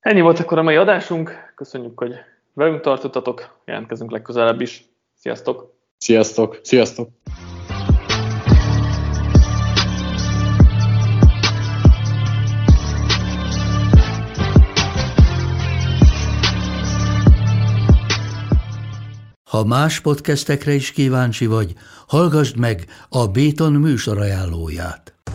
Ennyi 0.00 0.20
volt 0.20 0.38
akkor 0.38 0.58
a 0.58 0.62
mai 0.62 0.76
adásunk. 0.76 1.52
Köszönjük, 1.54 1.98
hogy 1.98 2.14
velünk 2.52 2.80
tartottatok. 2.80 3.58
Jelentkezünk 3.64 4.10
legközelebb 4.10 4.60
is. 4.60 4.84
Sziasztok! 5.14 5.74
Sziasztok! 5.98 6.58
Sziasztok! 6.62 7.08
Ha 19.50 19.64
más 19.64 20.00
podcastekre 20.00 20.72
is 20.72 20.92
kíváncsi 20.92 21.46
vagy, 21.46 21.72
hallgassd 22.06 22.56
meg 22.56 22.84
a 23.08 23.26
Béton 23.26 23.72
műsor 23.72 24.18
ajánlóját. 24.18 25.13